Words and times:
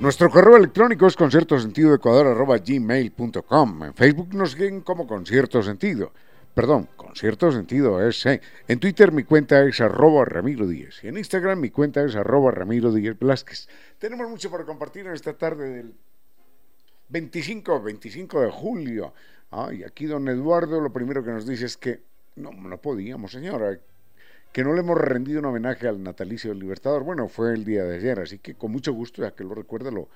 Nuestro 0.00 0.28
correo 0.28 0.56
electrónico 0.56 1.06
es 1.06 1.14
conciertosentidoecuador.gmail.com. 1.14 3.84
En 3.84 3.94
Facebook 3.94 4.34
nos 4.34 4.50
siguen 4.50 4.80
como 4.80 5.06
Concierto 5.06 5.62
Sentido. 5.62 6.10
Perdón, 6.52 6.88
Concierto 6.96 7.52
Sentido 7.52 8.04
es. 8.04 8.26
En 8.26 8.80
Twitter 8.80 9.12
mi 9.12 9.22
cuenta 9.22 9.62
es 9.62 9.80
arroba 9.80 10.24
Ramiro 10.24 10.66
Díez. 10.66 11.04
Y 11.04 11.08
en 11.08 11.16
Instagram 11.16 11.60
mi 11.60 11.70
cuenta 11.70 12.04
es 12.04 12.16
arroba 12.16 12.50
Ramiro 12.50 12.92
Díez 12.92 13.16
Velázquez. 13.16 13.68
Tenemos 13.98 14.28
mucho 14.28 14.50
para 14.50 14.64
compartir 14.64 15.06
en 15.06 15.12
esta 15.12 15.34
tarde 15.34 15.70
del 15.70 15.94
25, 17.10 17.80
25 17.80 18.40
de 18.40 18.50
julio. 18.50 19.14
y 19.72 19.84
aquí 19.84 20.06
don 20.06 20.26
Eduardo 20.28 20.80
lo 20.80 20.92
primero 20.92 21.22
que 21.22 21.30
nos 21.30 21.46
dice 21.46 21.66
es 21.66 21.76
que 21.76 22.02
no, 22.34 22.50
no 22.50 22.78
podíamos, 22.78 23.30
señora 23.30 23.78
que 24.54 24.62
no 24.62 24.72
le 24.72 24.82
hemos 24.82 24.96
rendido 24.96 25.40
un 25.40 25.46
homenaje 25.46 25.88
al 25.88 26.00
natalicio 26.00 26.50
del 26.50 26.60
Libertador. 26.60 27.02
Bueno, 27.02 27.26
fue 27.26 27.52
el 27.52 27.64
día 27.64 27.82
de 27.82 27.96
ayer, 27.96 28.20
así 28.20 28.38
que 28.38 28.54
con 28.54 28.70
mucho 28.70 28.92
gusto, 28.92 29.20
ya 29.20 29.32
que 29.32 29.42
lo 29.42 29.52
recuerda, 29.52 29.90
lo, 29.90 30.08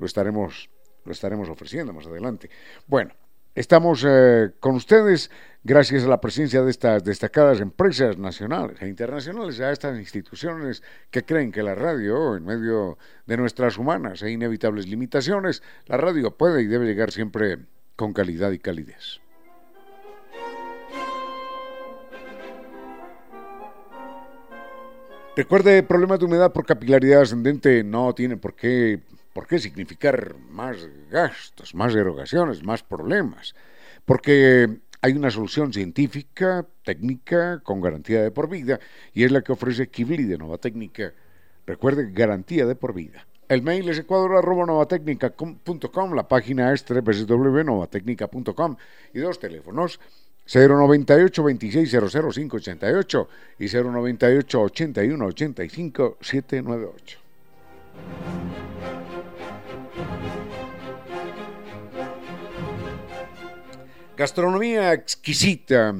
lo, 0.00 0.04
estaremos, 0.04 0.68
lo 1.04 1.12
estaremos 1.12 1.48
ofreciendo 1.48 1.92
más 1.92 2.04
adelante. 2.08 2.50
Bueno, 2.88 3.12
estamos 3.54 4.04
eh, 4.04 4.50
con 4.58 4.74
ustedes 4.74 5.30
gracias 5.62 6.02
a 6.02 6.08
la 6.08 6.20
presencia 6.20 6.62
de 6.62 6.72
estas 6.72 7.04
destacadas 7.04 7.60
empresas 7.60 8.18
nacionales 8.18 8.82
e 8.82 8.88
internacionales, 8.88 9.60
a 9.60 9.70
estas 9.70 9.96
instituciones 9.96 10.82
que 11.12 11.24
creen 11.24 11.52
que 11.52 11.62
la 11.62 11.76
radio, 11.76 12.34
en 12.34 12.44
medio 12.44 12.98
de 13.26 13.36
nuestras 13.36 13.78
humanas 13.78 14.22
e 14.22 14.30
inevitables 14.32 14.88
limitaciones, 14.88 15.62
la 15.86 15.98
radio 15.98 16.36
puede 16.36 16.62
y 16.62 16.66
debe 16.66 16.84
llegar 16.84 17.12
siempre 17.12 17.58
con 17.94 18.12
calidad 18.12 18.50
y 18.50 18.58
calidez. 18.58 19.23
Recuerde, 25.36 25.82
problemas 25.82 26.20
de 26.20 26.26
humedad 26.26 26.52
por 26.52 26.64
capilaridad 26.64 27.22
ascendente 27.22 27.82
no 27.82 28.14
tienen 28.14 28.38
por 28.38 28.54
qué, 28.54 29.00
por 29.32 29.48
qué 29.48 29.58
significar 29.58 30.36
más 30.48 30.76
gastos, 31.10 31.74
más 31.74 31.92
erogaciones, 31.92 32.62
más 32.62 32.84
problemas, 32.84 33.56
porque 34.04 34.78
hay 35.02 35.12
una 35.12 35.32
solución 35.32 35.72
científica, 35.72 36.64
técnica, 36.84 37.58
con 37.64 37.80
garantía 37.80 38.22
de 38.22 38.30
por 38.30 38.48
vida, 38.48 38.78
y 39.12 39.24
es 39.24 39.32
la 39.32 39.42
que 39.42 39.50
ofrece 39.50 39.88
Kibli 39.88 40.22
de 40.22 40.38
Nova 40.38 40.58
Técnica. 40.58 41.12
Recuerde, 41.66 42.12
garantía 42.12 42.64
de 42.64 42.76
por 42.76 42.94
vida. 42.94 43.26
El 43.48 43.62
mail 43.62 43.88
es 43.88 43.98
ecuador.novatecnica.com, 43.98 46.14
la 46.14 46.28
página 46.28 46.72
es 46.72 46.84
www.novatecnica.com 46.88 48.76
y 49.12 49.18
dos 49.18 49.40
teléfonos 49.40 49.98
098 50.46 51.42
2600588 51.42 53.28
y 53.58 53.68
098 53.68 54.60
81 54.60 55.26
85 55.26 56.18
798. 56.20 57.18
Gastronomía 64.16 64.92
exquisita 64.92 65.92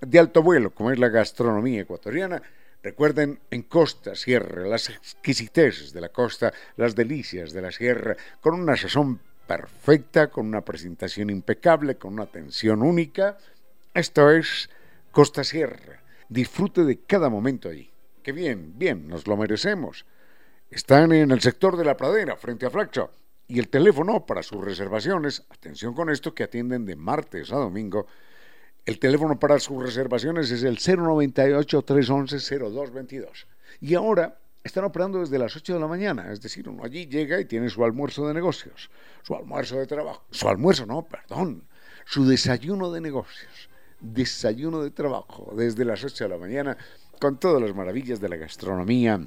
de 0.00 0.18
alto 0.18 0.42
vuelo, 0.42 0.70
como 0.70 0.90
es 0.90 0.98
la 0.98 1.08
gastronomía 1.08 1.80
ecuatoriana. 1.82 2.42
Recuerden, 2.82 3.38
en 3.50 3.62
Costa 3.62 4.14
Sierra, 4.14 4.66
las 4.66 4.90
exquisiteces 4.90 5.92
de 5.94 6.02
la 6.02 6.10
costa, 6.10 6.52
las 6.76 6.94
delicias 6.94 7.52
de 7.54 7.62
la 7.62 7.72
sierra, 7.72 8.14
con 8.42 8.60
una 8.60 8.76
sazón 8.76 9.18
perfecta, 9.46 10.26
con 10.26 10.46
una 10.46 10.60
presentación 10.60 11.30
impecable, 11.30 11.96
con 11.96 12.12
una 12.14 12.24
atención 12.24 12.82
única 12.82 13.38
esto 13.94 14.30
es 14.32 14.68
Costa 15.12 15.44
Sierra. 15.44 16.02
Disfrute 16.28 16.82
de 16.82 16.98
cada 17.02 17.30
momento 17.30 17.68
allí. 17.68 17.92
Qué 18.24 18.32
bien, 18.32 18.76
bien, 18.76 19.06
nos 19.06 19.28
lo 19.28 19.36
merecemos. 19.36 20.04
Están 20.68 21.12
en 21.12 21.30
el 21.30 21.40
sector 21.40 21.76
de 21.76 21.84
la 21.84 21.96
pradera, 21.96 22.36
frente 22.36 22.66
a 22.66 22.70
Flaxo. 22.70 23.12
Y 23.46 23.60
el 23.60 23.68
teléfono 23.68 24.26
para 24.26 24.42
sus 24.42 24.64
reservaciones, 24.64 25.44
atención 25.48 25.94
con 25.94 26.10
esto, 26.10 26.34
que 26.34 26.42
atienden 26.42 26.86
de 26.86 26.96
martes 26.96 27.52
a 27.52 27.56
domingo. 27.56 28.08
El 28.84 28.98
teléfono 28.98 29.38
para 29.38 29.60
sus 29.60 29.80
reservaciones 29.80 30.50
es 30.50 30.64
el 30.64 30.78
098-311-0222. 30.78 33.46
Y 33.80 33.94
ahora 33.94 34.38
están 34.64 34.82
operando 34.82 35.20
desde 35.20 35.38
las 35.38 35.54
8 35.54 35.74
de 35.74 35.80
la 35.80 35.86
mañana, 35.86 36.32
es 36.32 36.40
decir, 36.40 36.68
uno 36.68 36.82
allí 36.82 37.06
llega 37.06 37.38
y 37.38 37.44
tiene 37.44 37.70
su 37.70 37.84
almuerzo 37.84 38.26
de 38.26 38.34
negocios, 38.34 38.90
su 39.22 39.36
almuerzo 39.36 39.76
de 39.76 39.86
trabajo, 39.86 40.24
su 40.32 40.48
almuerzo, 40.48 40.84
no, 40.84 41.02
perdón, 41.02 41.62
su 42.06 42.26
desayuno 42.26 42.90
de 42.90 43.00
negocios 43.00 43.70
desayuno 44.04 44.82
de 44.82 44.90
trabajo 44.90 45.52
desde 45.56 45.84
las 45.84 46.02
8 46.04 46.24
de 46.24 46.30
la 46.30 46.38
mañana 46.38 46.76
con 47.18 47.38
todas 47.38 47.62
las 47.62 47.74
maravillas 47.74 48.20
de 48.20 48.28
la 48.28 48.36
gastronomía, 48.36 49.20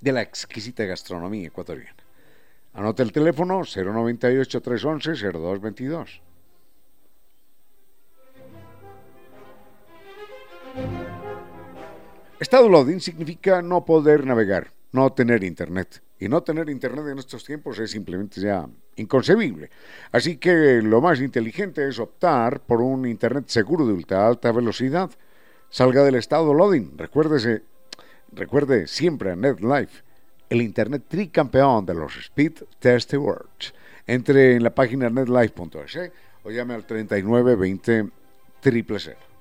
de 0.00 0.12
la 0.12 0.22
exquisita 0.22 0.84
gastronomía 0.84 1.48
ecuatoriana. 1.48 1.96
Anota 2.74 3.02
el 3.02 3.12
teléfono 3.12 3.60
098-311-0222. 3.60 6.20
Estado 12.40 12.68
loading 12.68 13.00
significa 13.00 13.62
no 13.62 13.84
poder 13.84 14.26
navegar, 14.26 14.72
no 14.92 15.12
tener 15.12 15.44
internet. 15.44 16.02
Y 16.18 16.28
no 16.28 16.42
tener 16.42 16.68
internet 16.68 17.06
en 17.12 17.18
estos 17.18 17.44
tiempos 17.44 17.78
es 17.78 17.92
simplemente 17.92 18.40
ya 18.40 18.68
inconcebible. 18.96 19.70
Así 20.12 20.36
que 20.36 20.80
lo 20.82 21.00
más 21.00 21.20
inteligente 21.20 21.88
es 21.88 21.98
optar 21.98 22.60
por 22.60 22.80
un 22.80 23.06
internet 23.06 23.44
seguro 23.48 23.86
de 23.86 23.92
ultra 23.92 24.26
alta 24.26 24.52
velocidad. 24.52 25.10
Salga 25.70 26.04
del 26.04 26.14
estado 26.16 26.54
loading. 26.54 26.96
Recuérdese, 26.96 27.62
recuerde 28.32 28.86
siempre 28.86 29.32
a 29.32 29.36
NetLife, 29.36 30.02
el 30.48 30.62
internet 30.62 31.04
tricampeón 31.08 31.86
de 31.86 31.94
los 31.94 32.16
Speed 32.16 32.64
Test 32.78 33.14
Awards. 33.14 33.74
Entre 34.06 34.54
en 34.56 34.62
la 34.62 34.74
página 34.74 35.08
netlife.es 35.08 36.12
o 36.44 36.50
llame 36.50 36.74
al 36.74 36.84
3920 36.84 38.10
000. 38.62 39.33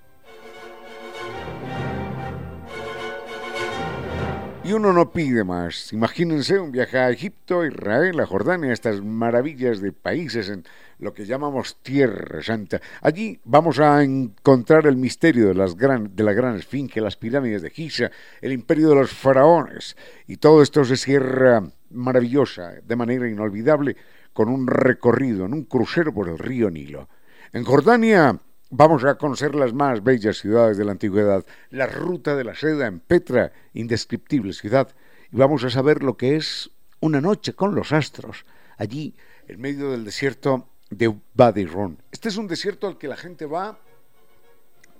Y 4.66 4.72
uno 4.72 4.94
no 4.94 5.12
pide 5.12 5.44
más. 5.44 5.92
Imagínense 5.92 6.58
un 6.58 6.72
viaje 6.72 6.98
a 6.98 7.10
Egipto, 7.10 7.66
Israel, 7.66 8.18
a 8.22 8.26
Jordania, 8.26 8.72
estas 8.72 9.02
maravillas 9.02 9.82
de 9.82 9.92
países 9.92 10.48
en 10.48 10.64
lo 11.00 11.14
que 11.14 11.26
llamamos 11.26 11.82
Tierra 11.82 12.42
Santa. 12.42 12.80
Allí 13.02 13.42
vamos 13.44 13.80
a 13.80 14.02
encontrar 14.02 14.88
el 14.88 14.96
misterio 14.96 15.50
de, 15.50 15.54
las 15.54 15.76
gran, 15.76 16.16
de 16.16 16.24
la 16.24 16.32
gran 16.32 16.56
esfinge, 16.56 17.02
las 17.02 17.18
pirámides 17.18 17.62
de 17.62 17.72
Giza, 17.72 18.10
el 18.40 18.54
imperio 18.54 18.88
de 18.88 18.96
los 18.96 19.12
faraones. 19.12 19.98
Y 20.28 20.38
todo 20.38 20.62
esto 20.64 20.86
se 20.86 20.96
cierra 20.96 21.62
maravillosa, 21.90 22.76
de 22.82 22.96
manera 22.96 23.28
inolvidable, 23.28 23.98
con 24.32 24.48
un 24.48 24.66
recorrido 24.66 25.46
en 25.46 25.54
un 25.54 25.66
crucero 25.66 26.14
por 26.14 26.30
el 26.30 26.40
río 26.40 26.70
Nilo. 26.70 27.10
En 27.52 27.66
Jordania 27.66 28.40
Vamos 28.76 29.04
a 29.04 29.20
conocer 29.20 29.54
las 29.54 29.72
más 29.72 30.04
bellas 30.04 30.40
ciudades 30.40 30.80
de 30.80 30.84
la 30.84 30.94
antigüedad, 30.94 31.46
la 31.70 31.86
ruta 31.86 32.36
de 32.36 32.44
la 32.44 32.56
seda 32.56 32.88
en 32.88 33.02
Petra, 33.02 33.54
indescriptible 33.76 34.52
ciudad, 34.52 34.90
y 35.32 35.38
vamos 35.38 35.64
a 35.64 35.70
saber 35.70 36.02
lo 36.02 36.18
que 36.18 36.38
es 36.38 36.72
una 37.00 37.22
noche 37.22 37.54
con 37.54 37.76
los 37.76 37.92
astros, 37.92 38.48
allí 38.78 39.14
en 39.48 39.62
medio 39.62 39.92
del 39.92 40.04
desierto 40.04 40.70
de 40.90 41.14
Wadi 41.38 41.66
Ron. 41.66 42.02
Este 42.12 42.30
es 42.30 42.38
un 42.38 42.48
desierto 42.48 42.88
al 42.88 42.98
que 42.98 43.08
la 43.08 43.16
gente 43.16 43.46
va 43.46 43.78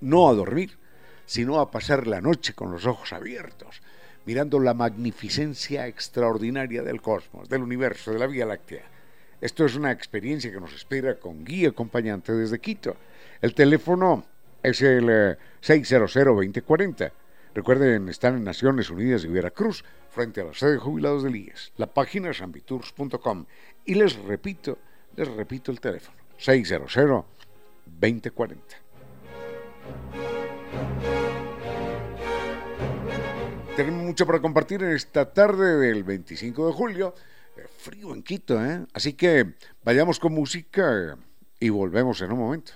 no 0.00 0.28
a 0.28 0.34
dormir, 0.34 0.78
sino 1.26 1.58
a 1.58 1.72
pasar 1.72 2.06
la 2.06 2.20
noche 2.20 2.54
con 2.54 2.70
los 2.70 2.86
ojos 2.86 3.12
abiertos, 3.12 3.82
mirando 4.24 4.60
la 4.60 4.74
magnificencia 4.74 5.88
extraordinaria 5.88 6.84
del 6.84 7.02
cosmos, 7.02 7.48
del 7.48 7.64
universo, 7.64 8.12
de 8.12 8.20
la 8.20 8.28
Vía 8.28 8.46
Láctea. 8.46 8.84
Esto 9.40 9.64
es 9.64 9.74
una 9.74 9.90
experiencia 9.90 10.52
que 10.52 10.60
nos 10.60 10.72
espera 10.72 11.18
con 11.18 11.44
guía 11.44 11.70
acompañante 11.70 12.32
desde 12.32 12.60
Quito. 12.60 12.96
El 13.44 13.52
teléfono 13.54 14.24
es 14.62 14.80
el 14.80 15.36
600-2040. 15.60 17.02
Eh, 17.02 17.12
Recuerden, 17.54 18.08
están 18.08 18.38
en 18.38 18.44
Naciones 18.44 18.88
Unidas 18.88 19.22
y 19.24 19.28
Veracruz, 19.28 19.84
frente 20.08 20.40
a 20.40 20.44
la 20.44 20.54
sede 20.54 20.72
de 20.72 20.78
jubilados 20.78 21.24
del 21.24 21.36
IES. 21.36 21.74
La 21.76 21.86
página 21.86 22.30
es 22.30 22.40
ambitours.com. 22.40 23.44
Y 23.84 23.96
les 23.96 24.16
repito, 24.16 24.78
les 25.14 25.28
repito 25.28 25.70
el 25.70 25.78
teléfono, 25.78 26.16
600-2040. 26.38 27.24
Tenemos 33.76 34.04
mucho 34.04 34.26
para 34.26 34.40
compartir 34.40 34.82
en 34.82 34.92
esta 34.92 35.34
tarde 35.34 35.76
del 35.86 36.02
25 36.02 36.68
de 36.68 36.72
julio. 36.72 37.14
Eh, 37.58 37.66
frío 37.76 38.14
en 38.14 38.22
Quito, 38.22 38.64
¿eh? 38.64 38.86
Así 38.94 39.12
que 39.12 39.52
vayamos 39.84 40.18
con 40.18 40.32
música 40.32 41.18
y 41.60 41.68
volvemos 41.68 42.22
en 42.22 42.32
un 42.32 42.38
momento. 42.38 42.72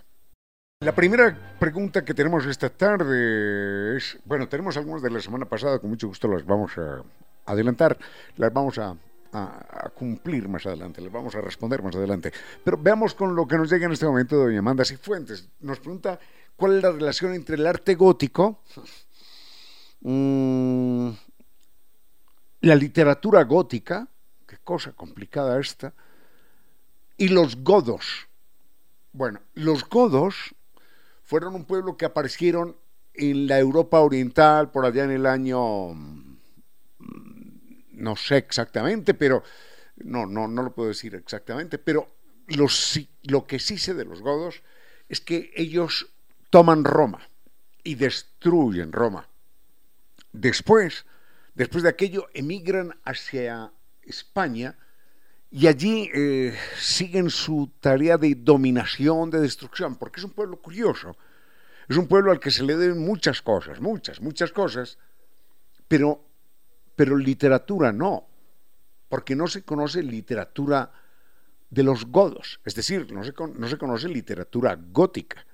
La 0.81 0.95
primera 0.95 1.57
pregunta 1.59 2.05
que 2.05 2.15
tenemos 2.15 2.47
esta 2.47 2.71
tarde 2.71 3.97
es, 3.97 4.17
bueno, 4.25 4.49
tenemos 4.49 4.77
algunas 4.77 5.03
de 5.03 5.11
la 5.11 5.21
semana 5.21 5.45
pasada, 5.45 5.81
con 5.81 5.91
mucho 5.91 6.07
gusto 6.07 6.29
las 6.29 6.47
vamos 6.47 6.79
a 6.79 7.03
adelantar, 7.47 7.99
las 8.37 8.53
vamos 8.53 8.79
a, 8.79 8.97
cumplir 9.97 10.49
más 10.49 10.65
adelante, 10.67 11.01
las 11.01 11.11
vamos 11.11 11.35
a 11.35 11.41
responder 11.41 11.83
más 11.83 11.97
adelante. 11.97 12.33
Pero 12.63 12.79
veamos 12.81 13.15
con 13.15 13.35
lo 13.35 13.45
que 13.49 13.57
nos 13.57 13.69
llega 13.69 13.87
en 13.87 13.93
este 13.93 14.07
momento 14.07 14.37
doña 14.37 14.61
Amanda 14.61 14.85
Cifuentes. 14.85 15.49
Nos 15.59 15.81
pregunta 15.81 16.21
cuál 16.55 16.77
es 16.77 16.83
la 16.85 16.93
relación 16.93 17.35
entre 17.35 17.57
el 17.57 17.67
arte 17.67 17.97
gótico, 17.97 18.63
mm, 20.03 21.11
la 22.61 22.75
literatura 22.77 23.43
gótica, 23.43 24.07
qué 24.47 24.59
cosa 24.63 24.93
complicada 24.93 25.59
esta, 25.59 25.93
y 27.17 27.27
los 27.31 27.65
godos. 27.65 28.29
Bueno, 29.13 29.41
los 29.55 29.89
godos 29.89 30.55
fueron 31.29 31.55
un 31.55 31.67
pueblo 31.67 31.99
que 31.99 32.07
aparecieron 32.07 32.75
en 33.13 33.49
la 33.49 33.59
Europa 33.59 34.01
Oriental 34.01 34.71
por 34.71 34.87
allá 34.87 35.05
en 35.05 35.11
el 35.11 35.27
año, 35.27 35.93
mm, 35.93 36.39
no 37.93 38.17
sé 38.17 38.39
exactamente, 38.39 39.13
pero 39.13 39.43
no, 39.97 40.25
no, 40.25 40.49
no 40.49 40.63
lo 40.63 40.75
puedo 40.75 40.89
decir 40.89 41.15
exactamente, 41.15 41.77
pero 41.77 42.09
lo 42.47 43.47
que 43.47 43.59
sí 43.59 43.77
sé 43.77 43.93
de 43.93 44.07
los 44.07 44.23
godos 44.23 44.63
es 45.11 45.21
que 45.21 45.53
ellos 45.55 46.09
toman 46.49 46.85
Roma 46.85 47.21
y 47.85 47.97
destruyen 47.97 48.91
Roma. 48.91 49.29
Después, 50.33 51.05
después 51.55 51.83
de 51.83 51.91
aquello, 51.91 52.29
emigran 52.33 52.99
hacia 53.05 53.71
España 54.01 54.79
y 55.51 55.67
allí 55.67 56.11
eh, 56.13 56.55
siguen 56.79 57.31
su 57.31 57.73
tarea 57.81 58.19
de 58.19 58.35
dominación, 58.35 59.31
de 59.31 59.41
destrucción, 59.41 59.97
porque 59.97 60.21
es 60.21 60.25
un 60.25 60.33
pueblo 60.33 60.61
curioso. 60.61 61.17
Es 61.89 61.97
un 61.97 62.07
pueblo 62.07 62.31
al 62.31 62.39
que 62.39 62.51
se 62.51 62.63
le 62.63 62.77
deben 62.77 62.99
muchas 62.99 63.41
cosas, 63.41 63.81
muchas, 63.81 64.21
muchas 64.21 64.53
cosas, 64.53 64.99
pero, 65.87 66.23
pero 66.95 67.17
literatura 67.17 67.93
no, 67.93 68.29
porque 69.09 69.35
no 69.35 69.47
se 69.47 69.63
conoce 69.63 70.03
literatura 70.03 70.93
de 71.71 71.83
los 71.83 72.07
godos, 72.07 72.61
es 72.65 72.75
decir, 72.75 73.11
no 73.13 73.25
se, 73.25 73.33
no 73.55 73.69
se 73.69 73.79
conoce 73.79 74.09
literatura 74.09 74.79
gótica. 74.79 75.47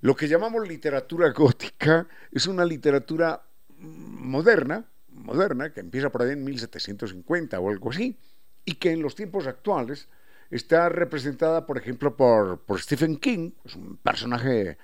Lo 0.00 0.16
que 0.16 0.26
llamamos 0.26 0.66
literatura 0.66 1.30
gótica 1.32 2.08
es 2.30 2.46
una 2.46 2.64
literatura 2.64 3.42
moderna, 3.78 4.86
moderna, 5.08 5.70
que 5.70 5.80
empieza 5.80 6.10
por 6.10 6.22
ahí 6.22 6.30
en 6.30 6.44
1750 6.44 7.60
o 7.60 7.70
algo 7.70 7.90
así, 7.90 8.18
y 8.64 8.74
que 8.74 8.92
en 8.92 9.02
los 9.02 9.14
tiempos 9.14 9.46
actuales 9.46 10.08
está 10.50 10.88
representada, 10.88 11.66
por 11.66 11.78
ejemplo, 11.78 12.16
por, 12.16 12.60
Stephen 12.78 13.16
King, 13.16 13.52
un 13.74 13.96
personaje, 13.96 14.76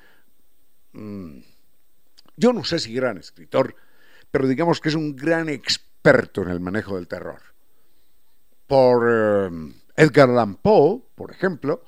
mm, 0.93 1.39
yo 2.37 2.53
no 2.53 2.65
sé 2.65 2.79
si 2.79 2.95
gran 2.95 3.19
escritor, 3.19 3.77
pero 4.31 4.49
digamos 4.49 4.81
que 4.81 4.89
es 4.89 4.95
un 4.95 5.15
gran 5.15 5.49
experto 5.49 6.43
en 6.43 6.49
el 6.49 6.61
manejo 6.61 6.97
del 6.97 7.07
terror. 7.07 7.43
Por 8.67 9.07
eh, 9.11 9.51
Edgar 9.97 10.31
Allan 10.31 10.57
Poe, 10.57 11.03
por 11.15 11.31
ejemplo, 11.31 11.83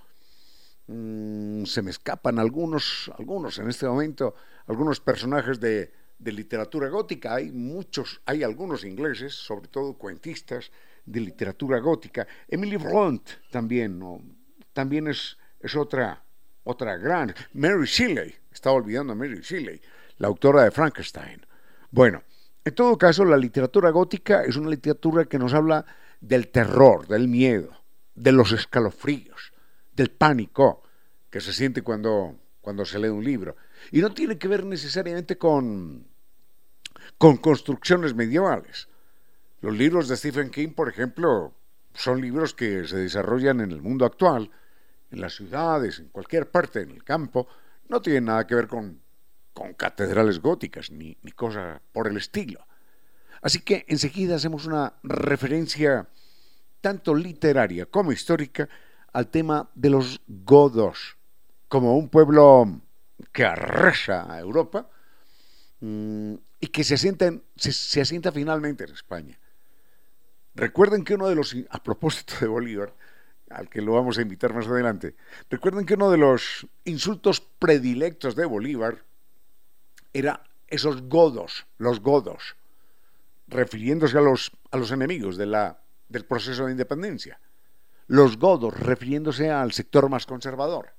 mm, 0.87 1.65
se 1.65 1.83
me 1.83 1.91
escapan 1.91 2.39
algunos, 2.39 3.11
algunos 3.17 3.59
en 3.59 3.69
este 3.69 3.87
momento, 3.87 4.35
algunos 4.67 5.01
personajes 5.01 5.59
de, 5.59 5.93
de 6.19 6.33
literatura 6.33 6.89
gótica. 6.89 7.35
Hay 7.35 7.51
muchos, 7.51 8.21
hay 8.27 8.43
algunos 8.43 8.85
ingleses, 8.85 9.35
sobre 9.35 9.69
todo 9.69 9.95
cuentistas, 9.95 10.71
de 11.05 11.21
literatura 11.21 11.79
gótica. 11.79 12.27
Emily 12.49 12.77
Blunt 12.77 13.29
también, 13.51 13.99
¿no? 13.99 14.21
también 14.73 15.09
es, 15.09 15.37
es 15.61 15.75
otra, 15.77 16.23
otra 16.65 16.97
gran. 16.97 17.35
Mary 17.55 17.87
Shelley, 17.87 18.35
estaba 18.53 18.77
olvidando 18.77 19.13
a 19.13 19.17
Mary 19.17 19.41
Shelley, 19.41 19.81
la 20.19 20.29
autora 20.29 20.65
de 20.65 20.71
Frankenstein. 20.71 21.45
Bueno, 21.91 22.23
en 22.65 22.75
todo 22.75 22.97
caso, 22.99 23.25
la 23.25 23.37
literatura 23.37 23.91
gótica 23.91 24.45
es 24.45 24.57
una 24.57 24.71
literatura 24.71 25.25
que 25.25 25.39
nos 25.39 25.55
habla 25.55 25.85
del 26.21 26.49
terror, 26.49 27.07
del 27.09 27.27
miedo, 27.29 27.71
de 28.15 28.33
los 28.33 28.53
escalofríos, 28.53 29.53
del 29.93 30.11
pánico 30.11 30.83
que 31.31 31.41
se 31.41 31.53
siente 31.53 31.83
cuando, 31.83 32.37
cuando 32.61 32.85
se 32.85 32.99
lee 32.99 33.09
un 33.09 33.25
libro. 33.25 33.57
Y 33.91 34.01
no 34.01 34.13
tiene 34.13 34.37
que 34.37 34.49
ver 34.49 34.65
necesariamente 34.65 35.39
con, 35.39 36.07
con 37.17 37.39
construcciones 37.39 38.15
medievales. 38.15 38.89
Los 39.61 39.77
libros 39.77 40.09
de 40.09 40.17
Stephen 40.17 40.51
King, 40.51 40.71
por 40.71 40.89
ejemplo, 40.89 41.53
son 41.93 42.21
libros 42.21 42.55
que 42.55 42.87
se 42.87 42.97
desarrollan 42.97 43.61
en 43.61 43.73
el 43.73 43.83
mundo 43.83 44.07
actual, 44.07 44.51
en 45.11 45.21
las 45.21 45.35
ciudades, 45.35 45.99
en 45.99 46.09
cualquier 46.09 46.51
parte, 46.51 46.81
en 46.81 46.91
el 46.91 47.05
campo. 47.05 47.47
No 47.89 48.01
tienen 48.01 48.27
nada 48.27 48.47
que 48.47 48.55
ver 48.55 48.69
con, 48.69 49.03
con 49.53 49.75
catedrales 49.75 50.41
góticas 50.41 50.91
ni, 50.91 51.19
ni 51.23 51.33
cosa 51.33 51.83
por 51.93 52.09
el 52.09 52.17
estilo. 52.17 52.67
Así 53.43 53.61
que 53.61 53.85
enseguida 53.89 54.37
hacemos 54.37 54.65
una 54.65 54.95
referencia 55.03 56.09
tanto 56.81 57.15
literaria 57.15 57.85
como 57.85 58.13
histórica 58.13 58.67
al 59.13 59.29
tema 59.29 59.69
de 59.75 59.91
los 59.91 60.23
godos, 60.27 61.19
como 61.69 61.99
un 61.99 62.09
pueblo 62.09 62.81
que 63.31 63.45
arrasa 63.45 64.33
a 64.33 64.41
Europa 64.41 64.89
mm, 65.81 66.35
y 66.61 66.67
que 66.69 66.83
se 66.83 66.97
se 66.97 68.01
asienta 68.01 68.33
finalmente 68.33 68.85
en 68.85 68.91
España. 68.91 69.40
Recuerden 70.55 71.05
que 71.05 71.15
uno 71.15 71.29
de 71.29 71.35
los, 71.35 71.57
a 71.71 71.83
propósito 71.83 72.35
de 72.41 72.47
Bolívar, 72.47 72.95
al 73.51 73.69
que 73.69 73.81
lo 73.81 73.93
vamos 73.93 74.19
a 74.19 74.23
invitar 74.23 74.53
más 74.53 74.67
adelante, 74.67 75.15
recuerden 75.49 75.87
que 75.87 75.95
uno 75.95 76.11
de 76.11 76.19
los 76.19 76.67
insultos 76.85 77.41
predilectos 77.41 78.37
de 78.37 78.45
Bolívar 78.45 79.05
era 80.13 80.45
esos 80.69 81.03
godos, 81.03 81.67
los 81.79 82.01
godos, 82.01 82.57
refiriéndose 83.49 84.19
a 84.19 84.21
los, 84.21 84.53
a 84.71 84.77
los 84.77 84.91
enemigos 84.93 85.37
de 85.37 85.47
la, 85.47 85.81
del 86.09 86.25
proceso 86.25 86.67
de 86.67 86.73
independencia. 86.73 87.41
Los 88.07 88.39
godos, 88.39 88.79
refiriéndose 88.79 89.51
al 89.51 89.73
sector 89.73 90.09
más 90.09 90.27
conservador. 90.27 90.95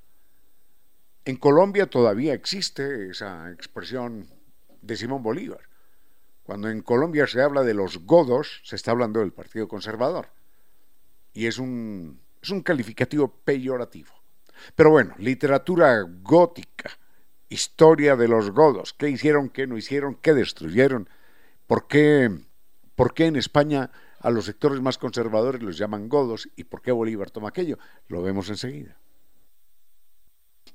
En 1.25 1.35
Colombia 1.35 1.87
todavía 1.87 2.33
existe 2.33 3.09
esa 3.09 3.51
expresión 3.51 4.27
de 4.81 4.95
Simón 4.95 5.21
Bolívar. 5.21 5.70
Cuando 6.43 6.69
en 6.69 6.81
Colombia 6.81 7.27
se 7.27 7.41
habla 7.41 7.63
de 7.63 7.73
los 7.73 8.05
godos, 8.05 8.61
se 8.63 8.75
está 8.75 8.91
hablando 8.91 9.19
del 9.19 9.31
Partido 9.31 9.67
Conservador. 9.67 10.27
Y 11.33 11.47
es 11.47 11.57
un, 11.57 12.19
es 12.41 12.49
un 12.49 12.61
calificativo 12.61 13.33
peyorativo. 13.43 14.11
Pero 14.75 14.91
bueno, 14.91 15.15
literatura 15.17 16.01
gótica, 16.21 16.91
historia 17.49 18.15
de 18.15 18.27
los 18.27 18.51
godos, 18.51 18.93
qué 18.93 19.09
hicieron, 19.09 19.49
qué 19.49 19.67
no 19.67 19.77
hicieron, 19.77 20.15
qué 20.15 20.33
destruyeron, 20.33 21.09
por 21.67 21.87
qué 21.87 22.29
¿Por 23.01 23.15
qué 23.15 23.25
en 23.25 23.35
España 23.35 23.89
a 24.19 24.29
los 24.29 24.45
sectores 24.45 24.79
más 24.79 24.99
conservadores 24.99 25.63
los 25.63 25.75
llaman 25.75 26.07
godos 26.07 26.47
y 26.55 26.65
por 26.65 26.83
qué 26.83 26.91
Bolívar 26.91 27.31
toma 27.31 27.49
aquello? 27.49 27.79
Lo 28.07 28.21
vemos 28.21 28.47
enseguida. 28.49 28.95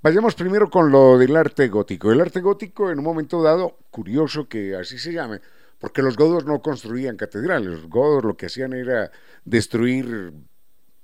Vayamos 0.02 0.34
primero 0.34 0.68
con 0.68 0.90
lo 0.90 1.18
del 1.18 1.36
arte 1.36 1.68
gótico. 1.68 2.10
El 2.10 2.20
arte 2.20 2.40
gótico, 2.40 2.90
en 2.90 2.98
un 2.98 3.04
momento 3.04 3.44
dado, 3.44 3.78
curioso 3.92 4.48
que 4.48 4.74
así 4.74 4.98
se 4.98 5.12
llame, 5.12 5.40
porque 5.78 6.02
los 6.02 6.16
godos 6.16 6.44
no 6.44 6.60
construían 6.60 7.16
catedrales, 7.16 7.68
los 7.68 7.88
godos 7.88 8.24
lo 8.24 8.36
que 8.36 8.46
hacían 8.46 8.72
era 8.72 9.10
destruir, 9.44 10.32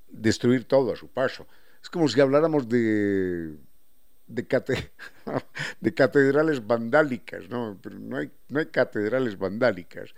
destruir 0.09 0.64
todo 0.64 0.93
a 0.93 0.97
su 0.97 1.09
paso. 1.09 1.47
Es 1.83 1.91
como 1.91 2.09
si 2.09 2.21
habláramos 2.21 2.69
de, 2.69 3.57
de, 4.26 5.95
catedrales 5.95 6.67
vandálicas, 6.67 7.49
¿no? 7.49 7.79
Pero 7.83 7.99
no 7.99 8.17
hay, 8.17 8.31
no 8.49 8.61
hay 8.61 8.67
catedrales 8.67 9.37
vandálicas. 9.37 10.14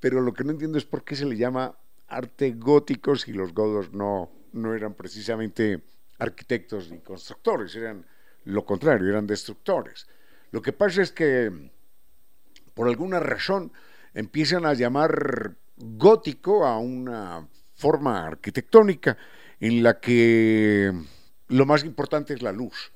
Pero 0.00 0.20
lo 0.20 0.32
que 0.32 0.44
no 0.44 0.52
entiendo 0.52 0.78
es 0.78 0.84
por 0.84 1.04
qué 1.04 1.16
se 1.16 1.26
le 1.26 1.36
llama 1.36 1.76
arte 2.06 2.52
gótico 2.52 3.16
si 3.16 3.32
los 3.32 3.52
godos 3.52 3.92
no, 3.92 4.30
no 4.52 4.74
eran 4.74 4.94
precisamente 4.94 5.82
arquitectos 6.18 6.90
ni 6.90 6.98
constructores, 7.00 7.74
eran 7.76 8.04
lo 8.44 8.64
contrario, 8.64 9.10
eran 9.10 9.26
destructores. 9.26 10.06
Lo 10.50 10.62
que 10.62 10.72
pasa 10.72 11.02
es 11.02 11.12
que, 11.12 11.70
por 12.74 12.88
alguna 12.88 13.20
razón, 13.20 13.72
empiezan 14.14 14.66
a 14.66 14.74
llamar 14.74 15.56
gótico 15.76 16.66
a 16.66 16.78
una 16.78 17.48
forma 17.74 18.26
arquitectónica 18.26 19.16
en 19.60 19.82
la 19.82 20.00
que 20.00 20.92
lo 21.48 21.66
más 21.66 21.84
importante 21.84 22.34
es 22.34 22.42
la 22.42 22.52
luz. 22.52 22.92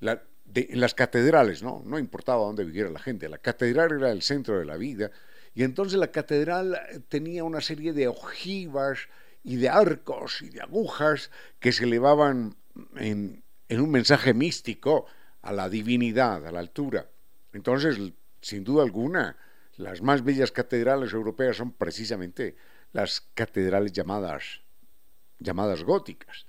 en 0.00 0.80
las 0.80 0.94
catedrales, 0.94 1.62
¿no? 1.62 1.82
No 1.84 1.98
importaba 1.98 2.44
dónde 2.44 2.64
viviera 2.64 2.90
la 2.90 2.98
gente, 2.98 3.28
la 3.28 3.38
catedral 3.38 3.92
era 3.92 4.10
el 4.10 4.22
centro 4.22 4.58
de 4.58 4.64
la 4.64 4.76
vida, 4.76 5.10
y 5.54 5.62
entonces 5.62 5.98
la 5.98 6.10
catedral 6.10 6.80
tenía 7.08 7.44
una 7.44 7.60
serie 7.60 7.92
de 7.92 8.08
ojivas 8.08 8.98
y 9.44 9.56
de 9.56 9.68
arcos 9.68 10.42
y 10.42 10.48
de 10.48 10.60
agujas 10.60 11.30
que 11.60 11.72
se 11.72 11.84
elevaban 11.84 12.56
en, 12.96 13.42
en 13.68 13.80
un 13.80 13.90
mensaje 13.90 14.34
místico 14.34 15.06
a 15.42 15.52
la 15.52 15.68
divinidad, 15.68 16.46
a 16.46 16.52
la 16.52 16.60
altura. 16.60 17.08
Entonces, 17.52 17.96
sin 18.40 18.64
duda 18.64 18.82
alguna, 18.82 19.36
las 19.80 20.02
más 20.02 20.22
bellas 20.22 20.52
catedrales 20.52 21.12
europeas 21.12 21.56
son 21.56 21.72
precisamente 21.72 22.54
las 22.92 23.22
catedrales 23.34 23.92
llamadas, 23.92 24.60
llamadas 25.38 25.82
góticas. 25.82 26.46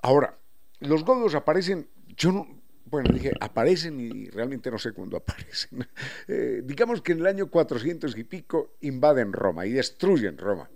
Ahora, 0.00 0.38
los 0.80 1.04
godos 1.04 1.34
aparecen, 1.34 1.88
yo 2.16 2.32
no, 2.32 2.46
bueno, 2.86 3.12
dije, 3.12 3.32
aparecen 3.40 4.00
y 4.00 4.30
realmente 4.30 4.70
no 4.70 4.78
sé 4.78 4.92
cuándo 4.92 5.16
aparecen. 5.16 5.86
Eh, 6.30 6.62
digamos 6.62 7.00
que 7.00 7.12
en 7.12 7.20
el 7.20 7.26
año 7.26 7.50
400 7.50 8.16
y 8.16 8.24
pico 8.24 8.76
invaden 8.82 9.32
Roma 9.32 9.64
y 9.64 9.72
destruyen 9.72 10.36
Roma. 10.36 10.68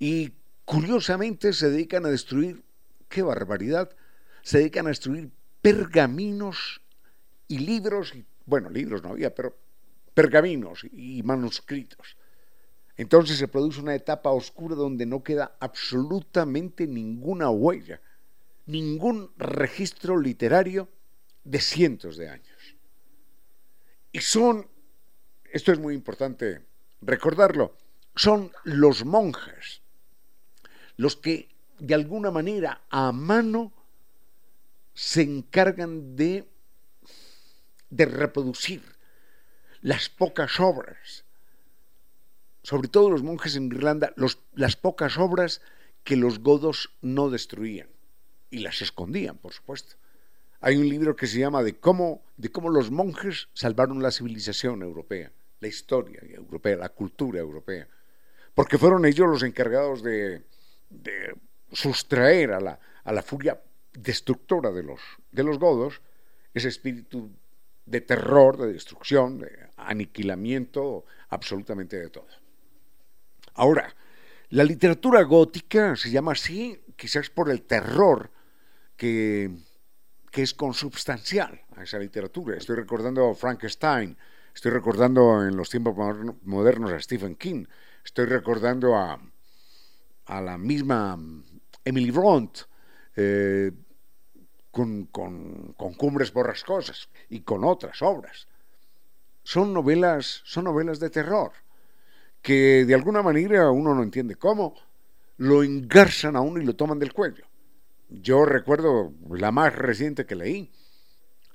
Y 0.00 0.32
curiosamente 0.64 1.52
se 1.52 1.70
dedican 1.70 2.04
a 2.06 2.08
destruir, 2.08 2.64
qué 3.08 3.22
barbaridad, 3.22 3.90
se 4.42 4.58
dedican 4.58 4.86
a 4.86 4.90
destruir 4.90 5.30
pergaminos 5.62 6.80
y 7.46 7.58
libros, 7.58 8.14
y, 8.16 8.24
bueno, 8.46 8.68
libros 8.68 9.02
no 9.04 9.10
había, 9.10 9.32
pero 9.32 9.56
pergaminos 10.16 10.86
y 10.92 11.22
manuscritos. 11.22 12.16
Entonces 12.96 13.36
se 13.36 13.48
produce 13.48 13.80
una 13.80 13.94
etapa 13.94 14.30
oscura 14.30 14.74
donde 14.74 15.04
no 15.04 15.22
queda 15.22 15.58
absolutamente 15.60 16.86
ninguna 16.86 17.50
huella, 17.50 18.00
ningún 18.64 19.30
registro 19.36 20.18
literario 20.18 20.88
de 21.44 21.60
cientos 21.60 22.16
de 22.16 22.30
años. 22.30 22.76
Y 24.10 24.20
son, 24.20 24.66
esto 25.52 25.70
es 25.70 25.78
muy 25.78 25.92
importante 25.92 26.64
recordarlo, 27.02 27.76
son 28.14 28.50
los 28.64 29.04
monjes 29.04 29.82
los 30.96 31.14
que 31.14 31.54
de 31.78 31.92
alguna 31.92 32.30
manera 32.30 32.86
a 32.88 33.12
mano 33.12 33.70
se 34.94 35.20
encargan 35.20 36.16
de, 36.16 36.48
de 37.90 38.06
reproducir 38.06 38.95
las 39.86 40.08
pocas 40.08 40.58
obras, 40.58 41.24
sobre 42.64 42.88
todo 42.88 43.08
los 43.08 43.22
monjes 43.22 43.54
en 43.54 43.66
Irlanda, 43.66 44.12
las 44.56 44.74
pocas 44.74 45.16
obras 45.16 45.62
que 46.02 46.16
los 46.16 46.40
godos 46.40 46.90
no 47.02 47.30
destruían 47.30 47.86
y 48.50 48.58
las 48.58 48.82
escondían, 48.82 49.38
por 49.38 49.52
supuesto. 49.52 49.94
Hay 50.60 50.74
un 50.74 50.88
libro 50.88 51.14
que 51.14 51.28
se 51.28 51.38
llama 51.38 51.62
de 51.62 51.78
cómo, 51.78 52.24
de 52.36 52.50
cómo 52.50 52.68
los 52.68 52.90
monjes 52.90 53.46
salvaron 53.54 54.02
la 54.02 54.10
civilización 54.10 54.82
europea, 54.82 55.30
la 55.60 55.68
historia 55.68 56.20
europea, 56.20 56.76
la 56.78 56.88
cultura 56.88 57.38
europea, 57.38 57.86
porque 58.56 58.78
fueron 58.78 59.06
ellos 59.06 59.28
los 59.28 59.44
encargados 59.44 60.02
de, 60.02 60.42
de 60.90 61.36
sustraer 61.70 62.54
a 62.54 62.60
la, 62.60 62.80
a 63.04 63.12
la 63.12 63.22
furia 63.22 63.62
destructora 63.92 64.72
de 64.72 64.82
los, 64.82 65.00
de 65.30 65.44
los 65.44 65.60
godos, 65.60 66.02
ese 66.52 66.66
espíritu 66.66 67.30
de 67.86 68.00
terror, 68.00 68.56
de 68.58 68.72
destrucción, 68.72 69.38
de 69.38 69.70
aniquilamiento 69.76 71.04
absolutamente 71.28 71.96
de 71.96 72.10
todo. 72.10 72.26
Ahora, 73.54 73.94
la 74.50 74.64
literatura 74.64 75.22
gótica 75.22 75.96
se 75.96 76.10
llama 76.10 76.32
así 76.32 76.80
quizás 76.96 77.30
por 77.30 77.50
el 77.50 77.62
terror 77.62 78.30
que, 78.96 79.50
que 80.30 80.42
es 80.42 80.54
consubstancial 80.54 81.62
a 81.76 81.84
esa 81.84 81.98
literatura. 81.98 82.56
Estoy 82.56 82.76
recordando 82.76 83.30
a 83.30 83.34
Frankenstein, 83.34 84.16
estoy 84.54 84.72
recordando 84.72 85.44
en 85.46 85.56
los 85.56 85.70
tiempos 85.70 85.96
modernos 86.42 86.92
a 86.92 87.00
Stephen 87.00 87.36
King, 87.36 87.66
estoy 88.04 88.26
recordando 88.26 88.96
a, 88.96 89.20
a 90.26 90.40
la 90.40 90.58
misma 90.58 91.18
Emily 91.84 92.10
Bront, 92.10 92.58
eh, 93.14 93.72
con, 94.76 95.06
con, 95.06 95.94
Cumbres 95.94 96.34
Borrascosas 96.34 97.08
y 97.30 97.40
con 97.40 97.64
otras 97.64 98.02
obras. 98.02 98.46
Son 99.42 99.72
novelas, 99.72 100.42
son 100.44 100.64
novelas 100.64 101.00
de 101.00 101.08
terror 101.08 101.52
que 102.42 102.84
de 102.84 102.94
alguna 102.94 103.22
manera 103.22 103.70
uno 103.70 103.94
no 103.94 104.02
entiende 104.02 104.36
cómo, 104.36 104.74
lo 105.38 105.62
engarzan 105.62 106.36
a 106.36 106.42
uno 106.42 106.60
y 106.60 106.64
lo 106.66 106.76
toman 106.76 106.98
del 106.98 107.14
cuello. 107.14 107.46
Yo 108.10 108.44
recuerdo 108.44 109.14
la 109.30 109.50
más 109.50 109.74
reciente 109.74 110.26
que 110.26 110.36
leí. 110.36 110.70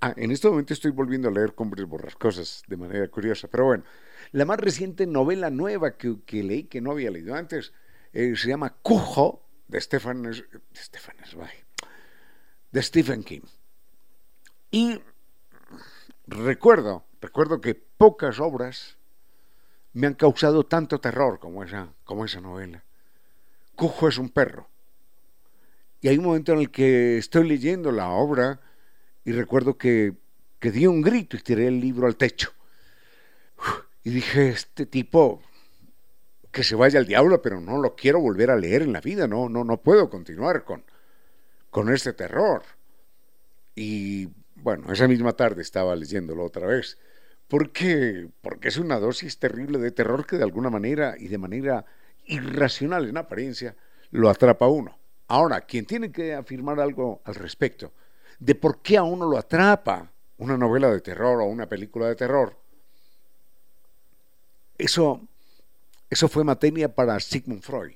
Ah, 0.02 0.14
en 0.18 0.32
este 0.32 0.50
momento 0.50 0.74
estoy 0.74 0.90
volviendo 0.90 1.30
a 1.30 1.32
leer 1.32 1.54
Cumbres 1.54 1.86
Borrascosas 1.86 2.64
de 2.68 2.76
manera 2.76 3.08
curiosa, 3.08 3.48
pero 3.48 3.66
bueno, 3.66 3.84
la 4.32 4.46
más 4.46 4.60
reciente 4.60 5.06
novela 5.06 5.52
nueva 5.52 5.96
que, 5.96 6.18
leí, 6.44 6.64
que 6.64 6.82
no 6.82 6.92
había 6.92 7.12
leído 7.12 7.36
antes, 7.36 7.72
eh, 8.14 8.34
se 8.36 8.48
llama 8.48 8.76
Cujo, 8.82 9.46
de 9.68 9.80
Stefan, 9.80 10.24
de 12.72 12.82
Stephen 12.82 13.24
King. 13.24 13.42
Y 14.72 15.02
recuerdo, 16.28 17.04
recuerdo 17.22 17.62
que 17.62 17.76
pocas 17.76 18.40
obras 18.40 18.98
me 19.94 20.08
han 20.08 20.14
causado 20.14 20.66
tanto 20.66 21.00
terror 21.00 21.40
como 21.40 21.64
esa, 21.64 21.90
como 22.04 22.26
esa 22.26 22.40
novela. 22.40 22.84
Cujo 23.76 24.08
es 24.08 24.18
un 24.18 24.30
perro. 24.30 24.68
Y 26.00 26.08
hay 26.08 26.18
un 26.18 26.26
momento 26.26 26.54
en 26.54 26.60
el 26.60 26.72
que 26.72 27.18
estoy 27.18 27.48
leyendo 27.48 27.92
la 27.92 28.10
obra 28.10 28.60
y 29.24 29.34
recuerdo 29.34 29.78
que, 29.78 30.14
que 30.60 30.72
di 30.72 30.88
un 30.88 31.02
grito 31.02 31.38
y 31.38 31.42
tiré 31.42 31.68
el 31.68 31.80
libro 31.80 32.08
al 32.08 32.16
techo. 32.16 32.52
Y 34.04 34.10
dije, 34.10 34.50
este 34.50 34.88
tipo, 34.88 35.44
que 36.52 36.64
se 36.64 36.76
vaya 36.76 37.00
al 37.00 37.06
diablo, 37.06 37.42
pero 37.42 37.60
no 37.62 37.78
lo 37.80 37.96
quiero 37.96 38.20
volver 38.20 38.50
a 38.50 38.56
leer 38.56 38.82
en 38.82 38.94
la 38.94 39.02
vida, 39.02 39.28
no, 39.28 39.48
no, 39.48 39.64
no 39.64 39.78
puedo 39.78 40.10
continuar 40.10 40.64
con, 40.64 40.84
con 41.72 41.92
este 41.92 42.14
terror. 42.14 42.62
Y 43.74 44.30
bueno, 44.56 44.94
esa 44.94 45.08
misma 45.08 45.34
tarde 45.34 45.64
estaba 45.64 45.96
leyéndolo 45.96 46.46
otra 46.46 46.68
vez. 46.68 47.00
¿Por 47.48 47.72
qué? 47.72 48.30
Porque 48.42 48.68
es 48.68 48.78
una 48.78 49.00
dosis 49.00 49.40
terrible 49.40 49.80
de 49.80 49.92
terror 49.92 50.28
que 50.28 50.38
de 50.38 50.44
alguna 50.44 50.70
manera 50.70 51.16
y 51.18 51.28
de 51.28 51.38
manera 51.40 51.86
irracional 52.26 53.10
en 53.10 53.18
apariencia 53.18 53.76
lo 54.12 54.30
atrapa 54.30 54.66
a 54.66 54.70
uno. 54.70 54.98
Ahora, 55.28 55.62
quien 55.62 55.86
tiene 55.86 56.12
que 56.12 56.36
afirmar 56.36 56.80
algo 56.80 57.22
al 57.24 57.36
respecto 57.36 57.92
de 58.40 58.56
por 58.56 58.82
qué 58.82 58.98
a 58.98 59.04
uno 59.04 59.28
lo 59.28 59.38
atrapa 59.38 60.12
una 60.38 60.58
novela 60.58 60.90
de 60.90 61.02
terror 61.02 61.42
o 61.42 61.46
una 61.46 61.68
película 61.68 62.08
de 62.08 62.16
terror, 62.16 62.58
eso, 64.78 65.22
eso 66.10 66.28
fue 66.28 66.44
materia 66.44 66.94
para 66.94 67.20
Sigmund 67.20 67.62
Freud 67.62 67.94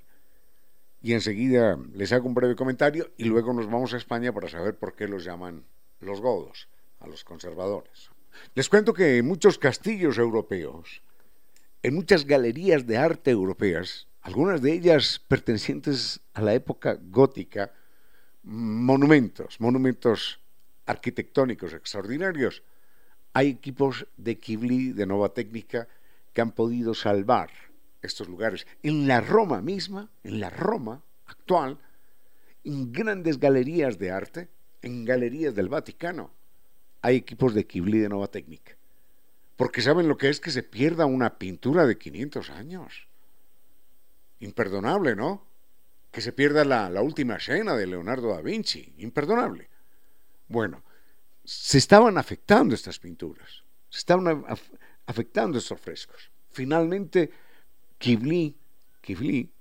y 1.05 1.13
enseguida 1.13 1.77
les 1.93 2.12
hago 2.13 2.27
un 2.27 2.33
breve 2.33 2.55
comentario 2.55 3.12
y 3.15 3.25
luego 3.25 3.53
nos 3.53 3.67
vamos 3.67 3.93
a 3.93 3.97
España 3.97 4.33
para 4.33 4.50
saber 4.50 4.75
por 4.75 4.95
qué 4.95 5.07
los 5.07 5.24
llaman 5.24 5.63
los 6.00 6.19
godos, 6.19 6.67
a 7.00 7.05
los 7.05 7.24
conservadores. 7.24 8.09
Les 8.55 8.67
cuento 8.69 8.91
que 8.91 9.19
en 9.19 9.27
muchos 9.27 9.59
castillos 9.59 10.17
europeos, 10.17 11.03
en 11.83 11.93
muchas 11.93 12.25
galerías 12.25 12.88
de 12.88 12.97
arte 12.97 13.29
europeas, 13.29 14.07
algunas 14.21 14.63
de 14.63 14.74
ellas 14.74 15.21
pertenecientes 15.27 16.21
a 16.33 16.41
la 16.41 16.55
época 16.55 16.97
gótica, 17.00 17.71
monumentos, 18.41 19.62
monumentos 19.62 20.39
arquitectónicos 20.88 21.74
extraordinarios, 21.74 22.63
hay 23.31 23.50
equipos 23.50 24.07
de 24.17 24.39
Kibli 24.39 24.91
de 24.91 25.05
nueva 25.05 25.35
técnica 25.35 25.88
que 26.33 26.41
han 26.41 26.51
podido 26.51 26.95
salvar 26.95 27.51
estos 28.05 28.27
lugares. 28.27 28.65
En 28.83 29.07
la 29.07 29.21
Roma 29.21 29.62
misma, 29.62 30.09
en 30.24 30.39
la 30.39 30.50
Roma 30.50 31.03
actual, 31.25 31.79
en 32.63 32.91
grandes 32.91 33.39
galerías 33.39 33.97
de 33.97 34.12
arte, 34.12 34.50
en 34.81 35.05
galerías 35.05 35.55
del 35.55 35.69
Vaticano, 35.69 36.31
hay 37.01 37.17
equipos 37.17 37.53
de 37.53 37.65
Kibli 37.65 38.00
de 38.00 38.09
Nova 38.09 38.27
Técnica. 38.27 38.75
Porque 39.55 39.81
saben 39.81 40.07
lo 40.07 40.17
que 40.17 40.29
es 40.29 40.39
que 40.39 40.51
se 40.51 40.63
pierda 40.63 41.05
una 41.05 41.38
pintura 41.38 41.85
de 41.85 41.97
500 41.97 42.50
años. 42.50 43.07
Imperdonable, 44.39 45.15
¿no? 45.15 45.45
Que 46.12 46.21
se 46.21 46.33
pierda 46.33 46.65
la, 46.65 46.89
la 46.89 47.01
última 47.01 47.35
escena 47.35 47.75
de 47.75 47.88
Leonardo 47.88 48.29
da 48.29 48.41
Vinci. 48.41 48.93
Imperdonable. 48.97 49.69
Bueno, 50.47 50.83
se 51.43 51.77
estaban 51.77 52.17
afectando 52.17 52.74
estas 52.75 53.00
pinturas, 53.00 53.63
se 53.89 54.00
estaban 54.00 54.45
afectando 55.05 55.59
estos 55.59 55.79
frescos. 55.79 56.31
Finalmente, 56.51 57.31
Kibli, 58.05 58.55
Kibli, 59.01 59.51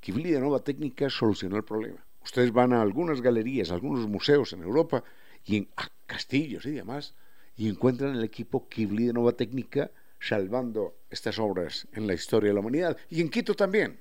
Kibli 0.00 0.32
de 0.32 0.40
Nueva 0.40 0.58
Técnica 0.58 1.08
solucionó 1.08 1.56
el 1.56 1.64
problema. 1.64 2.04
Ustedes 2.22 2.52
van 2.52 2.74
a 2.74 2.82
algunas 2.82 3.22
galerías, 3.22 3.70
a 3.70 3.74
algunos 3.74 4.06
museos 4.06 4.52
en 4.52 4.62
Europa 4.62 5.02
y 5.46 5.56
en 5.56 5.68
a 5.76 5.88
castillos 6.04 6.66
y 6.66 6.72
demás, 6.72 7.14
y 7.56 7.70
encuentran 7.70 8.14
el 8.14 8.22
equipo 8.22 8.68
Kibli 8.68 9.06
de 9.06 9.14
Nueva 9.14 9.32
Técnica 9.32 9.90
salvando 10.20 10.94
estas 11.08 11.38
obras 11.38 11.88
en 11.94 12.06
la 12.06 12.12
historia 12.12 12.50
de 12.50 12.54
la 12.54 12.60
humanidad. 12.60 12.98
Y 13.08 13.22
en 13.22 13.30
Quito 13.30 13.54
también. 13.54 13.98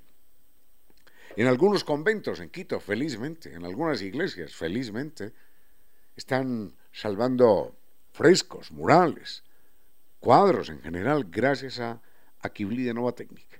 En 1.37 1.47
algunos 1.47 1.85
conventos 1.85 2.41
en 2.41 2.49
Quito, 2.49 2.81
felizmente, 2.81 3.53
en 3.53 3.63
algunas 3.63 4.01
iglesias, 4.01 4.53
felizmente, 4.53 5.31
están 6.17 6.73
salvando 6.91 7.77
frescos, 8.11 8.73
murales, 8.73 9.45
cuadros 10.19 10.67
en 10.67 10.81
general, 10.81 11.27
gracias 11.31 11.79
a, 11.79 12.01
a 12.41 12.49
de 12.49 12.93
Nova 12.93 13.13
Técnica. 13.13 13.58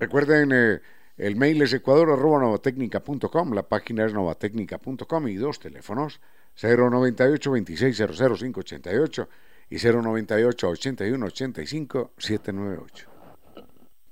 Recuerden, 0.00 0.50
eh, 0.52 0.80
el 1.18 1.36
mail 1.36 1.60
es 1.60 1.74
ecuador.novatecnica.com, 1.74 3.52
la 3.52 3.68
página 3.68 4.06
es 4.06 4.14
novatecnica.com 4.14 5.28
y 5.28 5.34
dos 5.34 5.60
teléfonos, 5.60 6.22
098 6.60 7.50
2600 7.50 8.38
588 8.38 9.28
y 9.68 9.76
098 9.76 10.68
81 10.68 11.26
85 11.26 12.12
798. 12.16 13.10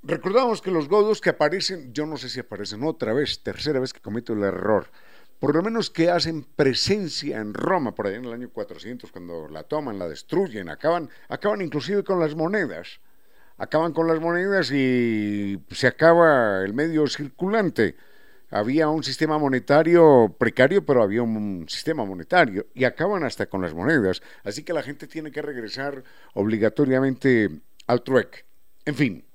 Recordamos 0.03 0.61
que 0.61 0.69
los 0.69 0.87
godos 0.87 1.21
que 1.21 1.31
aparecen, 1.31 1.91
yo 1.91 2.05
no 2.05 2.17
sé 2.17 2.29
si 2.29 2.39
aparecen 2.39 2.83
otra 2.83 3.11
vez, 3.11 3.41
tercera 3.41 3.79
vez 3.79 3.91
que 3.91 3.99
cometo 3.99 4.33
el 4.33 4.43
error, 4.43 4.91
por 5.39 5.55
lo 5.55 5.63
menos 5.63 5.89
que 5.89 6.11
hacen 6.11 6.43
presencia 6.43 7.39
en 7.39 7.55
Roma, 7.55 7.95
por 7.95 8.05
allá 8.05 8.17
en 8.17 8.25
el 8.25 8.33
año 8.33 8.49
400, 8.51 9.11
cuando 9.11 9.47
la 9.47 9.63
toman, 9.63 9.97
la 9.97 10.07
destruyen, 10.07 10.69
acaban, 10.69 11.09
acaban 11.29 11.63
inclusive 11.63 12.03
con 12.03 12.19
las 12.19 12.35
monedas, 12.35 12.99
acaban 13.59 13.93
con 13.93 14.07
las 14.07 14.19
monedas 14.19 14.71
y 14.71 15.61
se 15.69 15.87
acaba 15.87 16.63
el 16.63 16.73
medio 16.73 17.05
circulante. 17.07 17.95
Había 18.49 18.89
un 18.89 19.03
sistema 19.03 19.37
monetario 19.37 20.35
precario, 20.39 20.83
pero 20.83 21.03
había 21.03 21.21
un 21.21 21.67
sistema 21.69 22.03
monetario 22.03 22.65
y 22.73 22.85
acaban 22.85 23.23
hasta 23.23 23.45
con 23.45 23.61
las 23.61 23.75
monedas. 23.75 24.23
Así 24.43 24.63
que 24.63 24.73
la 24.73 24.81
gente 24.81 25.05
tiene 25.05 25.31
que 25.31 25.43
regresar 25.43 26.03
obligatoriamente 26.33 27.61
al 27.85 28.01
trueque. 28.01 28.45
En 28.85 28.95
fin, 28.95 29.25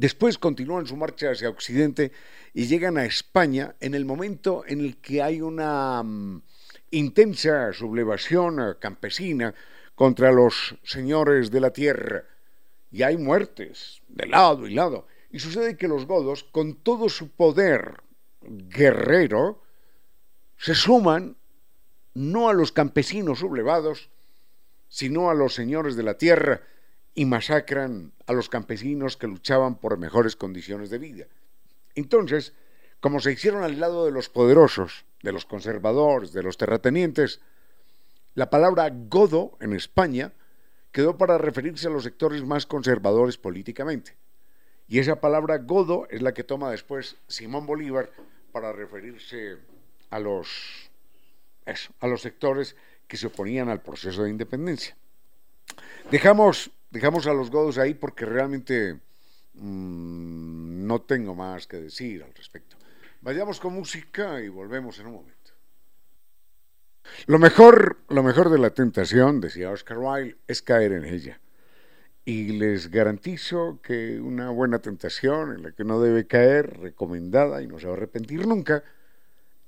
Después 0.00 0.38
continúan 0.38 0.86
su 0.86 0.96
marcha 0.96 1.30
hacia 1.30 1.50
Occidente 1.50 2.10
y 2.54 2.66
llegan 2.66 2.96
a 2.96 3.04
España 3.04 3.74
en 3.80 3.94
el 3.94 4.06
momento 4.06 4.64
en 4.66 4.80
el 4.80 4.96
que 4.96 5.20
hay 5.20 5.42
una 5.42 6.02
mm, 6.02 6.42
intensa 6.92 7.70
sublevación 7.74 8.76
campesina 8.80 9.54
contra 9.94 10.32
los 10.32 10.76
señores 10.84 11.50
de 11.50 11.60
la 11.60 11.70
tierra. 11.70 12.24
Y 12.90 13.02
hay 13.02 13.16
muertes 13.16 14.02
de 14.08 14.26
lado 14.26 14.66
y 14.66 14.74
lado. 14.74 15.06
Y 15.30 15.38
sucede 15.38 15.76
que 15.76 15.88
los 15.88 16.06
godos, 16.06 16.44
con 16.44 16.74
todo 16.74 17.08
su 17.08 17.30
poder 17.30 18.02
guerrero, 18.42 19.62
se 20.56 20.74
suman 20.74 21.36
no 22.14 22.48
a 22.48 22.52
los 22.52 22.72
campesinos 22.72 23.38
sublevados, 23.38 24.10
sino 24.88 25.30
a 25.30 25.34
los 25.34 25.54
señores 25.54 25.96
de 25.96 26.02
la 26.02 26.18
tierra 26.18 26.62
y 27.14 27.24
masacran 27.24 28.12
a 28.26 28.32
los 28.32 28.48
campesinos 28.48 29.16
que 29.16 29.26
luchaban 29.26 29.76
por 29.76 29.98
mejores 29.98 30.36
condiciones 30.36 30.90
de 30.90 30.98
vida. 30.98 31.26
Entonces, 31.94 32.54
como 33.00 33.20
se 33.20 33.32
hicieron 33.32 33.62
al 33.62 33.78
lado 33.80 34.04
de 34.04 34.12
los 34.12 34.28
poderosos, 34.28 35.04
de 35.22 35.32
los 35.32 35.44
conservadores, 35.44 36.32
de 36.32 36.42
los 36.42 36.56
terratenientes, 36.56 37.40
la 38.34 38.50
palabra 38.50 38.90
godo 38.92 39.56
en 39.60 39.72
España 39.72 40.32
quedó 40.92 41.16
para 41.16 41.38
referirse 41.38 41.86
a 41.86 41.90
los 41.90 42.04
sectores 42.04 42.42
más 42.44 42.66
conservadores 42.66 43.36
políticamente. 43.36 44.16
Y 44.88 44.98
esa 44.98 45.20
palabra 45.20 45.58
godo 45.58 46.08
es 46.10 46.20
la 46.22 46.34
que 46.34 46.44
toma 46.44 46.70
después 46.70 47.16
Simón 47.28 47.66
Bolívar 47.66 48.10
para 48.52 48.72
referirse 48.72 49.56
a 50.10 50.18
los, 50.18 50.90
a 52.00 52.06
los 52.06 52.20
sectores 52.20 52.76
que 53.06 53.16
se 53.16 53.28
oponían 53.28 53.68
al 53.68 53.82
proceso 53.82 54.24
de 54.24 54.30
independencia. 54.30 54.96
Dejamos 56.10 56.72
dejamos 56.90 57.26
a 57.26 57.32
los 57.32 57.50
godos 57.50 57.78
ahí 57.78 57.94
porque 57.94 58.26
realmente 58.26 59.00
mmm, 59.54 60.86
no 60.86 61.00
tengo 61.02 61.34
más 61.34 61.66
que 61.66 61.78
decir 61.78 62.22
al 62.22 62.34
respecto. 62.34 62.76
Vayamos 63.20 63.60
con 63.60 63.74
música 63.74 64.40
y 64.40 64.48
volvemos 64.48 64.98
en 64.98 65.06
un 65.06 65.14
momento. 65.14 65.39
Lo 67.26 67.38
mejor, 67.38 67.98
lo 68.08 68.22
mejor 68.22 68.50
de 68.50 68.58
la 68.58 68.70
tentación, 68.70 69.40
decía 69.40 69.70
Oscar 69.70 69.98
Wilde, 69.98 70.36
es 70.46 70.62
caer 70.62 70.92
en 70.92 71.04
ella. 71.04 71.40
Y 72.24 72.58
les 72.58 72.90
garantizo 72.90 73.80
que 73.82 74.20
una 74.20 74.50
buena 74.50 74.80
tentación 74.80 75.52
en 75.52 75.62
la 75.62 75.72
que 75.72 75.84
no 75.84 76.00
debe 76.00 76.26
caer, 76.26 76.78
recomendada 76.78 77.62
y 77.62 77.66
no 77.66 77.78
se 77.78 77.86
va 77.86 77.94
a 77.94 77.96
arrepentir 77.96 78.46
nunca, 78.46 78.84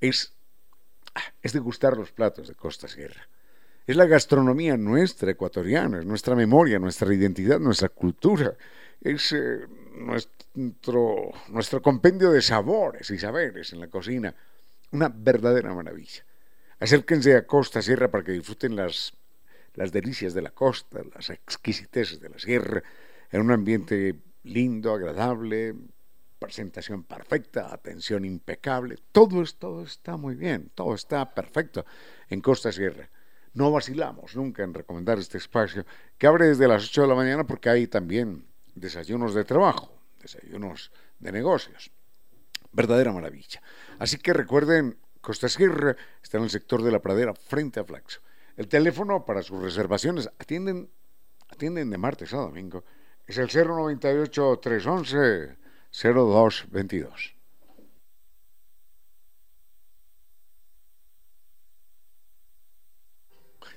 es, 0.01 0.35
ah, 1.15 1.21
es 1.43 1.53
degustar 1.53 1.97
los 1.97 2.13
platos 2.13 2.49
de 2.49 2.55
Costa 2.55 2.89
Sierra. 2.89 3.29
Es 3.87 3.97
la 3.97 4.07
gastronomía 4.07 4.77
nuestra, 4.77 5.31
ecuatoriana, 5.31 6.01
es 6.01 6.07
nuestra 6.07 6.37
memoria, 6.37 6.79
nuestra 6.79 7.13
identidad, 7.13 7.59
nuestra 7.59 7.89
cultura, 7.89 8.55
es 9.01 9.33
eh, 9.33 9.67
nuestro, 9.97 11.33
nuestro 11.49 11.83
compendio 11.83 12.31
de 12.31 12.43
sabores 12.43 13.11
y 13.11 13.19
saberes 13.19 13.73
en 13.73 13.81
la 13.81 13.89
cocina. 13.89 14.35
Una 14.93 15.09
verdadera 15.09 15.75
maravilla. 15.75 16.25
Acérquense 16.83 17.37
a 17.37 17.47
Costa 17.47 17.81
Sierra 17.81 18.11
para 18.11 18.25
que 18.25 18.33
disfruten 18.33 18.75
las, 18.75 19.13
las 19.75 19.93
delicias 19.93 20.35
de 20.35 20.43
la 20.43 20.51
costa, 20.51 21.01
las 21.15 21.31
exquisiteces 21.31 22.19
de 22.21 22.29
la 22.29 22.39
sierra, 22.39 22.83
en 23.31 23.41
un 23.41 23.53
ambiente 23.53 24.17
lindo, 24.43 24.93
agradable, 24.93 25.75
presentación 26.39 27.05
perfecta, 27.05 27.73
atención 27.73 28.25
impecable. 28.25 28.97
Todo, 29.13 29.45
todo 29.57 29.85
está 29.85 30.17
muy 30.17 30.35
bien, 30.35 30.73
todo 30.75 30.95
está 30.95 31.33
perfecto 31.33 31.87
en 32.29 32.41
Costa 32.41 32.73
Sierra 32.73 33.09
no 33.55 33.71
vacilamos 33.71 34.35
nunca 34.35 34.63
en 34.63 34.75
recomendar 34.75 35.19
este 35.19 35.39
espacio 35.39 35.85
que 36.19 36.27
abre 36.27 36.47
desde 36.47 36.69
las 36.69 36.85
8 36.85 37.03
de 37.03 37.09
la 37.09 37.15
mañana 37.15 37.45
porque 37.45 37.69
hay 37.69 37.87
también 37.87 38.47
desayunos 38.75 39.35
de 39.35 39.45
trabajo, 39.45 39.93
desayunos 40.21 40.91
de 41.19 41.33
negocios. 41.33 41.91
Verdadera 42.73 43.13
maravilla. 43.13 43.61
Así 43.99 44.17
que 44.17 44.33
recuerden, 44.33 44.97
Costa 45.23 45.49
Sierra 45.49 45.97
está 46.23 46.37
en 46.39 46.45
el 46.45 46.51
sector 46.51 46.83
de 46.83 46.91
la 46.91 47.01
pradera 47.01 47.33
frente 47.33 47.81
a 47.81 47.85
Flaxo. 47.85 48.21
El 48.57 48.69
teléfono 48.69 49.25
para 49.25 49.43
sus 49.43 49.63
reservaciones 49.63 50.29
atienden, 50.39 50.91
atienden 51.49 51.89
de 51.89 51.97
martes 51.97 52.35
a 52.35 52.39
domingo. 52.39 52.85
Es 53.27 53.39
el 53.39 53.49
098 53.49 54.59
311 54.61 55.57
0222. 55.93 57.37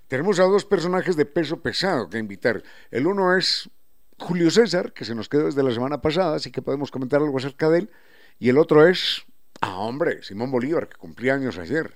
Tenemos 0.07 0.39
a 0.39 0.43
dos 0.43 0.65
personajes 0.65 1.15
de 1.15 1.25
peso 1.25 1.61
pesado 1.61 2.09
que 2.09 2.17
invitar. 2.17 2.63
El 2.89 3.07
uno 3.07 3.35
es 3.35 3.69
Julio 4.17 4.49
César, 4.49 4.93
que 4.93 5.05
se 5.05 5.13
nos 5.13 5.29
quedó 5.29 5.45
desde 5.45 5.63
la 5.63 5.71
semana 5.71 6.01
pasada, 6.01 6.35
así 6.35 6.51
que 6.51 6.61
podemos 6.61 6.89
comentar 6.89 7.21
algo 7.21 7.37
acerca 7.37 7.69
de 7.69 7.79
él. 7.79 7.91
Y 8.39 8.49
el 8.49 8.57
otro 8.57 8.87
es, 8.87 9.25
ah, 9.61 9.77
hombre, 9.79 10.23
Simón 10.23 10.51
Bolívar, 10.51 10.87
que 10.87 10.97
cumplía 10.97 11.35
años 11.35 11.57
ayer. 11.57 11.93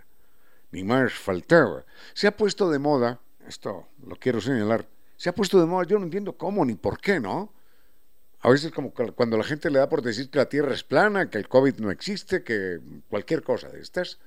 Ni 0.72 0.84
más 0.84 1.13
faltaba. 1.13 1.86
Se 2.13 2.28
ha 2.28 2.36
puesto 2.36 2.69
de 2.69 2.80
moda, 2.80 3.19
esto 3.48 3.88
lo 4.06 4.15
quiero 4.15 4.39
señalar, 4.39 4.88
se 5.17 5.30
ha 5.30 5.36
puesto 5.36 5.60
de 5.60 5.65
moda, 5.65 5.86
yo 5.86 5.98
no 5.98 6.06
entiendo 6.06 6.38
cómo 6.38 6.63
ni 6.63 6.76
por 6.76 7.00
qué, 7.00 7.19
¿no? 7.19 7.54
A 8.41 8.50
veces 8.50 8.72
como 8.72 8.93
cuando 8.93 9.38
la 9.38 9.43
gente 9.43 9.69
le 9.69 9.80
da 9.80 9.89
por 9.89 10.02
decir 10.02 10.30
que 10.30 10.38
la 10.38 10.48
Tierra 10.48 10.74
es 10.74 10.84
plana, 10.84 11.30
que 11.30 11.38
el 11.38 11.50
COVID 11.50 11.80
no 11.80 11.91
existe, 11.91 12.43
que 12.43 12.80
cualquier 13.10 13.43
cosa 13.43 13.67
de 13.67 13.82
estas. 13.82 14.19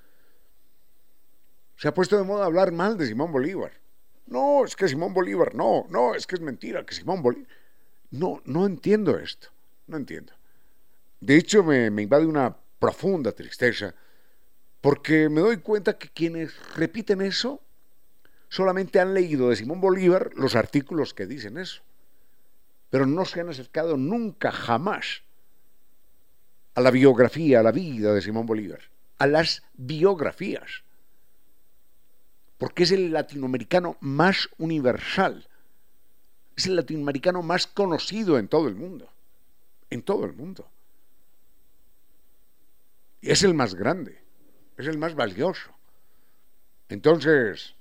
Se 1.76 1.88
ha 1.88 1.94
puesto 1.94 2.18
de 2.18 2.24
moda 2.24 2.44
hablar 2.44 2.72
mal 2.72 2.98
de 2.98 3.06
Simón 3.06 3.32
Bolívar. 3.32 3.72
No, 4.26 4.64
es 4.64 4.76
que 4.76 4.86
Simón 4.86 5.14
Bolívar, 5.14 5.54
no, 5.54 5.86
no, 5.88 6.14
es 6.14 6.26
que 6.26 6.34
es 6.34 6.40
mentira, 6.42 6.84
que 6.84 6.94
Simón 6.94 7.22
Bolívar. 7.22 7.48
No, 8.10 8.42
no 8.44 8.66
entiendo 8.66 9.18
esto, 9.18 9.48
no 9.86 9.96
entiendo. 9.96 10.34
De 11.20 11.36
hecho, 11.36 11.62
me, 11.64 11.90
me 11.90 12.02
invade 12.02 12.26
una 12.26 12.54
profunda 12.82 13.30
tristeza, 13.30 13.94
porque 14.80 15.28
me 15.28 15.40
doy 15.40 15.58
cuenta 15.58 15.96
que 15.96 16.08
quienes 16.08 16.52
repiten 16.74 17.22
eso 17.22 17.62
solamente 18.48 18.98
han 18.98 19.14
leído 19.14 19.50
de 19.50 19.54
Simón 19.54 19.80
Bolívar 19.80 20.32
los 20.34 20.56
artículos 20.56 21.14
que 21.14 21.26
dicen 21.26 21.58
eso. 21.58 21.80
pero 22.90 23.06
no 23.06 23.24
se 23.24 23.40
han 23.40 23.48
acercado 23.48 23.96
nunca, 23.96 24.50
jamás, 24.50 25.22
a 26.74 26.80
la 26.80 26.90
biografía, 26.90 27.60
a 27.60 27.62
la 27.62 27.70
vida 27.70 28.12
de 28.12 28.20
Simón 28.20 28.46
Bolívar, 28.46 28.80
a 29.16 29.28
las 29.28 29.62
biografías, 29.74 30.82
porque 32.58 32.82
es 32.82 32.90
el 32.90 33.12
latinoamericano 33.12 33.96
más 34.00 34.48
universal, 34.58 35.48
es 36.56 36.66
el 36.66 36.74
latinoamericano 36.74 37.42
más 37.42 37.68
conocido 37.68 38.40
en 38.40 38.48
todo 38.48 38.66
el 38.66 38.74
mundo, 38.74 39.08
en 39.88 40.02
todo 40.02 40.24
el 40.26 40.32
mundo. 40.32 40.68
Es 43.22 43.44
el 43.44 43.54
más 43.54 43.76
grande, 43.76 44.18
es 44.76 44.88
el 44.88 44.98
más 44.98 45.14
valioso. 45.14 45.70
Entonces, 46.88 47.76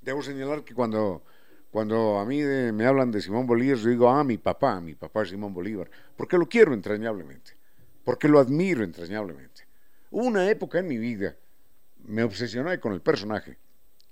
debo 0.00 0.22
señalar 0.22 0.64
que 0.64 0.74
cuando, 0.74 1.22
cuando 1.70 2.18
a 2.18 2.24
mí 2.24 2.42
me 2.42 2.86
hablan 2.86 3.10
de 3.10 3.20
Simón 3.20 3.46
Bolívar, 3.46 3.76
yo 3.76 3.90
digo, 3.90 4.08
ah, 4.08 4.24
mi 4.24 4.38
papá, 4.38 4.80
mi 4.80 4.94
papá 4.94 5.22
es 5.22 5.28
Simón 5.28 5.52
Bolívar, 5.52 5.90
porque 6.16 6.38
lo 6.38 6.48
quiero 6.48 6.72
entrañablemente, 6.72 7.52
porque 8.04 8.26
lo 8.26 8.38
admiro 8.38 8.82
entrañablemente. 8.82 9.66
Hubo 10.10 10.24
una 10.24 10.48
época 10.48 10.78
en 10.78 10.88
mi 10.88 10.96
vida, 10.96 11.36
me 12.04 12.24
obsesioné 12.24 12.80
con 12.80 12.94
el 12.94 13.02
personaje 13.02 13.58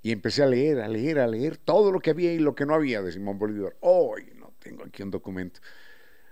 y 0.03 0.11
empecé 0.11 0.43
a 0.43 0.47
leer, 0.47 0.81
a 0.81 0.87
leer, 0.87 1.17
a 1.17 1.27
leer 1.27 1.57
todo 1.57 1.91
lo 1.91 1.99
que 1.99 2.11
había 2.11 2.31
y 2.31 2.37
lo 2.37 2.53
que 2.53 2.67
no 2.67 2.75
había 2.75 3.01
de 3.01 3.11
Simón 3.11 3.39
Bolívar. 3.39 3.75
Hoy 3.79 4.33
no 4.35 4.53
tengo 4.59 4.83
aquí 4.83 5.01
un 5.01 5.09
documento. 5.09 5.61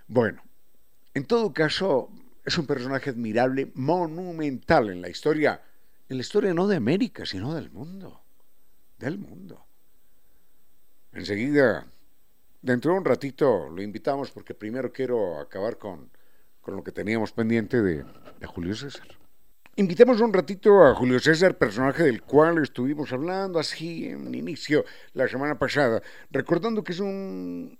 Bueno, 0.06 0.42
en 1.12 1.24
todo 1.24 1.52
caso, 1.52 2.08
es 2.44 2.58
un 2.58 2.66
personaje 2.66 3.10
admirable, 3.10 3.70
monumental 3.74 4.90
en 4.90 5.02
la 5.02 5.08
historia, 5.08 5.62
en 6.08 6.16
la 6.16 6.22
historia 6.22 6.54
no 6.54 6.66
de 6.66 6.76
América, 6.76 7.26
sino 7.26 7.54
del 7.54 7.70
mundo, 7.70 8.22
del 8.98 9.18
mundo. 9.18 9.66
Enseguida, 11.12 11.86
dentro 12.62 12.92
de 12.92 12.98
un 12.98 13.04
ratito, 13.04 13.68
lo 13.68 13.82
invitamos 13.82 14.30
porque 14.30 14.54
primero 14.54 14.92
quiero 14.92 15.38
acabar 15.38 15.76
con, 15.76 16.10
con 16.60 16.76
lo 16.76 16.84
que 16.84 16.92
teníamos 16.92 17.32
pendiente 17.32 17.82
de, 17.82 18.04
Julio 18.46 18.74
César. 18.74 19.06
Invitemos 19.76 20.20
un 20.20 20.32
ratito 20.32 20.84
a 20.84 20.94
Julio 20.94 21.20
César, 21.20 21.56
personaje 21.56 22.04
del 22.04 22.22
cual 22.22 22.62
estuvimos 22.62 23.12
hablando 23.12 23.58
así 23.58 24.06
en 24.06 24.34
inicio 24.34 24.84
la 25.12 25.28
semana 25.28 25.58
pasada, 25.58 26.02
recordando 26.30 26.82
que 26.82 26.92
es 26.92 27.00
un, 27.00 27.78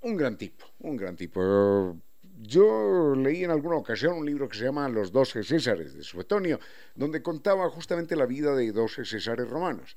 un 0.00 0.16
gran 0.16 0.36
tipo, 0.36 0.66
un 0.80 0.96
gran 0.96 1.16
tipo. 1.16 1.96
Yo 2.38 3.14
leí 3.16 3.44
en 3.44 3.50
alguna 3.50 3.76
ocasión 3.76 4.18
un 4.18 4.26
libro 4.26 4.48
que 4.48 4.58
se 4.58 4.64
llama 4.64 4.88
Los 4.90 5.10
doce 5.10 5.42
Césares 5.42 5.94
de 5.94 6.02
Suetonio, 6.02 6.60
donde 6.94 7.22
contaba 7.22 7.70
justamente 7.70 8.14
la 8.14 8.26
vida 8.26 8.54
de 8.54 8.72
doce 8.72 9.06
Césares 9.06 9.48
romanos. 9.48 9.96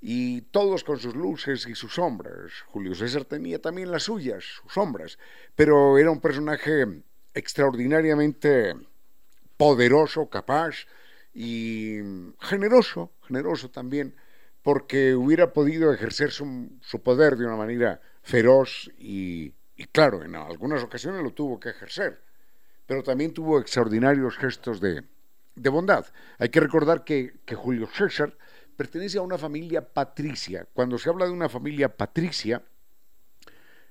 Y 0.00 0.42
todos 0.42 0.84
con 0.84 0.98
sus 0.98 1.16
luces 1.16 1.66
y 1.66 1.74
sus 1.74 1.94
sombras. 1.94 2.52
Julio 2.66 2.94
César 2.94 3.24
tenía 3.24 3.60
también 3.60 3.90
las 3.90 4.04
suyas, 4.04 4.44
sus 4.44 4.72
sombras, 4.72 5.18
pero 5.56 5.98
era 5.98 6.10
un 6.10 6.20
personaje 6.20 7.02
extraordinariamente 7.34 8.74
poderoso, 9.56 10.30
capaz 10.30 10.86
y 11.34 11.98
generoso, 12.40 13.12
generoso 13.26 13.68
también, 13.68 14.14
porque 14.62 15.14
hubiera 15.14 15.52
podido 15.52 15.92
ejercer 15.92 16.30
su, 16.30 16.70
su 16.80 17.02
poder 17.02 17.36
de 17.36 17.46
una 17.46 17.56
manera 17.56 18.00
feroz 18.22 18.90
y 18.96 19.54
y 19.80 19.86
claro, 19.86 20.22
en 20.22 20.36
algunas 20.36 20.82
ocasiones 20.82 21.22
lo 21.22 21.32
tuvo 21.32 21.58
que 21.58 21.70
ejercer, 21.70 22.20
pero 22.84 23.02
también 23.02 23.32
tuvo 23.32 23.58
extraordinarios 23.58 24.36
gestos 24.36 24.78
de, 24.78 25.02
bondad. 25.70 26.04
Hay 26.38 26.50
que 26.50 26.60
recordar 26.60 27.02
que, 27.02 27.32
Julio 27.56 27.88
César 27.90 28.36
pertenece 28.76 29.16
a 29.16 29.22
una 29.22 29.38
familia 29.38 29.80
patricia. 29.80 30.66
Cuando 30.74 30.98
se 30.98 31.08
habla 31.08 31.24
de 31.24 31.30
una 31.30 31.48
familia 31.48 31.88
patricia, 31.96 32.62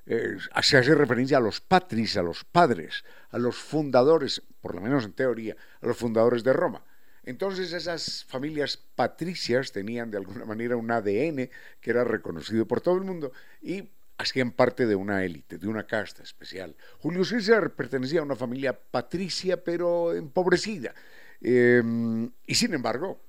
se 0.05 0.77
hace 0.77 0.93
referencia 0.93 1.37
a 1.37 1.41
los 1.41 1.59
patris, 1.59 2.17
a 2.17 2.21
los 2.21 2.43
padres, 2.43 3.03
a 3.31 3.39
los 3.39 3.55
fundadores, 3.55 4.43
por 4.61 4.75
lo 4.75 4.81
menos 4.81 5.05
en 5.05 5.13
teoría, 5.13 5.55
a 5.81 5.87
los 5.87 5.97
fundadores 5.97 6.43
de 6.43 6.53
Roma. 6.53 6.83
Entonces 7.23 7.73
esas 7.73 8.25
familias 8.25 8.77
patricias 8.77 9.71
tenían 9.71 10.11
de 10.11 10.17
alguna 10.17 10.45
manera 10.45 10.77
un 10.77 10.91
ADN 10.91 11.49
que 11.81 11.89
era 11.89 12.03
reconocido 12.03 12.67
por 12.67 12.79
todo 12.79 12.95
el 12.95 13.05
mundo 13.05 13.31
y 13.59 13.89
hacían 14.19 14.51
parte 14.51 14.85
de 14.85 14.95
una 14.95 15.23
élite, 15.23 15.57
de 15.57 15.67
una 15.67 15.87
casta 15.87 16.21
especial. 16.23 16.75
Julio 16.99 17.23
César 17.23 17.73
pertenecía 17.73 18.19
a 18.19 18.23
una 18.23 18.35
familia 18.35 18.77
patricia, 18.77 19.63
pero 19.63 20.13
empobrecida. 20.13 20.93
Em, 21.41 22.29
y 22.45 22.55
sin 22.55 22.73
embargo, 22.73 23.21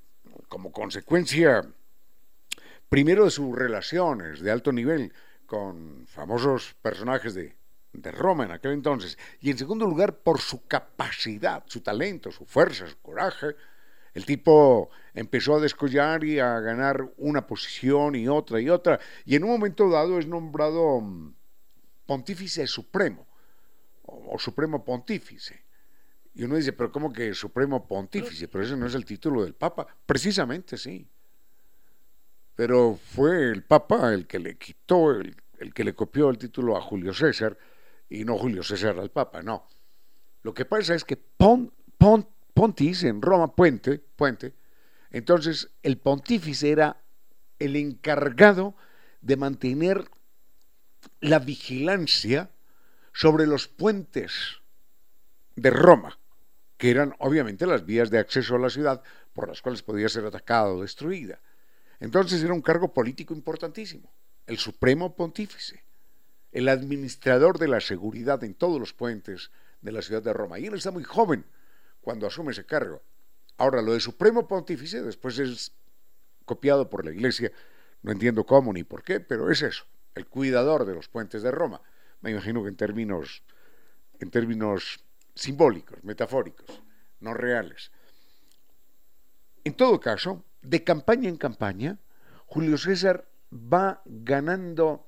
como 0.48 0.72
consecuencia, 0.72 1.62
primero 2.88 3.24
de 3.24 3.30
sus 3.30 3.56
relaciones 3.56 4.40
de 4.40 4.50
alto 4.50 4.72
nivel 4.72 5.12
con 5.46 6.06
famosos 6.08 6.74
personajes 6.82 7.34
de, 7.34 7.56
de 7.92 8.10
Roma 8.10 8.44
en 8.44 8.50
aquel 8.50 8.72
entonces, 8.72 9.16
y 9.40 9.50
en 9.50 9.58
segundo 9.58 9.86
lugar 9.86 10.18
por 10.18 10.40
su 10.40 10.66
capacidad, 10.66 11.62
su 11.66 11.82
talento, 11.82 12.32
su 12.32 12.44
fuerza, 12.46 12.88
su 12.88 12.98
coraje, 13.00 13.54
el 14.14 14.24
tipo 14.24 14.90
empezó 15.14 15.56
a 15.56 15.60
descollar 15.60 16.24
y 16.24 16.38
a 16.38 16.60
ganar 16.60 17.12
una 17.18 17.46
posición 17.46 18.14
y 18.14 18.28
otra 18.28 18.60
y 18.60 18.68
otra, 18.68 19.00
y 19.24 19.36
en 19.36 19.44
un 19.44 19.50
momento 19.50 19.88
dado 19.88 20.18
es 20.18 20.26
nombrado 20.26 21.00
mm, 21.00 21.34
pontífice 22.06 22.66
supremo, 22.66 23.26
o, 24.04 24.38
supremo 24.38 24.84
pontífice. 24.84 25.64
Y 26.34 26.44
uno 26.44 26.56
dice, 26.56 26.72
pero 26.72 26.90
¿cómo 26.90 27.12
que 27.12 27.34
supremo 27.34 27.86
pontífice? 27.86 28.48
Pero 28.48 28.64
ese 28.64 28.76
no 28.76 28.86
es 28.86 28.94
el 28.94 29.04
título 29.04 29.42
del 29.42 29.54
Papa. 29.54 29.86
Precisamente 30.06 30.76
sí. 30.76 31.08
Pero 32.54 32.96
fue 32.96 33.50
el 33.50 33.64
Papa 33.64 34.12
el 34.12 34.26
que 34.26 34.38
le 34.38 34.56
quitó, 34.56 35.12
el, 35.12 35.34
que 35.74 35.84
le 35.84 35.94
copió 35.94 36.30
el 36.30 36.38
título 36.38 36.76
a 36.76 36.80
Julio 36.80 37.12
César, 37.12 37.56
y 38.08 38.24
no 38.24 38.38
Julio 38.38 38.62
César 38.62 38.98
al 38.98 39.10
Papa, 39.10 39.42
no. 39.42 39.66
Lo 40.42 40.54
que 40.54 40.64
pasa 40.64 40.94
es 40.94 41.04
que 41.04 41.16
pon, 41.16 41.72
Pontis 42.54 43.04
en 43.04 43.22
Roma, 43.22 43.54
Puente, 43.54 44.00
Puente, 44.16 44.54
entonces 45.10 45.70
el 45.82 45.98
pontífice 45.98 46.70
era 46.70 46.96
el 47.58 47.76
encargado 47.76 48.74
de 49.20 49.36
mantener 49.36 50.08
la 51.20 51.38
vigilancia 51.38 52.50
sobre 53.12 53.46
los 53.46 53.68
puentes 53.68 54.60
de 55.56 55.70
Roma, 55.70 56.18
que 56.76 56.90
eran 56.90 57.14
obviamente 57.18 57.66
las 57.66 57.84
vías 57.84 58.10
de 58.10 58.18
acceso 58.18 58.56
a 58.56 58.58
la 58.58 58.70
ciudad 58.70 59.02
por 59.34 59.48
las 59.48 59.60
cuales 59.60 59.82
podía 59.82 60.08
ser 60.08 60.24
atacada 60.24 60.72
o 60.72 60.82
destruida. 60.82 61.40
Entonces 61.98 62.42
era 62.42 62.54
un 62.54 62.62
cargo 62.62 62.92
político 62.92 63.34
importantísimo, 63.34 64.10
el 64.46 64.58
supremo 64.58 65.14
pontífice, 65.14 65.82
el 66.52 66.68
administrador 66.68 67.58
de 67.58 67.68
la 67.68 67.80
seguridad 67.80 68.42
en 68.42 68.54
todos 68.54 68.80
los 68.80 68.94
puentes 68.94 69.50
de 69.82 69.92
la 69.92 70.02
ciudad 70.02 70.22
de 70.22 70.32
Roma. 70.32 70.58
Y 70.58 70.66
él 70.66 70.74
está 70.74 70.90
muy 70.90 71.04
joven, 71.04 71.44
cuando 72.00 72.26
asume 72.26 72.52
ese 72.52 72.64
cargo. 72.66 73.02
Ahora, 73.56 73.82
lo 73.82 73.92
de 73.92 74.00
Supremo 74.00 74.48
Pontífice 74.48 75.02
después 75.02 75.38
es 75.38 75.72
copiado 76.44 76.88
por 76.88 77.04
la 77.04 77.12
Iglesia, 77.12 77.52
no 78.02 78.12
entiendo 78.12 78.44
cómo 78.44 78.72
ni 78.72 78.84
por 78.84 79.02
qué, 79.04 79.20
pero 79.20 79.50
es 79.50 79.62
eso, 79.62 79.84
el 80.14 80.26
cuidador 80.26 80.84
de 80.84 80.94
los 80.94 81.08
puentes 81.08 81.42
de 81.42 81.50
Roma. 81.50 81.80
Me 82.22 82.30
imagino 82.30 82.62
que 82.62 82.68
en 82.68 82.76
términos, 82.76 83.42
en 84.18 84.30
términos 84.30 85.04
simbólicos, 85.34 86.02
metafóricos, 86.02 86.82
no 87.20 87.34
reales. 87.34 87.92
En 89.64 89.74
todo 89.74 90.00
caso, 90.00 90.44
de 90.62 90.82
campaña 90.82 91.28
en 91.28 91.36
campaña, 91.36 91.98
Julio 92.46 92.78
César 92.78 93.28
va 93.52 94.02
ganando 94.04 95.06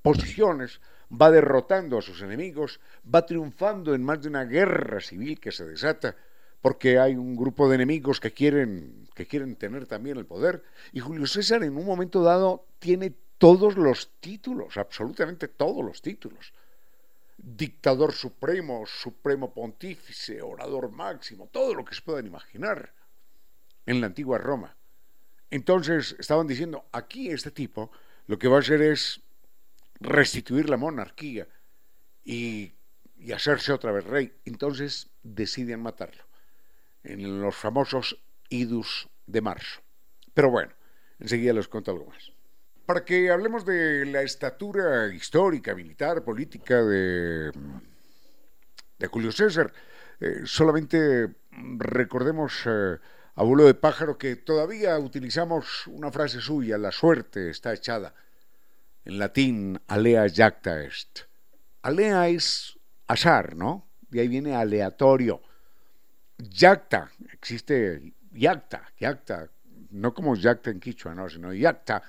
posiciones 0.00 0.80
va 1.12 1.30
derrotando 1.30 1.98
a 1.98 2.02
sus 2.02 2.22
enemigos, 2.22 2.80
va 3.12 3.26
triunfando 3.26 3.94
en 3.94 4.02
más 4.02 4.22
de 4.22 4.28
una 4.28 4.44
guerra 4.44 5.00
civil 5.00 5.38
que 5.38 5.52
se 5.52 5.66
desata, 5.66 6.16
porque 6.60 6.98
hay 6.98 7.16
un 7.16 7.36
grupo 7.36 7.68
de 7.68 7.74
enemigos 7.74 8.20
que 8.20 8.32
quieren, 8.32 9.08
que 9.14 9.26
quieren 9.26 9.56
tener 9.56 9.86
también 9.86 10.16
el 10.16 10.26
poder, 10.26 10.62
y 10.92 11.00
Julio 11.00 11.26
César 11.26 11.62
en 11.64 11.76
un 11.76 11.84
momento 11.84 12.22
dado 12.22 12.66
tiene 12.78 13.14
todos 13.36 13.76
los 13.76 14.12
títulos, 14.20 14.76
absolutamente 14.76 15.48
todos 15.48 15.84
los 15.84 16.00
títulos. 16.00 16.52
Dictador 17.36 18.12
supremo, 18.12 18.84
supremo 18.86 19.52
pontífice, 19.52 20.40
orador 20.40 20.90
máximo, 20.92 21.48
todo 21.50 21.74
lo 21.74 21.84
que 21.84 21.94
se 21.94 22.02
puedan 22.02 22.26
imaginar 22.26 22.92
en 23.84 24.00
la 24.00 24.06
antigua 24.06 24.38
Roma. 24.38 24.76
Entonces 25.50 26.14
estaban 26.18 26.46
diciendo, 26.46 26.84
aquí 26.92 27.30
este 27.30 27.50
tipo 27.50 27.90
lo 28.28 28.38
que 28.38 28.46
va 28.46 28.58
a 28.58 28.60
hacer 28.60 28.80
es 28.80 29.20
restituir 30.02 30.68
la 30.68 30.76
monarquía 30.76 31.48
y, 32.24 32.74
hacerse 33.32 33.72
otra 33.72 33.92
vez 33.92 34.04
rey. 34.04 34.32
Entonces 34.44 35.10
deciden 35.22 35.80
matarlo 35.80 36.24
en 37.04 37.40
los 37.40 37.54
famosos 37.54 38.18
idus 38.48 39.08
de 39.26 39.40
marzo. 39.40 39.80
Pero 40.34 40.50
bueno, 40.50 40.72
enseguida 41.18 41.52
les 41.52 41.68
cuento 41.68 41.92
algo 41.92 42.06
más. 42.06 42.32
Para 42.84 43.04
que 43.04 43.30
hablemos 43.30 43.64
de 43.64 44.04
la 44.06 44.22
estatura 44.22 45.06
histórica, 45.14 45.74
militar, 45.74 46.24
política 46.24 46.82
de, 46.82 47.52
de 48.98 49.06
Julio 49.06 49.30
César, 49.30 49.72
eh, 50.20 50.42
solamente 50.44 51.34
recordemos 51.78 52.62
eh, 52.66 52.98
a 53.34 53.42
vuelo 53.44 53.64
de 53.64 53.74
pájaro 53.74 54.18
que 54.18 54.36
todavía 54.36 54.98
utilizamos 54.98 55.86
una 55.86 56.10
frase 56.10 56.40
suya, 56.40 56.76
la 56.76 56.92
suerte 56.92 57.50
está 57.50 57.72
echada 57.72 58.14
en 59.04 59.18
latín, 59.18 59.80
alea 59.88 60.28
jacta 60.28 60.82
est. 60.82 61.20
Alea 61.82 62.28
es 62.28 62.78
azar, 63.06 63.56
¿no? 63.56 63.88
De 64.08 64.20
ahí 64.20 64.28
viene 64.28 64.54
aleatorio. 64.54 65.42
Yacta, 66.38 67.10
existe 67.32 68.14
yacta, 68.32 68.92
yacta, 68.98 69.50
no 69.90 70.14
como 70.14 70.36
yacta 70.36 70.70
en 70.70 70.80
quichua, 70.80 71.14
no, 71.14 71.28
sino 71.28 71.52
yacta, 71.52 72.02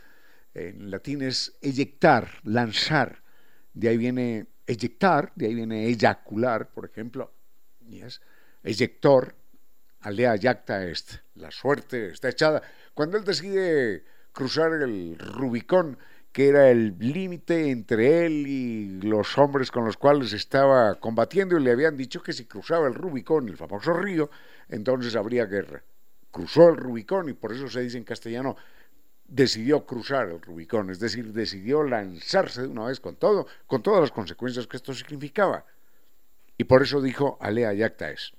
en 0.54 0.92
latín 0.92 1.22
es 1.22 1.58
eyectar, 1.62 2.30
lanzar. 2.44 3.24
De 3.74 3.90
ahí 3.90 3.98
viene 3.98 4.48
eyectar, 4.68 5.32
de 5.36 5.48
ahí 5.48 5.56
viene 5.56 5.86
eyacular, 5.88 6.70
por 6.70 6.86
ejemplo. 6.86 7.34
Y 7.88 8.02
es 8.02 8.22
eyector, 8.64 9.36
alea 10.02 10.36
yacta 10.36 10.86
est, 10.86 11.16
la 11.36 11.52
suerte 11.52 12.10
está 12.10 12.30
echada. 12.30 12.62
Cuando 12.94 13.18
él 13.18 13.24
decide 13.24 14.04
cruzar 14.32 14.74
el 14.74 15.18
Rubicón, 15.18 15.98
que 16.34 16.48
era 16.48 16.72
el 16.72 16.96
límite 16.98 17.70
entre 17.70 18.26
él 18.26 18.48
y 18.48 19.02
los 19.02 19.38
hombres 19.38 19.70
con 19.70 19.86
los 19.86 19.98
cuales 19.98 20.34
estaba 20.34 20.96
combatiendo, 20.96 21.58
y 21.58 21.64
le 21.64 21.72
habían 21.72 21.96
dicho 21.96 22.24
que 22.24 22.34
si 22.34 22.46
cruzaba 22.46 22.88
el 22.88 22.96
Rubicón, 22.96 23.48
el 23.48 23.56
famoso 23.56 23.94
río, 23.94 24.32
entonces 24.68 25.16
habría 25.16 25.46
guerra. 25.46 25.84
Cruzó 26.32 26.70
el 26.70 26.78
Rubicón 26.78 27.30
y 27.30 27.34
por 27.34 27.54
eso 27.54 27.70
se 27.70 27.82
dice 27.82 28.00
en 28.00 28.04
castellano, 28.04 28.58
decidió 29.28 29.86
cruzar 29.86 30.28
el 30.30 30.42
Rubicón, 30.42 30.90
es 30.90 31.00
decir, 31.00 31.32
decidió 31.34 31.84
lanzarse 31.84 32.64
de 32.64 32.68
una 32.68 32.86
vez 32.86 33.00
con 33.00 33.16
todo, 33.16 33.46
con 33.68 33.84
todas 33.84 34.02
las 34.02 34.12
consecuencias 34.12 34.66
que 34.66 34.78
esto 34.78 34.92
significaba. 34.96 35.68
Y 36.58 36.64
por 36.64 36.82
eso 36.82 37.00
dijo 37.00 37.38
Alea 37.42 37.74
Yacta 37.74 38.10
es. 38.10 38.34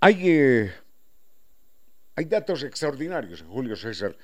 Hay, 0.00 0.28
eh, 0.28 0.72
hay 2.14 2.26
datos 2.26 2.62
extraordinarios 2.62 3.40
en 3.40 3.48
Julio 3.48 3.74
César, 3.74 4.18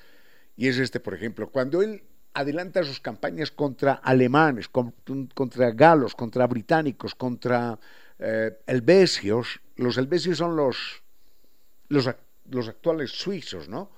y 0.55 0.67
es 0.67 0.77
este, 0.77 0.99
por 0.99 1.15
ejemplo, 1.15 1.49
cuando 1.49 1.81
él 1.81 2.03
adelanta 2.33 2.83
sus 2.83 2.99
campañas 2.99 3.51
contra 3.51 3.93
alemanes, 3.93 4.69
contra 4.69 5.71
galos, 5.71 6.15
contra 6.15 6.47
británicos, 6.47 7.15
contra 7.15 7.77
eh. 8.21 8.59
Los 9.75 9.97
helvecios 9.97 10.37
son 10.37 10.55
los, 10.55 11.03
los, 11.89 12.07
actuales 12.67 13.11
suizos, 13.11 13.67
¿no? 13.67 13.91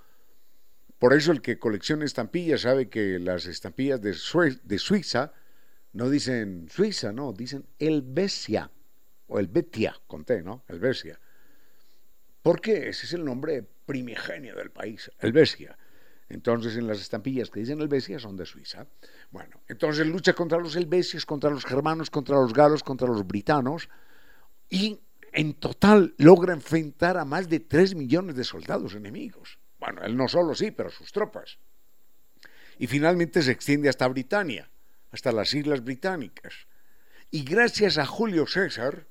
Por 0.97 1.13
eso 1.13 1.33
el 1.33 1.41
que 1.41 1.59
colecciona 1.59 2.05
estampillas 2.05 2.61
sabe 2.61 2.87
que 2.87 3.19
las 3.19 3.45
estampillas 3.45 4.01
de, 4.01 4.15
de 4.63 4.79
Suiza 4.79 5.33
no 5.91 6.09
dicen 6.09 6.67
Suiza, 6.69 7.11
no, 7.11 7.33
dicen 7.33 7.65
Helvecia 7.77 8.71
o 9.27 9.39
Helvetia, 9.39 9.99
conté, 10.07 10.41
¿no? 10.41 10.63
Helvecia. 10.69 11.19
Porque 12.41 12.89
ese 12.89 13.05
es 13.05 13.13
el 13.13 13.25
nombre 13.25 13.63
primigenio 13.85 14.55
del 14.55 14.71
país, 14.71 15.11
Helvecia. 15.19 15.77
Entonces, 16.33 16.75
en 16.77 16.87
las 16.87 16.99
estampillas 16.99 17.51
que 17.51 17.59
dicen 17.59 17.79
Helvecia 17.79 18.17
son 18.17 18.35
de 18.35 18.47
Suiza. 18.47 18.87
Bueno, 19.29 19.61
entonces 19.67 20.07
lucha 20.07 20.33
contra 20.33 20.57
los 20.57 20.75
helvecios, 20.75 21.27
contra 21.27 21.51
los 21.51 21.63
germanos, 21.63 22.09
contra 22.09 22.35
los 22.37 22.53
galos, 22.53 22.81
contra 22.81 23.07
los 23.07 23.25
britanos 23.27 23.87
y 24.67 24.99
en 25.31 25.53
total 25.53 26.15
logra 26.17 26.53
enfrentar 26.53 27.17
a 27.17 27.25
más 27.25 27.47
de 27.47 27.59
3 27.59 27.93
millones 27.93 28.35
de 28.35 28.43
soldados 28.43 28.95
enemigos. 28.95 29.59
Bueno, 29.79 30.01
él 30.01 30.17
no 30.17 30.27
solo 30.27 30.55
sí, 30.55 30.71
pero 30.71 30.89
sus 30.89 31.11
tropas. 31.11 31.59
Y 32.79 32.87
finalmente 32.87 33.43
se 33.43 33.51
extiende 33.51 33.89
hasta 33.89 34.07
Britania, 34.07 34.67
hasta 35.11 35.31
las 35.31 35.53
Islas 35.53 35.83
Británicas. 35.83 36.53
Y 37.29 37.43
gracias 37.43 37.99
a 37.99 38.07
Julio 38.07 38.47
César, 38.47 39.05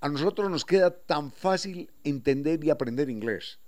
a 0.00 0.08
nosotros 0.08 0.50
nos 0.50 0.64
queda 0.64 0.90
tan 0.90 1.30
fácil 1.30 1.90
entender 2.02 2.64
y 2.64 2.70
aprender 2.70 3.10
inglés. 3.10 3.58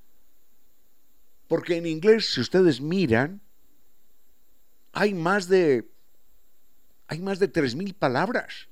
Porque 1.53 1.77
en 1.77 1.85
inglés, 1.85 2.33
si 2.33 2.41
ustedes 2.41 2.81
miran, 2.81 3.43
hay 4.95 5.12
más 5.12 5.49
de 5.49 5.87
hay 7.09 7.21
más 7.21 7.38
de 7.41 7.47
3000 7.47 7.93
palabras 7.93 8.69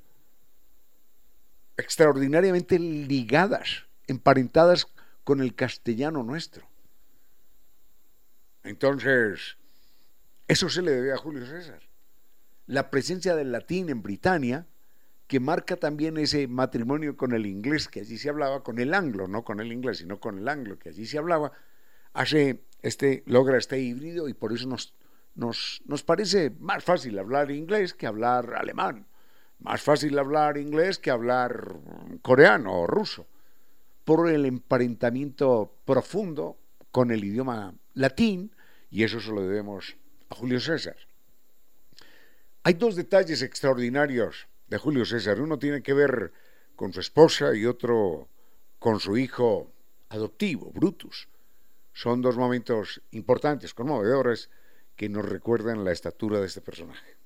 extraordinariamente 1.77 2.79
ligadas, 2.79 3.85
emparentadas 4.07 4.87
con 5.25 5.43
el 5.43 5.55
castellano 5.55 6.23
nuestro. 6.23 6.67
Entonces, 8.63 9.59
eso 10.49 10.71
se 10.71 10.81
le 10.81 10.93
debe 10.93 11.13
a 11.13 11.19
Julio 11.19 11.45
César. 11.45 11.83
La 12.67 12.89
presencia 12.89 13.37
del 13.37 13.53
latín 13.53 13.91
en 13.91 14.01
Britania, 14.01 14.67
que 15.27 15.39
marca 15.39 15.77
también 15.77 16.17
ese 16.17 16.49
matrimonio 16.49 17.19
con 17.19 17.35
el 17.35 17.45
inglés 17.45 17.89
que 17.89 18.01
allí 18.01 18.17
se 18.17 18.31
hablaba, 18.31 18.63
con 18.63 18.79
el 18.79 18.95
anglo, 18.95 19.29
no 19.29 19.45
con 19.45 19.61
el 19.61 19.71
inglés, 19.71 19.99
sino 19.99 20.19
con 20.19 20.39
el 20.39 20.49
anglo 20.49 20.79
que 20.79 20.89
allí 20.89 21.05
se 21.05 21.19
hablaba, 21.19 21.53
hace 22.15 22.70
este, 22.83 23.23
logra 23.27 23.59
este 23.59 23.79
híbrido 23.79 24.29
y 24.29 24.35
por 24.35 24.53
eso 24.53 24.67
nos, 24.67 24.95
nos, 25.35 25.83
nos 25.87 26.03
parece 26.03 26.51
más 26.59 26.83
fácil 26.85 27.19
hablar 27.19 27.51
inglés 27.51 27.95
que 27.95 28.07
hablar 28.07 28.55
alemán, 28.55 29.07
más 29.59 29.83
fácil 29.83 30.19
hablar 30.19 30.57
inglés 30.57 30.99
que 30.99 31.11
hablar 31.11 31.77
coreano 32.23 32.81
o 32.81 32.87
ruso, 32.87 33.27
por 34.05 34.29
el 34.29 34.47
emparentamiento 34.47 35.73
profundo 35.85 36.57
con 36.91 37.11
el 37.11 37.25
idioma 37.25 37.75
latín, 37.95 38.53
y 38.91 39.05
eso 39.05 39.21
se 39.21 39.31
lo 39.31 39.43
debemos 39.43 39.97
a 40.31 40.35
Julio 40.35 40.61
César. 40.61 40.97
Hay 42.63 42.75
dos 42.75 42.97
detalles 42.97 43.43
extraordinarios 43.43 44.49
de 44.69 44.79
Julio 44.79 45.05
César. 45.05 45.41
Uno 45.41 45.59
tiene 45.59 45.83
que 45.83 45.95
ver 45.95 46.33
con 46.77 46.93
su 46.93 47.01
esposa 47.01 47.55
y 47.55 47.67
otro 47.67 48.29
con 48.79 49.01
su 49.01 49.17
hijo 49.17 49.71
adoptivo, 50.09 50.71
Brutus. 50.73 51.29
Son 51.93 52.23
dos 52.23 52.37
momentos 52.37 53.03
importantes, 53.11 53.75
conmovedores, 53.75 54.51
que 54.97 55.09
nos 55.09 55.27
recuerdan 55.27 55.85
la 55.85 55.93
estatura 55.93 56.41
de 56.41 56.47
este 56.47 56.61
personaje. 56.61 57.17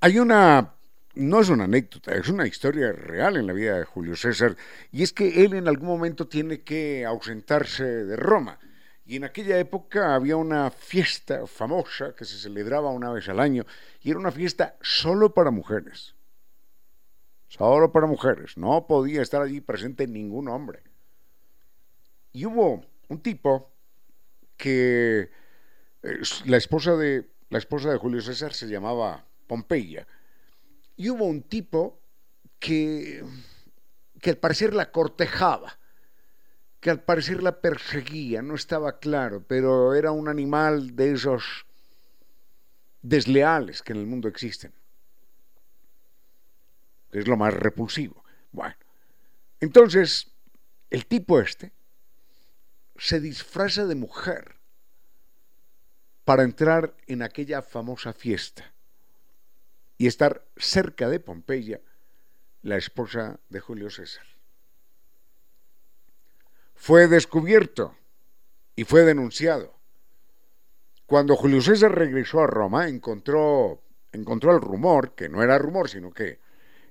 Hay 0.00 0.18
una, 0.18 0.74
no 1.14 1.40
es 1.40 1.48
una 1.48 1.64
anécdota, 1.64 2.14
es 2.14 2.28
una 2.28 2.46
historia 2.46 2.92
real 2.92 3.36
en 3.36 3.46
la 3.46 3.54
vida 3.54 3.78
de 3.78 3.84
Julio 3.84 4.14
César, 4.14 4.56
y 4.90 5.02
es 5.02 5.12
que 5.12 5.44
él 5.44 5.54
en 5.54 5.68
algún 5.68 5.88
momento 5.88 6.28
tiene 6.28 6.60
que 6.60 7.04
ausentarse 7.06 7.84
de 7.84 8.16
Roma. 8.16 8.58
Y 9.04 9.16
en 9.16 9.24
aquella 9.24 9.58
época 9.58 10.14
había 10.14 10.36
una 10.36 10.70
fiesta 10.70 11.46
famosa 11.46 12.14
que 12.14 12.24
se 12.24 12.38
celebraba 12.38 12.90
una 12.90 13.10
vez 13.10 13.28
al 13.28 13.40
año, 13.40 13.64
y 14.02 14.10
era 14.10 14.18
una 14.18 14.30
fiesta 14.30 14.76
solo 14.82 15.32
para 15.34 15.50
mujeres. 15.50 16.14
Solo 17.48 17.90
para 17.90 18.06
mujeres. 18.06 18.56
No 18.56 18.86
podía 18.86 19.22
estar 19.22 19.42
allí 19.42 19.60
presente 19.60 20.06
ningún 20.06 20.48
hombre. 20.48 20.82
Y 22.32 22.46
hubo 22.46 22.84
un 23.08 23.20
tipo 23.20 23.71
que 24.62 25.28
eh, 26.04 26.20
la 26.44 26.56
esposa 26.56 26.94
de 26.94 27.28
la 27.50 27.58
esposa 27.58 27.90
de 27.90 27.98
Julio 27.98 28.22
César 28.22 28.54
se 28.54 28.68
llamaba 28.68 29.26
Pompeya 29.48 30.06
y 30.96 31.10
hubo 31.10 31.24
un 31.24 31.42
tipo 31.42 31.98
que 32.60 33.24
que 34.20 34.30
al 34.30 34.38
parecer 34.38 34.72
la 34.72 34.92
cortejaba, 34.92 35.80
que 36.78 36.90
al 36.90 37.02
parecer 37.02 37.42
la 37.42 37.60
perseguía, 37.60 38.40
no 38.40 38.54
estaba 38.54 39.00
claro, 39.00 39.44
pero 39.46 39.94
era 39.94 40.12
un 40.12 40.28
animal 40.28 40.94
de 40.94 41.12
esos 41.12 41.66
desleales 43.02 43.82
que 43.82 43.92
en 43.92 43.98
el 43.98 44.06
mundo 44.06 44.28
existen. 44.28 44.72
Es 47.10 47.26
lo 47.26 47.36
más 47.36 47.52
repulsivo. 47.52 48.24
Bueno, 48.52 48.76
entonces 49.58 50.30
el 50.88 51.06
tipo 51.06 51.40
este 51.40 51.72
se 52.96 53.20
disfraza 53.20 53.86
de 53.86 53.94
mujer 53.94 54.56
para 56.24 56.42
entrar 56.42 56.94
en 57.06 57.22
aquella 57.22 57.62
famosa 57.62 58.12
fiesta 58.12 58.72
y 59.98 60.06
estar 60.06 60.44
cerca 60.56 61.08
de 61.08 61.20
Pompeya, 61.20 61.80
la 62.62 62.76
esposa 62.76 63.40
de 63.48 63.60
Julio 63.60 63.90
César. 63.90 64.24
Fue 66.74 67.08
descubierto 67.08 67.96
y 68.74 68.84
fue 68.84 69.02
denunciado. 69.02 69.74
Cuando 71.06 71.36
Julio 71.36 71.60
César 71.60 71.94
regresó 71.94 72.40
a 72.40 72.46
Roma, 72.46 72.88
encontró, 72.88 73.82
encontró 74.12 74.52
el 74.52 74.60
rumor, 74.60 75.14
que 75.14 75.28
no 75.28 75.42
era 75.42 75.58
rumor, 75.58 75.88
sino 75.88 76.12
que 76.12 76.40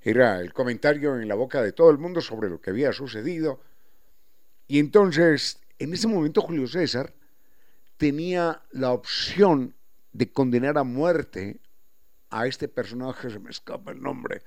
era 0.01 0.39
el 0.39 0.53
comentario 0.53 1.19
en 1.19 1.27
la 1.27 1.35
boca 1.35 1.61
de 1.61 1.71
todo 1.71 1.89
el 1.89 1.97
mundo 1.97 2.21
sobre 2.21 2.49
lo 2.49 2.61
que 2.61 2.69
había 2.69 2.93
sucedido. 2.93 3.61
Y 4.67 4.79
entonces 4.79 5.60
en 5.81 5.93
ese 5.93 6.07
momento 6.07 6.41
Julio 6.41 6.67
César 6.67 7.11
tenía 7.97 8.61
la 8.71 8.91
opción 8.91 9.75
de 10.13 10.31
condenar 10.31 10.77
a 10.77 10.83
muerte 10.83 11.59
a 12.29 12.45
este 12.45 12.67
personaje, 12.67 13.31
se 13.31 13.39
me 13.39 13.49
escapa 13.49 13.91
el 13.91 13.99
nombre, 13.99 14.43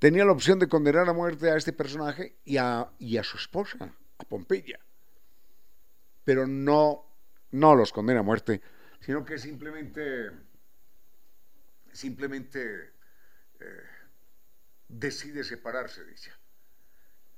tenía 0.00 0.24
la 0.24 0.32
opción 0.32 0.58
de 0.58 0.68
condenar 0.68 1.08
a 1.08 1.12
muerte 1.12 1.48
a 1.48 1.56
este 1.56 1.72
personaje 1.72 2.38
y 2.44 2.56
a, 2.56 2.90
y 2.98 3.16
a 3.16 3.22
su 3.22 3.36
esposa, 3.36 3.94
a 4.18 4.24
Pompeya. 4.24 4.80
Pero 6.24 6.46
no, 6.46 7.06
no 7.52 7.76
los 7.76 7.92
condena 7.92 8.20
a 8.20 8.24
muerte, 8.24 8.60
sino 8.98 9.24
que 9.24 9.38
simplemente, 9.38 10.30
simplemente 11.92 12.94
eh, 13.60 13.84
decide 14.88 15.44
separarse 15.44 16.02
ella. 16.02 16.36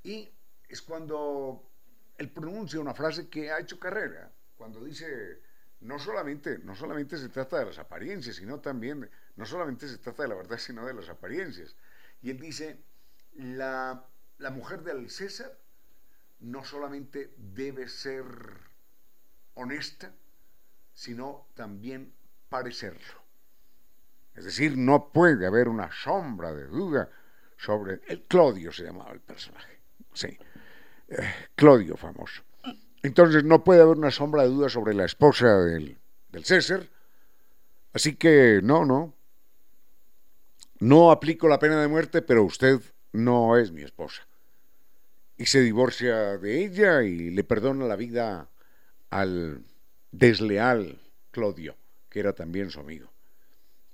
Y 0.03 0.31
es 0.67 0.81
cuando 0.81 1.66
él 2.17 2.29
pronuncia 2.29 2.79
una 2.79 2.93
frase 2.93 3.29
que 3.29 3.51
ha 3.51 3.59
hecho 3.59 3.79
carrera, 3.79 4.31
cuando 4.57 4.83
dice, 4.83 5.41
no 5.81 5.99
solamente, 5.99 6.59
no 6.59 6.75
solamente 6.75 7.17
se 7.17 7.29
trata 7.29 7.59
de 7.59 7.65
las 7.65 7.77
apariencias, 7.77 8.37
sino 8.37 8.59
también, 8.59 9.09
no 9.35 9.45
solamente 9.45 9.87
se 9.87 9.97
trata 9.97 10.23
de 10.23 10.29
la 10.29 10.35
verdad, 10.35 10.57
sino 10.57 10.85
de 10.85 10.93
las 10.93 11.09
apariencias. 11.09 11.75
Y 12.21 12.31
él 12.31 12.39
dice, 12.39 12.81
la, 13.35 14.03
la 14.39 14.49
mujer 14.49 14.81
del 14.81 15.09
César 15.09 15.55
no 16.39 16.63
solamente 16.63 17.33
debe 17.37 17.87
ser 17.87 18.25
honesta, 19.53 20.11
sino 20.93 21.47
también 21.53 22.13
parecerlo. 22.49 23.21
Es 24.33 24.45
decir, 24.45 24.77
no 24.77 25.11
puede 25.11 25.45
haber 25.47 25.67
una 25.67 25.91
sombra 25.91 26.53
de 26.53 26.65
duda 26.65 27.09
sobre... 27.57 28.01
El 28.07 28.23
Claudio 28.23 28.71
se 28.71 28.83
llamaba 28.83 29.11
el 29.11 29.19
personaje. 29.19 29.79
Sí. 30.13 30.37
Claudio 31.55 31.95
famoso. 31.97 32.43
Entonces 33.03 33.43
no 33.43 33.63
puede 33.63 33.81
haber 33.81 33.97
una 33.97 34.11
sombra 34.11 34.43
de 34.43 34.49
duda 34.49 34.69
sobre 34.69 34.93
la 34.93 35.05
esposa 35.05 35.57
del, 35.59 35.97
del 36.29 36.45
César. 36.45 36.87
Así 37.93 38.15
que 38.15 38.59
no, 38.63 38.85
no. 38.85 39.13
No 40.79 41.11
aplico 41.11 41.47
la 41.47 41.59
pena 41.59 41.81
de 41.81 41.87
muerte, 41.87 42.21
pero 42.21 42.43
usted 42.43 42.81
no 43.11 43.57
es 43.57 43.71
mi 43.71 43.81
esposa. 43.81 44.27
Y 45.37 45.45
se 45.45 45.61
divorcia 45.61 46.37
de 46.37 46.63
ella 46.63 47.03
y 47.03 47.31
le 47.31 47.43
perdona 47.43 47.85
la 47.85 47.95
vida 47.95 48.49
al 49.09 49.63
desleal 50.11 50.99
Claudio, 51.31 51.75
que 52.09 52.19
era 52.19 52.33
también 52.33 52.69
su 52.69 52.79
amigo. 52.79 53.09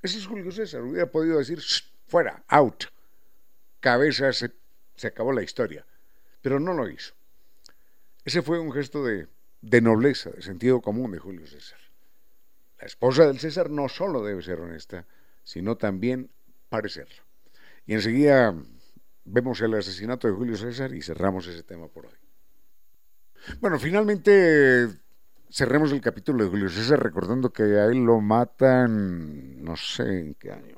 Ese 0.02 0.17
es 0.17 0.28
Julio 0.28 0.52
César, 0.52 0.82
hubiera 0.82 1.10
podido 1.10 1.38
decir, 1.38 1.62
fuera, 2.08 2.43
out, 2.47 2.86
cabeza, 3.80 4.32
se, 4.34 4.52
acabó 5.08 5.32
la 5.32 5.43
historia, 5.43 5.86
pero 6.43 6.60
no 6.60 6.73
lo 6.73 6.88
hizo. 6.89 7.15
Ese 8.25 8.43
fue 8.43 8.60
un 8.60 8.71
gesto 8.71 9.03
de, 9.03 9.27
nobleza, 9.82 10.29
de 10.29 10.43
sentido 10.43 10.82
común 10.82 11.12
de 11.12 11.17
Julio 11.17 11.47
César. 11.47 11.79
La 12.79 12.86
esposa 12.86 13.25
del 13.25 13.39
César 13.39 13.69
no 13.69 13.88
solo 13.88 14.23
debe 14.23 14.43
ser 14.43 14.60
honesta, 14.60 15.08
sino 15.43 15.77
también 15.77 16.29
parecerlo. 16.69 17.23
Y 17.88 17.93
enseguida 17.93 18.53
vemos 19.23 19.62
el 19.62 19.73
asesinato 19.73 20.27
de 20.27 20.34
Julio 20.34 20.58
César 20.58 20.93
y 20.93 21.01
cerramos 21.01 21.47
ese 21.47 21.63
tema 21.63 21.88
por 21.88 22.08
hoy. 22.08 22.13
Bueno, 23.62 23.79
finalmente 23.79 24.89
cerremos 25.49 25.93
el 25.93 26.01
capítulo 26.01 26.43
de 26.43 26.49
Julio 26.49 26.69
César 26.69 27.01
recordando 27.01 27.53
que 27.53 27.63
a 27.63 27.86
él 27.86 28.03
lo 28.03 28.19
matan, 28.19 29.63
no 29.63 29.77
sé 29.77 30.19
en 30.19 30.34
qué 30.34 30.51
año, 30.51 30.75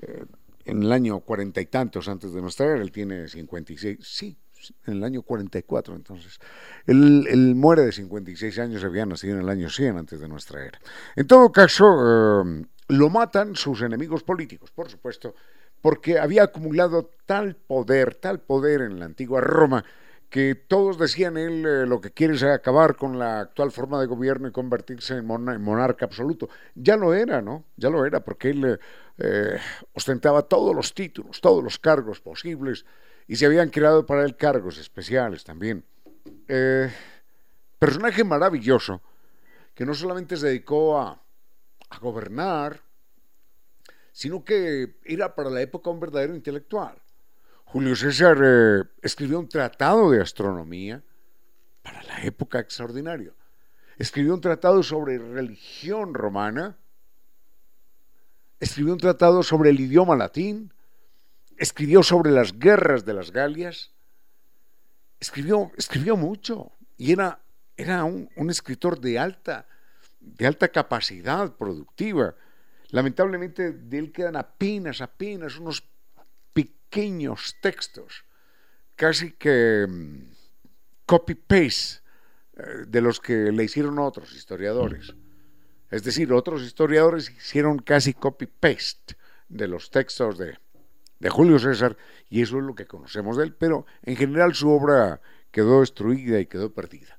eh, 0.00 0.26
en 0.66 0.82
el 0.82 0.92
año 0.92 1.20
cuarenta 1.20 1.62
y 1.62 1.66
tantos 1.66 2.06
antes 2.08 2.34
de 2.34 2.42
nuestra 2.42 2.66
era, 2.66 2.82
él 2.82 2.92
tiene 2.92 3.28
56, 3.28 3.98
sí, 4.02 4.38
en 4.86 4.94
el 4.94 5.04
año 5.04 5.22
44 5.22 5.94
entonces. 5.94 6.38
Él, 6.86 7.54
muere 7.56 7.82
de 7.82 7.92
56 7.92 8.58
años, 8.58 8.84
había 8.84 9.06
nacido 9.06 9.34
en 9.34 9.42
el 9.42 9.48
año 9.48 9.68
100 9.68 9.98
antes 9.98 10.20
de 10.20 10.28
nuestra 10.28 10.64
era. 10.64 10.78
En 11.16 11.26
todo 11.26 11.50
caso, 11.52 11.84
eh, 11.84 12.64
lo 12.88 13.10
matan 13.10 13.56
sus 13.56 13.82
enemigos 13.82 14.22
políticos, 14.22 14.70
por 14.70 14.88
supuesto, 14.88 15.34
porque 15.80 16.18
había 16.18 16.44
acumulado 16.44 17.10
tal 17.26 17.56
poder, 17.56 18.14
tal 18.14 18.40
poder 18.40 18.82
en 18.82 18.98
la 18.98 19.06
antigua 19.06 19.40
Roma, 19.40 19.84
que 20.34 20.54
todos 20.56 20.98
decían 20.98 21.36
él 21.36 21.64
eh, 21.64 21.86
lo 21.86 22.00
que 22.00 22.10
quiere 22.10 22.34
es 22.34 22.42
acabar 22.42 22.96
con 22.96 23.18
la 23.18 23.40
actual 23.40 23.70
forma 23.70 24.00
de 24.00 24.06
gobierno 24.06 24.48
y 24.48 24.50
convertirse 24.50 25.18
en, 25.18 25.26
monarca 25.26 26.06
absoluto. 26.06 26.48
Ya 26.74 26.96
lo 26.96 27.14
era, 27.14 27.40
¿no? 27.40 27.64
Ya 27.76 27.88
lo 27.88 28.04
era, 28.04 28.24
porque 28.24 28.50
él 28.50 28.80
eh, 29.18 29.58
ostentaba 29.92 30.42
todos 30.42 30.74
los 30.74 30.92
títulos, 30.92 31.40
todos 31.40 31.62
los 31.62 31.78
cargos 31.78 32.20
posibles, 32.20 32.84
y 33.26 33.36
se 33.36 33.46
habían 33.46 33.70
creado 33.70 34.06
para 34.06 34.24
él 34.24 34.36
cargos 34.36 34.78
especiales 34.78 35.44
también. 35.44 35.84
Eh, 36.48 36.90
personaje 37.78 38.24
maravilloso, 38.24 39.00
que 39.74 39.84
no 39.84 39.94
solamente 39.94 40.36
se 40.36 40.48
dedicó 40.48 40.98
a, 40.98 41.20
gobernar, 42.00 42.80
sino 44.10 44.44
que 44.44 44.96
era 45.04 45.32
para 45.36 45.48
la 45.48 45.60
época 45.60 45.90
un 45.90 46.00
verdadero 46.00 46.34
intelectual 46.34 47.00
Julio 47.74 47.96
César 47.96 48.38
eh, 48.40 48.84
escribió 49.02 49.40
un 49.40 49.48
tratado 49.48 50.08
de 50.08 50.22
astronomía 50.22 51.02
para 51.82 52.04
la 52.04 52.22
época 52.22 52.60
extraordinaria. 52.60 53.32
Escribió 53.98 54.32
un 54.32 54.40
tratado 54.40 54.80
sobre 54.84 55.18
religión 55.18 56.14
romana. 56.14 56.76
Escribió 58.60 58.92
un 58.92 59.00
tratado 59.00 59.42
sobre 59.42 59.70
el 59.70 59.80
idioma 59.80 60.14
latín. 60.14 60.72
Escribió 61.56 62.02
sobre 62.02 62.30
las 62.30 62.58
guerras 62.58 63.04
de 63.04 63.14
las 63.14 63.30
Galias. 63.30 63.92
Escribió, 65.20 65.70
escribió 65.76 66.16
mucho 66.16 66.72
y 66.96 67.12
era, 67.12 67.40
era 67.76 68.04
un, 68.04 68.28
un 68.36 68.50
escritor 68.50 69.00
de 69.00 69.18
alta, 69.18 69.66
de 70.20 70.46
alta 70.46 70.68
capacidad 70.68 71.54
productiva. 71.56 72.34
Lamentablemente 72.90 73.72
de 73.72 73.98
él 73.98 74.12
quedan 74.12 74.36
apenas, 74.36 75.00
apenas 75.00 75.58
unos 75.58 75.84
pequeños 76.52 77.56
textos, 77.60 78.24
casi 78.94 79.32
que 79.32 79.86
mm, 79.88 80.34
copy-paste 81.06 82.02
eh, 82.56 82.84
de 82.86 83.00
los 83.00 83.20
que 83.20 83.50
le 83.50 83.64
hicieron 83.64 83.98
otros 83.98 84.32
historiadores. 84.32 85.14
Es 85.90 86.04
decir, 86.04 86.32
otros 86.32 86.62
historiadores 86.62 87.30
hicieron 87.30 87.78
casi 87.78 88.14
copy-paste 88.14 89.16
de 89.48 89.68
los 89.68 89.90
textos 89.90 90.38
de, 90.38 90.58
de 91.24 91.30
Julio 91.30 91.58
César 91.58 91.96
y 92.28 92.42
eso 92.42 92.58
es 92.58 92.64
lo 92.64 92.74
que 92.74 92.84
conocemos 92.84 93.38
de 93.38 93.44
él, 93.44 93.54
pero 93.58 93.86
en 94.02 94.14
general 94.14 94.54
su 94.54 94.68
obra 94.68 95.22
quedó 95.50 95.80
destruida 95.80 96.38
y 96.38 96.44
quedó 96.44 96.70
perdida. 96.70 97.18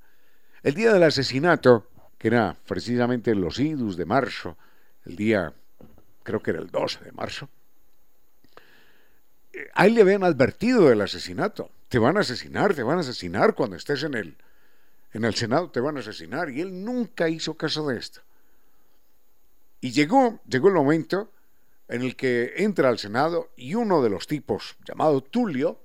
El 0.62 0.76
día 0.76 0.94
del 0.94 1.02
asesinato, 1.02 1.89
que 2.20 2.28
era 2.28 2.56
precisamente 2.68 3.34
los 3.34 3.58
idus 3.58 3.98
de 3.98 4.06
marzo, 4.06 4.60
el 5.06 5.15
día, 5.15 5.52
creo 6.22 6.39
que 6.44 6.52
era 6.52 6.60
el 6.60 6.70
12 6.70 7.04
de 7.04 7.12
marzo, 7.13 7.50
a 9.74 9.88
él 9.88 9.96
le 9.96 10.02
habían 10.02 10.24
advertido 10.24 10.88
del 10.88 11.02
asesinato. 11.02 11.72
Te 11.89 11.98
van 11.98 12.18
a 12.18 12.20
asesinar, 12.20 12.76
te 12.76 12.84
van 12.84 12.98
a 12.98 13.02
asesinar 13.02 13.56
cuando 13.56 13.76
estés 13.76 14.04
en 14.04 14.13
el, 14.13 14.38
en 15.13 15.26
el 15.26 15.34
Senado, 15.34 15.72
te 15.72 15.80
van 15.80 15.98
a 15.98 16.02
asesinar. 16.02 16.52
Y 16.52 16.62
él 16.62 16.86
nunca 16.86 17.28
hizo 17.28 17.56
caso 17.56 17.88
de 17.88 17.98
esto. 17.98 18.22
Y 19.82 19.94
llegó, 19.94 20.41
llegó 20.48 20.68
el 20.68 20.76
momento 20.76 21.32
en 21.88 22.02
el 22.02 22.15
que 22.15 22.54
entra 22.58 22.89
al 22.89 22.98
Senado 22.98 23.52
y 23.56 23.76
uno 23.76 24.02
de 24.02 24.10
los 24.10 24.28
tipos, 24.28 24.76
llamado 24.86 25.21
Tulio, 25.21 25.80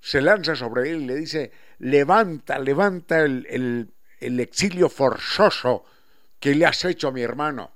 se 0.00 0.20
lanza 0.20 0.54
sobre 0.54 0.90
él 0.90 1.02
y 1.02 1.06
le 1.06 1.16
dice, 1.16 1.52
levanta, 1.78 2.58
levanta 2.58 3.20
el, 3.20 3.46
el, 3.50 3.90
el 4.20 4.40
exilio 4.40 4.88
forzoso 4.88 5.84
que 6.40 6.54
le 6.54 6.66
has 6.66 6.84
hecho 6.84 7.08
a 7.08 7.12
mi 7.12 7.22
hermano, 7.22 7.72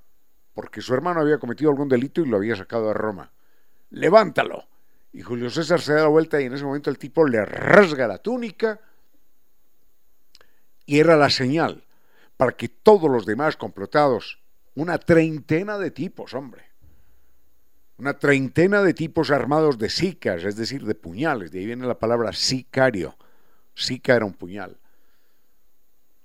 porque 0.53 0.81
su 0.81 0.93
hermano 0.93 1.21
había 1.21 1.37
cometido 1.37 1.69
algún 1.69 1.89
delito 1.89 2.21
y 2.21 2.25
lo 2.25 2.37
había 2.37 2.55
sacado 2.55 2.87
de 2.87 2.93
Roma. 2.93 3.31
Levántalo. 3.91 4.67
Y 5.11 5.21
Julio 5.21 5.49
César 5.51 5.79
se 5.79 5.93
da 5.93 6.01
la 6.01 6.07
vuelta 6.07 6.41
y 6.41 6.45
en 6.45 6.53
ese 6.53 6.63
momento 6.63 6.89
el 6.89 6.97
tipo 6.97 7.27
le 7.27 7.45
rasga 7.45 8.07
la 8.07 8.17
túnica 8.17 8.79
y 10.85 10.99
era 10.99 11.15
la 11.15 11.29
señal 11.29 11.83
para 12.35 12.53
que 12.53 12.67
todos 12.67 13.09
los 13.11 13.25
demás 13.25 13.55
complotados, 13.55 14.39
una 14.73 14.97
treintena 14.97 15.77
de 15.77 15.91
tipos, 15.91 16.33
hombre, 16.33 16.72
una 18.03 18.19
treintena 18.19 18.83
de 18.83 18.93
tipos 18.93 19.31
armados 19.31 19.77
de 19.77 19.89
sicas, 19.89 20.43
es 20.43 20.57
decir, 20.57 20.85
de 20.85 20.93
puñales, 20.93 21.51
de 21.51 21.59
ahí 21.59 21.65
viene 21.65 21.87
la 21.87 21.97
palabra 21.97 22.33
sicario, 22.33 23.15
sica 23.73 24.15
era 24.15 24.25
un 24.25 24.33
puñal. 24.33 24.77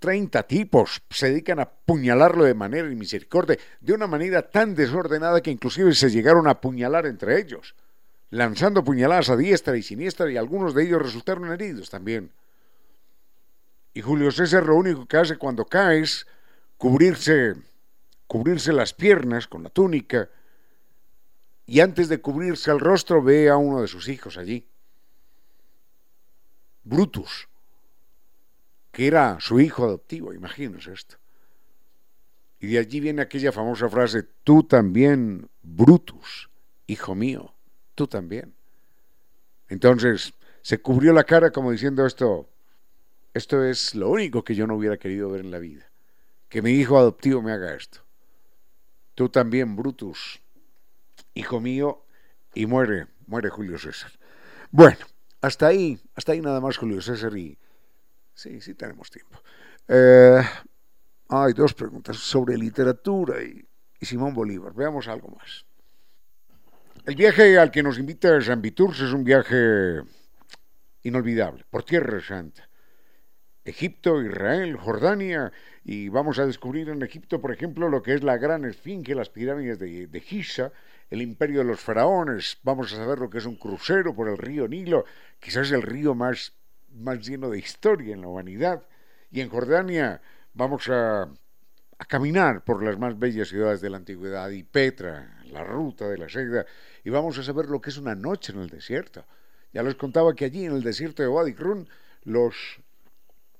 Treinta 0.00 0.42
tipos 0.42 1.02
se 1.08 1.30
dedican 1.30 1.60
a 1.60 1.62
apuñalarlo 1.62 2.44
de 2.44 2.54
manera 2.54 2.88
misericordia, 2.88 3.56
de 3.80 3.92
una 3.92 4.08
manera 4.08 4.42
tan 4.42 4.74
desordenada 4.74 5.40
que 5.40 5.50
inclusive 5.50 5.94
se 5.94 6.10
llegaron 6.10 6.48
a 6.48 6.52
apuñalar 6.52 7.06
entre 7.06 7.40
ellos 7.40 7.74
lanzando 8.30 8.84
puñaladas 8.84 9.30
a 9.30 9.36
diestra 9.36 9.76
y 9.76 9.82
siniestra 9.82 10.30
y 10.30 10.36
algunos 10.36 10.74
de 10.74 10.84
ellos 10.84 11.00
resultaron 11.00 11.50
heridos 11.50 11.90
también. 11.90 12.30
Y 13.94 14.00
Julio 14.02 14.30
César 14.30 14.66
lo 14.66 14.76
único 14.76 15.06
que 15.06 15.16
hace 15.16 15.36
cuando 15.36 15.64
cae 15.64 16.00
es 16.00 16.26
cubrirse, 16.76 17.54
cubrirse 18.26 18.72
las 18.72 18.92
piernas 18.92 19.46
con 19.46 19.62
la 19.62 19.70
túnica 19.70 20.28
y 21.68 21.80
antes 21.80 22.08
de 22.08 22.22
cubrirse 22.22 22.70
el 22.70 22.80
rostro 22.80 23.22
ve 23.22 23.50
a 23.50 23.58
uno 23.58 23.82
de 23.82 23.88
sus 23.88 24.08
hijos 24.08 24.38
allí, 24.38 24.66
Brutus, 26.82 27.46
que 28.90 29.06
era 29.06 29.36
su 29.38 29.60
hijo 29.60 29.84
adoptivo, 29.84 30.32
imagínense 30.32 30.94
esto. 30.94 31.16
Y 32.58 32.68
de 32.68 32.78
allí 32.78 33.00
viene 33.00 33.20
aquella 33.20 33.52
famosa 33.52 33.90
frase, 33.90 34.22
tú 34.42 34.62
también, 34.62 35.50
Brutus, 35.62 36.48
hijo 36.86 37.14
mío 37.14 37.54
tú 37.94 38.06
también. 38.06 38.54
Entonces 39.68 40.32
se 40.62 40.80
cubrió 40.80 41.12
la 41.12 41.24
cara 41.24 41.50
como 41.50 41.70
diciendo 41.70 42.06
esto, 42.06 42.48
esto 43.34 43.62
es 43.62 43.94
lo 43.94 44.08
único 44.08 44.42
que 44.42 44.54
yo 44.54 44.66
no 44.66 44.76
hubiera 44.76 44.96
querido 44.96 45.28
ver 45.28 45.42
en 45.42 45.50
la 45.50 45.58
vida, 45.58 45.90
que 46.48 46.62
mi 46.62 46.70
hijo 46.70 46.96
adoptivo 46.96 47.42
me 47.42 47.52
haga 47.52 47.74
esto. 47.74 48.00
Tú 49.14 49.28
también, 49.28 49.76
Brutus, 49.76 50.40
hijo 51.38 51.60
mío, 51.60 52.04
y 52.54 52.66
muere, 52.66 53.06
muere 53.26 53.48
Julio 53.48 53.78
César. 53.78 54.10
Bueno, 54.70 54.98
hasta 55.40 55.68
ahí, 55.68 55.98
hasta 56.14 56.32
ahí 56.32 56.40
nada 56.40 56.60
más 56.60 56.76
Julio 56.76 57.00
César 57.00 57.36
y 57.36 57.58
sí, 58.34 58.60
sí 58.60 58.74
tenemos 58.74 59.10
tiempo. 59.10 59.40
Eh, 59.86 60.42
Hay 61.30 61.52
dos 61.52 61.74
preguntas 61.74 62.16
sobre 62.16 62.56
literatura 62.56 63.42
y, 63.42 63.64
Simón 64.00 64.32
Bolívar. 64.32 64.72
Veamos 64.74 65.08
algo 65.08 65.28
más. 65.28 65.66
El 67.04 67.14
viaje 67.16 67.58
al 67.58 67.70
que 67.70 67.82
nos 67.82 67.98
invita 67.98 68.40
San 68.40 68.62
Viturs 68.62 69.00
es 69.00 69.12
un 69.12 69.24
viaje 69.24 70.02
inolvidable, 71.02 71.64
por 71.68 71.82
Tierra 71.82 72.20
Santa. 72.20 72.67
Egipto, 73.68 74.22
Israel, 74.22 74.76
Jordania, 74.76 75.52
y 75.84 76.08
vamos 76.08 76.38
a 76.38 76.46
descubrir 76.46 76.88
en 76.88 77.02
Egipto, 77.02 77.40
por 77.40 77.52
ejemplo, 77.52 77.88
lo 77.88 78.02
que 78.02 78.14
es 78.14 78.22
la 78.22 78.38
gran 78.38 78.64
esfinge, 78.64 79.14
las 79.14 79.28
pirámides 79.28 79.78
de, 79.78 80.20
Giza, 80.20 80.72
el 81.10 81.22
imperio 81.22 81.58
de 81.58 81.64
los 81.64 81.80
faraones, 81.80 82.58
vamos 82.62 82.92
a 82.92 82.96
saber 82.96 83.18
lo 83.18 83.30
que 83.30 83.38
es 83.38 83.46
un 83.46 83.56
crucero 83.56 84.14
por 84.14 84.28
el 84.28 84.38
río 84.38 84.66
Nilo, 84.68 85.04
quizás 85.38 85.70
el 85.70 85.82
río 85.82 86.14
más, 86.14 86.54
más 86.94 87.26
lleno 87.26 87.50
de 87.50 87.58
historia 87.58 88.14
en 88.14 88.22
la 88.22 88.28
humanidad, 88.28 88.82
y 89.30 89.40
en 89.40 89.50
Jordania 89.50 90.20
vamos 90.54 90.88
a, 90.88 91.22
a 91.22 92.04
caminar 92.06 92.64
por 92.64 92.82
las 92.82 92.98
más 92.98 93.18
bellas 93.18 93.48
ciudades 93.48 93.80
de 93.80 93.90
la 93.90 93.98
antigüedad, 93.98 94.48
y 94.50 94.62
Petra, 94.62 95.42
la 95.52 95.62
ruta 95.62 96.08
de 96.08 96.18
la 96.18 96.28
seda, 96.28 96.64
y 97.04 97.10
vamos 97.10 97.38
a 97.38 97.42
saber 97.42 97.66
lo 97.66 97.80
que 97.80 97.90
es 97.90 97.98
una 97.98 98.14
noche 98.14 98.52
en 98.52 98.60
el 98.60 98.70
desierto. 98.70 99.24
Ya 99.72 99.82
les 99.82 99.94
contaba 99.94 100.34
que 100.34 100.46
allí 100.46 100.64
en 100.64 100.72
el 100.72 100.82
desierto 100.82 101.22
de 101.22 101.28
Wadi 101.28 101.52
Run 101.52 101.86
los 102.24 102.80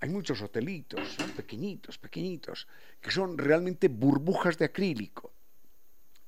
hay 0.01 0.09
muchos 0.09 0.41
hotelitos, 0.43 1.17
pequeñitos, 1.37 1.99
pequeñitos, 1.99 2.69
que 3.01 3.11
son 3.11 3.37
realmente 3.37 3.89
burbujas 3.89 4.57
de 4.59 4.67
acrílico. 4.67 5.33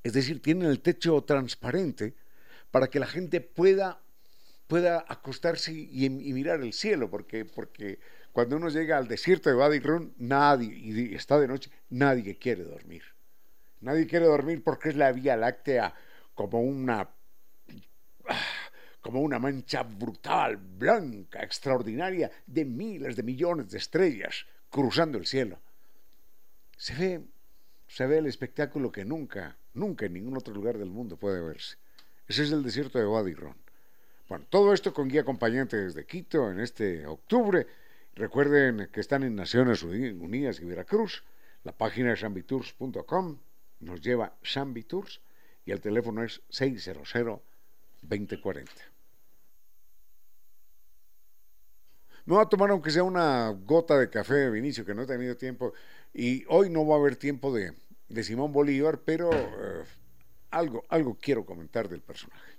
Es 0.03 0.13
decir, 0.13 0.41
tienen 0.41 0.69
el 0.69 0.81
techo 0.81 1.21
transparente 1.21 2.15
para 2.71 2.89
que 2.89 2.99
la 2.99 3.07
gente 3.07 3.39
pueda, 3.39 4.01
pueda 4.67 5.05
acostarse 5.07 5.71
y, 5.71 6.09
mirar 6.09 6.61
el 6.61 6.73
cielo, 6.73 7.09
porque, 7.09 7.45
porque 7.45 7.99
cuando 8.31 8.57
uno 8.57 8.69
llega 8.69 8.97
al 8.97 9.07
desierto 9.07 9.49
de 9.49 9.55
Wadi 9.55 9.81
nadie, 10.17 10.73
y 10.75 11.15
está 11.15 11.39
de 11.39 11.47
noche, 11.47 11.71
nadie 11.89 12.37
quiere 12.37 12.63
dormir. 12.63 13.03
Nadie 13.79 14.05
quiere 14.05 14.25
dormir 14.25 14.63
porque 14.63 14.89
es 14.89 14.95
la 14.95 15.11
Vía 15.11 15.35
Láctea 15.35 15.93
como 16.33 16.61
una 16.61 17.09
como 19.01 19.21
una 19.21 19.39
mancha 19.39 19.83
brutal, 19.83 20.57
blanca, 20.57 21.43
extraordinaria, 21.43 22.31
de 22.45 22.65
miles 22.65 23.15
de 23.15 23.23
millones 23.23 23.69
de 23.71 23.77
estrellas 23.77 24.45
cruzando 24.69 25.17
el 25.17 25.25
cielo. 25.25 25.59
Se 26.77 26.95
ve, 26.95 27.21
se 27.87 28.05
ve 28.05 28.19
el 28.19 28.27
espectáculo 28.27 28.91
que 28.91 29.03
nunca, 29.03 29.57
nunca 29.73 30.05
en 30.05 30.13
ningún 30.13 30.37
otro 30.37 30.53
lugar 30.53 30.77
del 30.77 30.89
mundo 30.89 31.17
puede 31.17 31.41
verse. 31.41 31.77
Ese 32.27 32.43
es 32.43 32.51
el 32.51 32.63
desierto 32.63 32.99
de 32.99 33.07
Wadi 33.07 33.33
Ron. 33.33 33.57
Bueno, 34.29 34.45
todo 34.49 34.73
esto 34.73 34.93
con 34.93 35.09
guía 35.09 35.21
acompañante 35.21 35.75
desde 35.75 36.05
Quito 36.05 36.49
en 36.49 36.61
este 36.61 37.05
octubre. 37.05 37.67
Recuerden 38.15 38.89
que 38.91 39.01
están 39.01 39.23
en 39.23 39.35
Naciones 39.35 39.83
Unidas 39.83 40.61
y 40.61 40.65
Veracruz. 40.65 41.23
La 41.63 41.73
página 41.73 42.13
es 42.13 42.21
sambitours.com 42.21 43.37
nos 43.81 44.01
lleva 44.01 44.35
Sambitours 44.43 45.21
y 45.65 45.71
el 45.71 45.81
teléfono 45.81 46.23
es 46.23 46.41
600 46.49 47.09
2040. 48.01 48.71
Me 52.25 52.35
voy 52.35 52.43
a 52.43 52.49
tomar 52.49 52.69
aunque 52.69 52.91
sea 52.91 53.03
una 53.03 53.49
gota 53.49 53.97
de 53.97 54.09
café 54.09 54.35
de 54.35 54.51
Vinicio, 54.51 54.85
que 54.85 54.93
no 54.93 55.03
he 55.03 55.07
tenido 55.07 55.35
tiempo. 55.35 55.73
Y 56.13 56.43
hoy 56.47 56.69
no 56.69 56.85
va 56.85 56.95
a 56.95 56.99
haber 56.99 57.15
tiempo 57.15 57.53
de, 57.53 57.73
Simón 58.23 58.51
Bolívar, 58.51 58.99
pero 59.03 59.31
eh, 59.33 59.83
algo, 60.51 60.83
algo 60.89 61.17
quiero 61.19 61.45
comentar 61.45 61.89
del 61.89 62.01
personaje. 62.01 62.51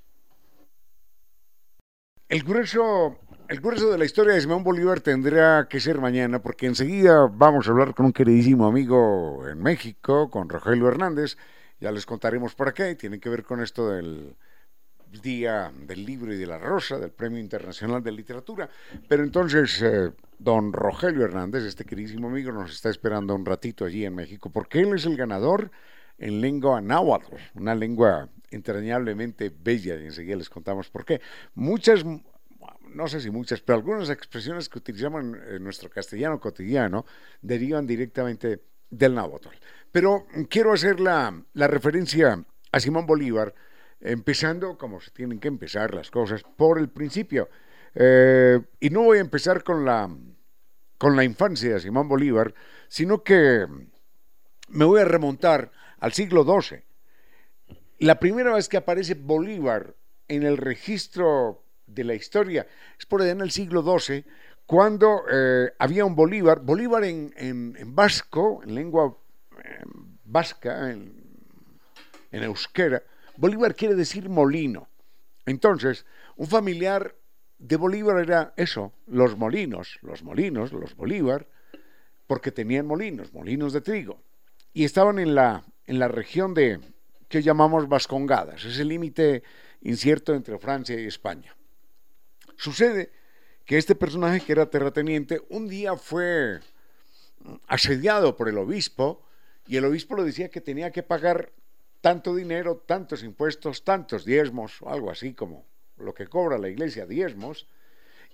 El 2.29 2.43
grueso, 2.43 3.19
el 3.49 3.61
grueso 3.61 3.91
de 3.91 3.99
la 3.99 4.07
historia 4.07 4.33
de 4.35 4.41
Simón 4.41 4.65
Bolívar 4.65 5.01
tendrá 5.01 5.69
que 5.69 5.81
ser 5.81 6.01
mañana, 6.01 6.41
porque 6.41 6.67
enseguida 6.67 7.27
vamos 7.31 7.69
a 7.69 7.71
hablar 7.71 7.95
con 7.95 8.07
un 8.07 8.13
queridísimo 8.13 8.67
amigo 8.67 9.47
en 9.49 9.63
México, 9.63 10.31
con 10.31 10.49
Rogelio 10.49 10.89
Hernández. 10.89 11.37
Ya 11.79 11.93
les 11.93 12.07
contaremos 12.07 12.55
por 12.55 12.73
qué. 12.73 12.95
Tiene 12.95 13.21
que 13.21 13.29
ver 13.29 13.45
con 13.45 13.61
esto 13.61 13.91
del 13.91 14.35
Día 15.21 15.73
del 15.87 16.05
Libro 16.05 16.33
y 16.33 16.39
de 16.39 16.47
la 16.47 16.59
Rosa, 16.59 16.99
del 16.99 17.11
Premio 17.11 17.39
Internacional 17.39 18.03
de 18.03 18.13
Literatura. 18.13 18.69
Pero 19.09 19.23
entonces, 19.25 19.83
eh, 19.83 20.13
don 20.39 20.73
Rogelio 20.73 21.25
Hernández, 21.25 21.65
este 21.65 21.85
queridísimo 21.85 22.29
amigo, 22.29 22.53
nos 22.53 22.73
está 22.73 22.89
esperando 22.89 23.35
un 23.35 23.45
ratito 23.45 23.85
allí 23.85 24.05
en 24.05 24.15
México, 24.15 24.51
porque 24.51 24.81
él 24.81 24.95
es 24.95 25.05
el 25.07 25.17
ganador 25.17 25.71
en 26.19 26.41
lengua 26.41 26.81
náhuatl, 26.81 27.35
una 27.55 27.75
lengua 27.75 28.29
entrañablemente 28.51 29.51
bella, 29.51 29.97
y 29.97 30.07
enseguida 30.07 30.37
les 30.37 30.51
contamos 30.51 30.89
por 30.89 31.05
qué. 31.05 31.21
Muchas, 31.55 32.05
no 32.05 33.09
sé 33.09 33.21
si 33.21 33.31
muchas, 33.31 33.61
pero 33.61 33.77
algunas 33.77 34.11
expresiones 34.11 34.69
que 34.69 34.79
utilizamos 34.79 35.23
en, 35.23 35.63
nuestro 35.63 35.91
castellano 35.91 36.39
cotidiano 36.41 37.05
derivan 37.41 37.87
directamente 37.87 38.63
del 38.91 39.15
náhuatl. 39.15 39.49
Pero 39.91 40.27
quiero 40.49 40.73
hacer 40.73 41.01
la, 41.01 41.43
la 41.55 41.67
referencia 41.67 42.45
a 42.71 42.81
Simón 42.81 43.07
Bolívar, 43.07 43.55
empezando 44.03 44.77
como 44.77 45.01
se 45.01 45.11
tienen 45.11 45.39
que 45.39 45.49
empezar 45.49 45.95
las 45.95 46.11
cosas, 46.11 46.43
por 46.57 46.79
el 46.79 46.89
principio. 46.89 47.49
Eh, 47.95 48.61
y 48.81 48.91
no 48.91 49.03
voy 49.03 49.19
a 49.19 49.23
empezar 49.23 49.63
con 49.63 49.85
la, 49.85 50.11
con 50.99 51.17
la 51.17 51.25
infancia 51.25 51.75
de 51.75 51.81
Simón 51.81 52.09
Bolívar, 52.09 52.55
sino 52.89 53.23
que 53.23 53.67
me 54.69 54.85
voy 54.85 55.01
a 55.01 55.05
remontar 55.05 55.71
al 56.01 56.13
siglo 56.13 56.45
XII. 56.45 56.83
La 57.99 58.19
primera 58.19 58.55
vez 58.55 58.69
que 58.69 58.77
aparece 58.77 59.15
Bolívar 59.15 59.95
en 60.29 60.43
el 60.43 60.57
registro 60.57 61.63
de 61.87 62.05
la 62.05 62.15
historia 62.15 62.67
es 62.99 63.07
por 63.07 63.23
allá 63.23 63.33
en 63.33 63.43
el 63.43 63.51
siglo 63.51 63.83
XII, 63.83 64.25
cuando 64.67 65.23
eh, 65.31 65.73
había 65.79 66.05
un 66.05 66.17
Bolívar, 66.17 66.61
Bolívar 66.61 67.05
en, 67.05 67.33
en, 67.37 67.95
vasco, 67.95 68.63
en 68.65 68.75
lengua 68.75 69.17
eh, 69.63 69.83
vasca, 70.25 70.91
en, 70.91 71.23
en 72.31 72.43
euskera, 72.43 73.03
Bolívar 73.37 73.75
quiere 73.75 73.95
decir 73.95 74.29
molino. 74.29 74.89
Entonces, 75.47 76.07
un 76.37 76.47
familiar 76.47 77.15
de 77.59 77.77
Bolívar 77.77 78.19
era 78.19 78.53
eso, 78.57 78.93
los 79.07 79.37
molinos, 79.37 79.99
los 80.03 80.23
molinos, 80.23 80.73
los 80.73 80.95
Bolívar, 80.97 81.47
porque 82.27 82.51
tenían 82.51 82.87
molinos, 82.87 83.33
molinos 83.33 83.73
de 83.73 83.81
trigo. 83.81 84.21
Y 84.73 84.85
estaban 84.85 85.19
en 85.19 85.35
la, 85.35 85.65
en 85.87 85.99
la 85.99 86.09
región 86.09 86.55
de, 86.55 86.81
que 87.29 87.43
llamamos 87.43 87.89
Vascongadas, 87.89 88.65
ese 88.65 88.85
límite 88.85 89.43
incierto 89.81 90.35
entre 90.35 90.59
Francia 90.59 91.01
y 91.01 91.07
España. 91.07 91.57
Sucede 92.57 93.11
que 93.65 93.79
este 93.79 93.95
personaje, 93.95 94.41
que 94.41 94.53
era 94.53 94.69
terrateniente, 94.69 95.41
un 95.49 95.69
día 95.69 95.97
fue 95.97 96.61
asediado 97.67 98.37
por 98.37 98.49
el 98.49 98.59
obispo 98.59 99.25
y 99.67 99.77
el 99.77 99.85
obispo 99.85 100.17
le 100.17 100.25
decía 100.25 100.51
que 100.51 100.61
tenía 100.61 100.91
que 100.91 101.03
pagar 101.03 101.53
tanto 102.03 102.35
dinero, 102.35 102.83
tantos 102.85 103.23
impuestos, 103.23 103.85
tantos 103.85 104.25
diezmos, 104.27 104.81
algo 104.85 105.11
así 105.11 105.33
como 105.33 105.65
lo 105.97 106.13
que 106.13 106.27
cobra 106.27 106.59
la 106.59 106.69
iglesia, 106.69 107.07
diezmos, 107.07 107.67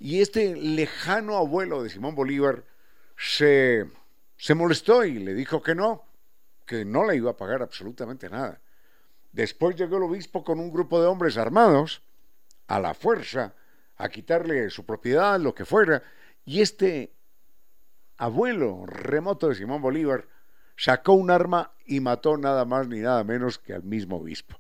y 0.01 0.23
este 0.23 0.57
lejano 0.57 1.37
abuelo 1.37 1.83
de 1.83 1.91
Simón 1.91 2.15
Bolívar 2.15 2.65
se, 3.17 3.87
se 4.37 4.55
molestó 4.55 5.05
y 5.05 5.19
le 5.19 5.35
dijo 5.35 5.63
que 5.63 5.75
no, 5.75 6.03
que 6.65 6.85
no 6.85 7.07
le 7.07 7.17
iba 7.17 7.33
a 7.33 7.37
pagar 7.37 7.61
absolutamente 7.61 8.31
nada. 8.31 8.61
Después 9.33 9.77
llegó 9.77 9.99
el 9.99 10.05
obispo 10.05 10.43
con 10.43 10.61
un 10.61 10.73
grupo 10.73 11.01
de 11.01 11.07
hombres 11.07 11.37
armados, 11.37 12.03
a 12.69 12.81
la 12.81 12.95
fuerza, 12.95 13.55
a 13.97 14.09
quitarle 14.09 14.71
su 14.71 14.87
propiedad, 14.87 15.39
lo 15.39 15.55
que 15.55 15.67
fuera, 15.67 16.03
y 16.45 16.63
este 16.63 17.13
abuelo 18.17 18.87
remoto 18.87 19.49
de 19.49 19.57
Simón 19.57 19.83
Bolívar 19.83 20.27
sacó 20.79 21.13
un 21.13 21.31
arma 21.31 21.73
y 21.85 22.01
mató 22.01 22.39
nada 22.39 22.65
más 22.65 22.89
ni 22.89 23.01
nada 23.01 23.25
menos 23.25 23.59
que 23.59 23.75
al 23.75 23.83
mismo 23.83 24.17
obispo. 24.17 24.59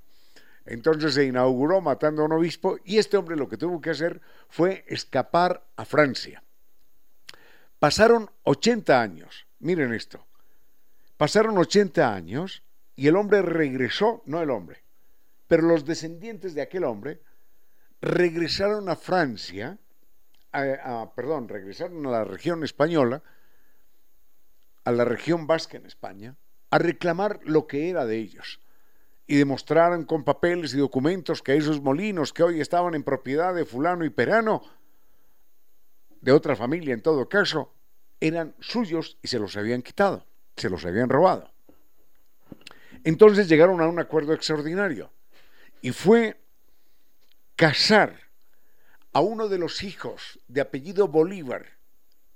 Entonces 0.66 1.14
se 1.14 1.25
inauguró 1.25 1.81
matando 1.81 2.21
a 2.23 2.25
un 2.27 2.33
obispo 2.33 2.77
y 2.85 2.99
este 2.99 3.16
hombre 3.16 3.37
lo 3.37 3.49
que 3.49 3.57
tuvo 3.57 3.81
que 3.81 3.91
hacer 3.91 4.21
fue 4.49 4.85
escapar 4.89 5.64
a 5.77 5.87
Francia. 5.87 6.43
Pasaron 7.79 8.29
80 8.43 9.01
años, 9.01 9.47
miren 9.61 9.95
esto, 9.95 10.27
pasaron 11.16 11.57
80 11.57 12.12
años 12.12 12.62
y 12.97 13.07
el 13.07 13.16
hombre 13.16 13.41
regresó, 13.41 14.23
no 14.27 14.43
el 14.43 14.51
hombre, 14.51 14.83
pero 15.47 15.62
los 15.62 15.87
descendientes 15.87 16.55
de 16.55 16.62
aquel 16.62 16.85
hombre 16.85 17.23
regresaron 18.01 18.89
a 18.89 18.97
Francia, 18.97 19.79
perdón, 21.14 21.49
regresaron 21.49 22.05
a 22.07 22.11
la 22.11 22.25
región 22.25 22.64
española, 22.64 23.23
a 24.89 24.93
la 24.93 25.05
región 25.05 25.47
vasca 25.47 25.76
en 25.76 25.84
España 25.84 26.34
a 26.70 26.78
reclamar 26.78 27.41
lo 27.45 27.66
que 27.66 27.91
era 27.91 28.07
de 28.07 28.16
ellos 28.16 28.59
y 29.26 29.36
demostraron 29.36 30.05
con 30.07 30.24
papeles 30.24 30.72
y 30.72 30.78
documentos 30.78 31.43
que 31.43 31.57
esos 31.57 31.82
molinos 31.82 32.32
que 32.32 32.43
hoy 32.43 32.62
estaban 32.62 32.95
en 32.95 33.03
propiedad 33.03 33.55
de 33.55 33.66
fulano 33.66 34.07
y 34.07 34.11
perano, 34.11 34.62
de 36.22 36.32
otra 36.32 36.57
familia 36.57 36.95
en 36.95 37.03
todo 37.03 37.28
caso, 37.28 37.74
eran 38.18 38.55
suyos 38.61 39.18
y 39.20 39.28
se 39.28 39.39
los 39.39 39.59
habían 39.59 39.82
quitado, 39.82 40.24
se 40.57 40.70
los 40.70 40.86
habían 40.86 41.11
robado. 41.11 41.53
Entonces 43.05 43.47
llegaron 43.47 43.82
a 43.82 43.89
un 43.89 43.99
acuerdo 43.99 44.32
extraordinario 44.32 45.11
y 45.82 45.93
fue 45.93 46.41
casar 47.57 48.20
a 49.12 49.20
uno 49.20 49.49
de 49.49 49.59
los 49.59 49.82
hijos 49.82 50.41
de 50.49 50.62
apellido 50.62 51.09
Bolívar 51.09 51.76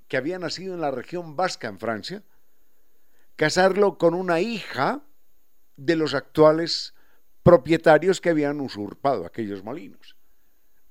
que 0.07 0.19
había 0.19 0.39
nacido 0.39 0.75
en 0.75 0.83
la 0.83 0.91
región 0.91 1.35
vasca 1.35 1.69
en 1.69 1.79
Francia, 1.79 2.23
casarlo 3.37 3.99
con 3.99 4.15
una 4.15 4.41
hija 4.41 5.03
de 5.77 5.97
los 5.97 6.15
actuales 6.15 6.95
propietarios 7.43 8.21
que 8.21 8.31
habían 8.31 8.61
usurpado 8.61 9.27
aquellos 9.27 9.65
molinos. 9.65 10.17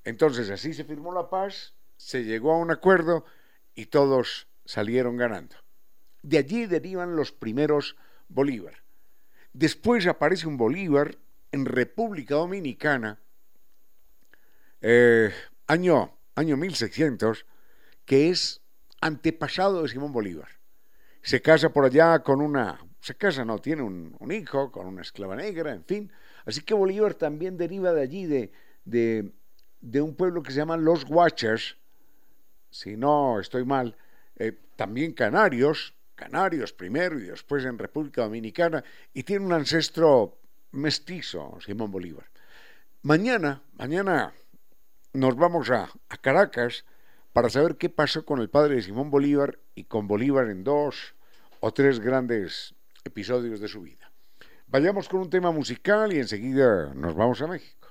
Entonces 0.04 0.50
así 0.50 0.74
se 0.74 0.84
firmó 0.84 1.14
la 1.14 1.30
paz, 1.30 1.76
se 1.98 2.24
llegó 2.24 2.54
a 2.54 2.58
un 2.58 2.72
acuerdo 2.72 3.26
y 3.76 3.86
todos 3.88 4.48
salieron 4.66 5.18
ganando. 5.18 5.56
De 6.24 6.38
allí 6.38 6.66
derivan 6.66 7.16
los 7.16 7.32
primeros 7.32 7.96
Bolívar. 8.28 8.84
Después 9.54 10.08
aparece 10.08 10.48
un 10.48 10.58
Bolívar 10.58 11.18
en 11.52 11.66
República 11.66 12.36
Dominicana, 12.36 13.20
eh, 14.82 15.32
año, 15.68 16.18
año 16.36 16.58
1600, 16.58 17.46
que 18.06 18.30
es 18.30 18.62
antepasado 19.02 19.84
de 19.84 19.90
Simón 19.90 20.14
Bolívar. 20.14 20.61
Se 21.22 21.42
casa 21.42 21.70
por 21.70 21.86
allá 21.86 22.20
con 22.20 22.42
una, 22.42 22.80
se 23.00 23.16
casa, 23.16 23.46
no, 23.46 23.60
tiene 23.60 23.84
un, 23.84 24.32
hijo 24.32 24.72
con 24.72 24.88
una 24.88 25.02
esclava 25.02 25.36
negra, 25.36 25.74
en 25.74 25.84
fin. 25.84 26.12
Así 26.46 26.62
que 26.62 26.74
Bolívar 26.74 27.14
también 27.14 27.58
deriva 27.58 27.94
de 27.94 28.02
allí, 28.02 28.26
de, 28.26 28.52
de, 28.86 29.32
de 29.82 30.02
un 30.02 30.16
pueblo 30.16 30.42
que 30.42 30.52
se 30.52 30.58
llama 30.58 30.78
Los 30.78 31.06
Watchers, 31.08 31.78
si 32.70 32.96
no 32.96 33.40
estoy 33.40 33.66
mal, 33.66 33.96
eh, 34.38 34.58
también 34.76 35.14
canarios, 35.14 35.94
canarios 36.16 36.74
primero 36.74 37.20
y 37.20 37.24
después 37.24 37.66
en 37.66 37.78
República 37.78 38.24
Dominicana, 38.24 38.84
y 39.14 39.24
tiene 39.24 39.46
un 39.46 39.54
ancestro 39.54 40.38
mestizo, 40.72 41.60
Simón 41.64 41.92
Bolívar. 41.92 42.26
Mañana, 43.04 43.62
mañana 43.78 44.34
nos 45.14 45.36
vamos 45.36 45.70
a, 45.70 45.90
a 46.10 46.18
Caracas 46.18 46.86
para 47.34 47.50
saber 47.50 47.78
qué 47.78 47.90
pasó 47.90 48.26
con 48.26 48.40
el 48.40 48.50
padre 48.50 48.76
de 48.76 48.82
Simón 48.82 49.10
Bolívar 49.10 49.60
y 49.76 49.84
con 49.86 50.08
Bolívar 50.08 50.50
en 50.50 50.64
dos 50.64 51.14
o 51.60 51.72
tres 51.72 52.00
grandes 52.00 52.74
episodios 53.04 53.60
de 53.60 53.68
su 53.68 53.82
vida. 53.82 54.12
Vayamos 54.68 55.10
con 55.10 55.22
un 55.22 55.30
tema 55.30 55.52
musical 55.52 56.14
y 56.14 56.20
enseguida 56.20 56.94
nos 56.94 57.16
vamos 57.16 57.42
a 57.42 57.48
México. 57.48 57.90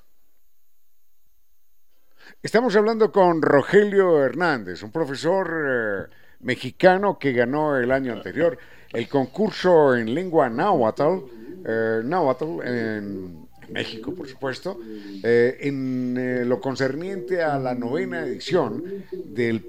Estamos 2.43 2.74
hablando 2.76 3.12
con 3.12 3.43
Rogelio 3.43 4.24
Hernández, 4.24 4.83
un 4.83 4.91
profesor 4.91 6.09
eh, 6.11 6.14
mexicano 6.41 7.18
que 7.18 7.33
ganó 7.33 7.76
el 7.76 7.91
año 7.91 8.12
anterior 8.12 8.59
el 8.93 9.09
concurso 9.09 9.95
en 9.95 10.14
lengua 10.14 10.49
náhuatl, 10.49 11.24
eh, 11.64 12.01
náhuatl 12.05 12.62
en 12.64 13.39
México, 13.72 14.14
por 14.14 14.28
supuesto, 14.28 14.78
eh, 15.22 15.58
en 15.60 16.48
lo 16.48 16.60
concerniente 16.60 17.42
a 17.42 17.58
la 17.58 17.74
novena 17.74 18.24
edición 18.26 18.84
del 19.12 19.64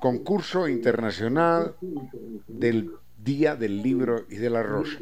concurso 0.00 0.68
internacional 0.68 1.74
del 2.46 2.90
Día 3.22 3.56
del 3.56 3.82
Libro 3.82 4.24
y 4.30 4.36
de 4.36 4.50
la 4.50 4.62
Rosa. 4.62 4.98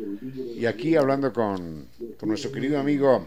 Y 0.57 0.67
aquí 0.67 0.97
hablando 0.97 1.33
con, 1.33 1.87
nuestro 2.23 2.51
querido 2.51 2.79
amigo 2.81 3.27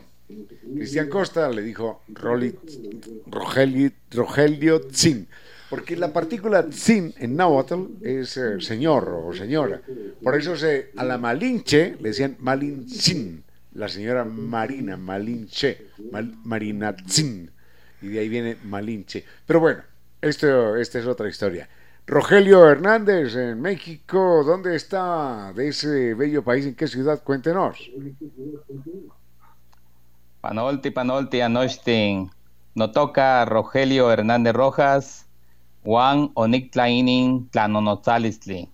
Cristian 0.75 1.09
Costa 1.09 1.49
le 1.49 1.61
dijo 1.61 2.03
Rogelio, 2.09 3.91
Rogelio 4.11 4.81
Tzin, 4.81 5.27
porque 5.69 5.95
la 5.95 6.11
partícula 6.11 6.67
Tzin 6.67 7.13
en 7.17 7.35
náhuatl 7.35 7.85
es 8.01 8.37
eh, 8.37 8.59
señor 8.59 9.09
o 9.09 9.33
señora. 9.33 9.81
Por 10.21 10.35
eso 10.35 10.53
a 10.95 11.03
la 11.03 11.17
Malinche 11.17 11.95
le 11.99 12.09
decían 12.09 12.35
Malintzin, 12.39 13.43
la 13.73 13.87
señora 13.87 14.25
Marina 14.25 14.97
Malinche, 14.97 15.87
Marina 16.43 16.95
Tzin, 16.95 17.49
y 18.01 18.07
de 18.07 18.19
ahí 18.19 18.29
viene 18.29 18.57
Malinche. 18.63 19.25
Pero 19.45 19.59
bueno, 19.59 19.81
esto, 20.21 20.75
esta 20.75 20.99
es 20.99 21.05
otra 21.05 21.29
historia. 21.29 21.69
Rogelio 22.07 22.67
Hernández 22.67 23.35
en 23.35 23.61
México, 23.61 24.43
¿dónde 24.43 24.75
está 24.75 25.53
de 25.53 25.67
ese 25.67 26.15
bello 26.15 26.43
país? 26.43 26.65
¿En 26.65 26.73
qué 26.73 26.87
ciudad? 26.87 27.21
Cuéntenos. 27.23 27.77
Panolti, 30.41 30.89
Panolti, 30.89 31.41
Anochtin, 31.41 32.31
toca 32.93 33.45
Rogelio 33.45 34.11
Hernández 34.11 34.53
Rojas, 34.53 35.27
Juan 35.83 36.31
Onictlainin, 36.33 37.49
Tlanonotzalistli, 37.49 38.69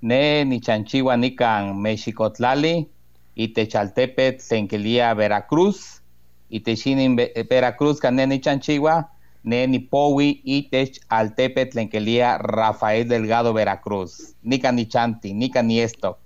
Ne 0.00 0.44
Nichanchiwa 0.44 1.16
Nican, 1.16 1.80
Mexicotlali, 1.80 2.88
Itechaltepet, 3.34 4.40
Senquilía, 4.40 5.14
Veracruz, 5.14 6.02
Itechinin 6.48 7.16
Veracruz, 7.16 7.98
Cané 7.98 8.26
Nichanchiwa, 8.26 9.10
Ne 9.42 9.66
Nipowi, 9.66 10.40
Itech 10.44 11.00
Altepet, 11.08 11.74
Lenquelía, 11.74 12.38
Rafael 12.38 13.08
Delgado, 13.08 13.52
Veracruz, 13.52 14.36
Nica 14.42 14.70
Nichanti, 14.70 15.34
Nica 15.34 15.62
Niesto. 15.62 16.21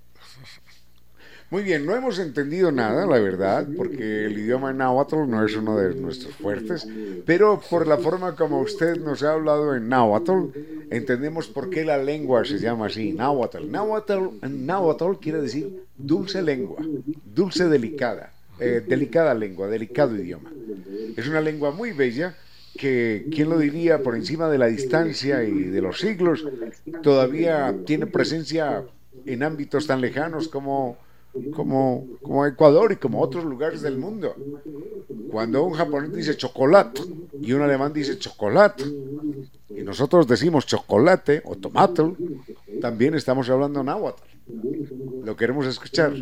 Muy 1.49 1.63
bien, 1.63 1.85
no 1.85 1.95
hemos 1.95 2.19
entendido 2.19 2.73
nada, 2.73 3.05
la 3.05 3.19
verdad, 3.19 3.65
porque 3.77 4.25
el 4.25 4.37
idioma 4.37 4.73
náhuatl 4.73 5.29
no 5.29 5.45
es 5.45 5.55
uno 5.55 5.77
de 5.77 5.95
nuestros 5.95 6.35
fuertes, 6.35 6.85
pero 7.25 7.61
por 7.69 7.87
la 7.87 7.97
forma 7.97 8.35
como 8.35 8.59
usted 8.59 8.97
nos 8.97 9.23
ha 9.23 9.31
hablado 9.31 9.73
en 9.73 9.87
náhuatl, 9.87 10.49
entendemos 10.91 11.47
por 11.47 11.69
qué 11.69 11.85
la 11.85 11.99
lengua 11.99 12.43
se 12.43 12.59
llama 12.59 12.87
así, 12.87 13.13
náhuatl. 13.13 13.71
Náhuatl, 13.71 14.45
náhuatl 14.45 15.19
quiere 15.21 15.41
decir 15.41 15.83
dulce 15.97 16.41
lengua, 16.41 16.85
dulce 17.23 17.69
delicada, 17.69 18.33
eh, 18.59 18.83
delicada 18.85 19.33
lengua, 19.33 19.69
delicado 19.69 20.17
idioma. 20.17 20.51
Es 21.15 21.29
una 21.29 21.39
lengua 21.39 21.71
muy 21.71 21.93
bella 21.93 22.35
que, 22.77 23.25
¿quién 23.31 23.49
lo 23.49 23.57
diría? 23.57 24.03
Por 24.03 24.17
encima 24.17 24.49
de 24.49 24.57
la 24.57 24.67
distancia 24.67 25.41
y 25.45 25.63
de 25.63 25.81
los 25.81 25.97
siglos, 26.01 26.45
todavía 27.01 27.73
tiene 27.85 28.05
presencia 28.05 28.83
en 29.25 29.43
ámbitos 29.43 29.87
tan 29.87 30.01
lejanos 30.01 30.49
como 30.49 30.97
como, 31.53 32.05
como 32.21 32.45
Ecuador 32.45 32.91
y 32.91 32.97
como 32.97 33.21
otros 33.21 33.43
lugares 33.43 33.81
del 33.81 33.97
mundo. 33.97 34.35
Cuando 35.31 35.63
un 35.63 35.73
japonés 35.73 36.13
dice 36.13 36.37
chocolate 36.37 37.01
y 37.41 37.53
un 37.53 37.61
alemán 37.61 37.93
dice 37.93 38.17
chocolate, 38.17 38.83
y 39.69 39.83
nosotros 39.83 40.27
decimos 40.27 40.65
chocolate 40.65 41.41
o 41.45 41.55
tomate, 41.55 42.03
también 42.81 43.15
estamos 43.15 43.49
hablando 43.49 43.83
náhuatl. 43.83 44.23
Lo 45.23 45.35
queremos 45.35 45.65
escuchar. 45.65 46.13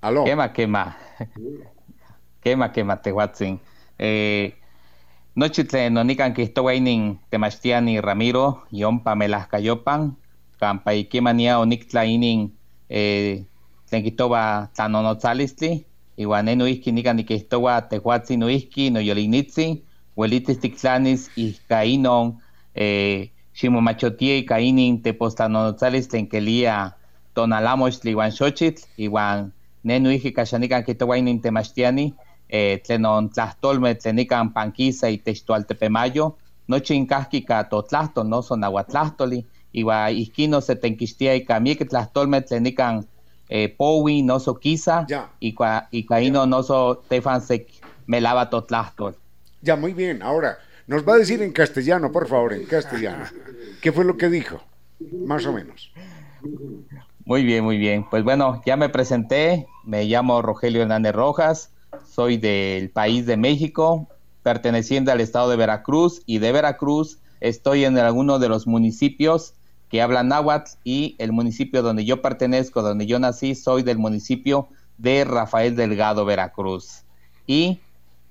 Aló. 0.00 0.24
Quema, 0.24 0.52
quema. 0.52 0.96
Quema, 2.40 2.72
quema, 2.72 3.02
tehuatzin. 3.02 3.60
Eh, 3.98 4.54
Nochitle 5.34 5.90
nonikan 5.90 6.34
kistowainin 6.34 7.20
temastiani 7.30 8.00
Ramiro, 8.00 8.64
yon 8.72 9.00
Pamela 9.00 9.46
Cayopan, 9.50 10.16
kampa 10.60 10.90
ikimania 10.92 11.58
oniktlainin 11.58 12.52
eh, 12.90 13.42
tlen 13.88 14.02
kihtowa 14.02 14.68
tlanonotzalistli 14.76 15.86
iuan 16.20 16.44
ne 16.44 16.54
noihki 16.54 16.92
nika 16.92 17.12
nikihtowa 17.14 17.80
tehuatzin 17.90 18.40
noihki 18.40 18.90
noyolinitzin 18.90 19.82
uelitis 20.16 20.58
tiktlanis 20.58 21.30
ihka 21.36 21.82
inon 21.82 22.34
eh, 22.74 23.30
ximomachotia 23.58 24.36
ika 24.36 24.56
inin 24.58 25.02
tepostlanonotzalis 25.02 26.08
tlen 26.08 26.26
kelia 26.28 26.90
tonalamochtli 27.34 28.10
iuan 28.10 28.32
xochitl 28.38 28.84
iuan 28.98 29.52
ne 29.84 29.98
noihki 29.98 30.32
kaxa 30.32 30.58
nikan 30.58 30.84
kihtowa 30.84 31.16
inin 31.16 31.40
temachtiani 31.40 32.14
eh, 32.50 32.80
tlen 32.84 33.06
on 33.06 33.30
tlahtolmeh 33.30 33.96
tlen 33.96 34.16
nikan 34.16 34.52
pankisa 34.52 35.08
itech 35.08 35.42
toaltepemayo 35.46 36.36
nochi 36.68 36.94
inkahki 36.94 37.36
ika 37.36 37.64
totlahto 37.64 38.24
noso 38.24 38.56
nahuatlahtoli 38.56 39.44
iwa 39.72 40.10
ihkino 40.10 40.60
se 40.60 40.76
tenkixtia 40.76 41.34
ika 41.34 41.60
miek 41.60 41.88
tlahtolmeh 41.88 42.42
tlen 42.42 42.62
nikan 42.62 43.04
eh, 43.48 43.68
powi 43.76 44.22
noso 44.22 44.54
kisa 44.54 45.06
ika, 45.40 45.88
ika 45.90 46.20
ino 46.20 46.46
noso 46.46 47.02
tefan 47.08 47.40
sek 47.40 47.66
melaba 48.06 48.50
totlahtol. 48.50 49.14
Ya, 49.62 49.76
muy 49.76 49.92
bien. 49.92 50.22
Ahora, 50.22 50.58
nos 50.86 51.06
va 51.06 51.14
a 51.14 51.18
decir 51.18 51.42
en 51.42 51.52
castellano, 51.52 52.10
por 52.10 52.26
favor, 52.26 52.52
en 52.52 52.64
castellano. 52.64 53.24
¿Qué 53.80 53.92
fue 53.92 54.04
lo 54.04 54.16
que 54.16 54.28
dijo? 54.28 54.60
Más 55.26 55.46
o 55.46 55.52
menos. 55.52 55.92
Muy 57.24 57.44
bien, 57.44 57.62
muy 57.62 57.78
bien. 57.78 58.04
Pues 58.10 58.24
bueno, 58.24 58.62
ya 58.66 58.76
me 58.76 58.88
presenté. 58.88 59.66
Me 59.84 60.04
llamo 60.04 60.42
Rogelio 60.42 60.82
Hernández 60.82 61.14
Rojas. 61.14 61.70
Soy 62.08 62.38
del 62.38 62.90
país 62.90 63.26
de 63.26 63.36
México, 63.36 64.08
perteneciente 64.42 65.10
al 65.10 65.20
estado 65.20 65.50
de 65.50 65.56
Veracruz. 65.56 66.22
Y 66.26 66.38
de 66.38 66.52
Veracruz 66.52 67.18
estoy 67.40 67.84
en 67.84 67.98
alguno 67.98 68.38
de 68.38 68.48
los 68.48 68.66
municipios 68.66 69.54
que 69.90 70.00
habla 70.00 70.22
náhuatl 70.22 70.70
y 70.84 71.16
el 71.18 71.32
municipio 71.32 71.82
donde 71.82 72.04
yo 72.04 72.22
pertenezco, 72.22 72.80
donde 72.80 73.06
yo 73.06 73.18
nací, 73.18 73.54
soy 73.54 73.82
del 73.82 73.98
municipio 73.98 74.68
de 74.98 75.24
Rafael 75.24 75.74
Delgado, 75.74 76.24
Veracruz. 76.24 77.02
Y 77.46 77.80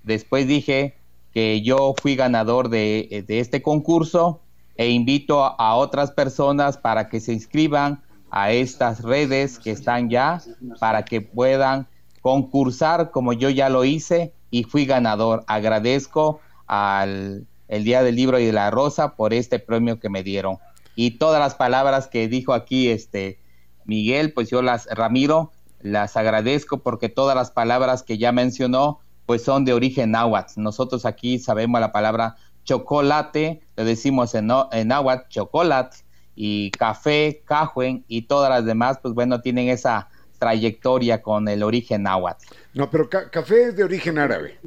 después 0.03 0.47
dije 0.47 0.95
que 1.33 1.61
yo 1.61 1.93
fui 2.01 2.15
ganador 2.15 2.69
de, 2.69 3.25
este 3.27 3.61
concurso 3.61 4.39
e 4.77 4.89
invito 4.89 5.43
a, 5.43 5.75
otras 5.75 6.11
personas 6.11 6.77
para 6.77 7.09
que 7.09 7.19
se 7.19 7.33
inscriban 7.33 8.01
a 8.31 8.51
estas 8.51 9.01
redes 9.01 9.59
que 9.59 9.71
están 9.71 10.09
ya, 10.09 10.41
para 10.79 11.03
que 11.03 11.19
puedan 11.19 11.87
concursar 12.21 13.11
como 13.11 13.33
yo 13.33 13.49
ya 13.49 13.67
lo 13.67 13.83
hice 13.83 14.33
y 14.49 14.63
fui 14.63 14.85
ganador. 14.85 15.43
Agradezco 15.47 16.39
al 16.67 17.45
el 17.69 17.83
Día 17.83 18.03
del 18.03 18.15
Libro 18.15 18.39
y 18.39 18.45
de 18.45 18.51
la 18.51 18.71
Rosa 18.71 19.15
por 19.15 19.33
este 19.33 19.59
premio 19.59 19.99
que 19.99 20.09
me 20.09 20.23
dieron 20.23 20.57
y 21.01 21.11
todas 21.11 21.39
las 21.39 21.55
palabras 21.55 22.09
que 22.09 22.27
dijo 22.27 22.51
aquí 22.51 22.89
este 22.89 23.39
Miguel, 23.85 24.33
pues 24.33 24.49
yo 24.49 24.61
las, 24.61 24.85
Ramiro, 24.87 25.53
las 25.79 26.17
agradezco 26.17 26.79
porque 26.79 27.07
todas 27.07 27.37
las 27.37 27.51
palabras 27.51 28.03
que 28.03 28.17
ya 28.17 28.33
mencionó, 28.33 28.99
pues 29.25 29.41
son 29.41 29.63
de 29.63 29.71
origen 29.71 30.11
náhuatl. 30.11 30.61
Nosotros 30.61 31.05
aquí 31.05 31.39
sabemos 31.39 31.79
la 31.79 31.93
palabra 31.93 32.35
chocolate, 32.65 33.61
le 33.77 33.83
decimos 33.85 34.35
en, 34.35 34.49
en 34.73 34.89
náhuatl 34.89 35.29
chocolate, 35.29 35.99
y 36.35 36.71
café, 36.71 37.43
cajuen 37.45 38.03
y 38.09 38.23
todas 38.23 38.49
las 38.49 38.65
demás, 38.65 38.99
pues 39.01 39.13
bueno, 39.13 39.39
tienen 39.39 39.69
esa 39.69 40.09
trayectoria 40.39 41.21
con 41.21 41.47
el 41.47 41.61
origen 41.61 42.03
náhuatl. 42.03 42.45
No, 42.73 42.89
pero 42.89 43.09
café 43.09 43.69
es 43.69 43.75
de 43.75 43.83
origen 43.83 44.17
árabe. 44.17 44.59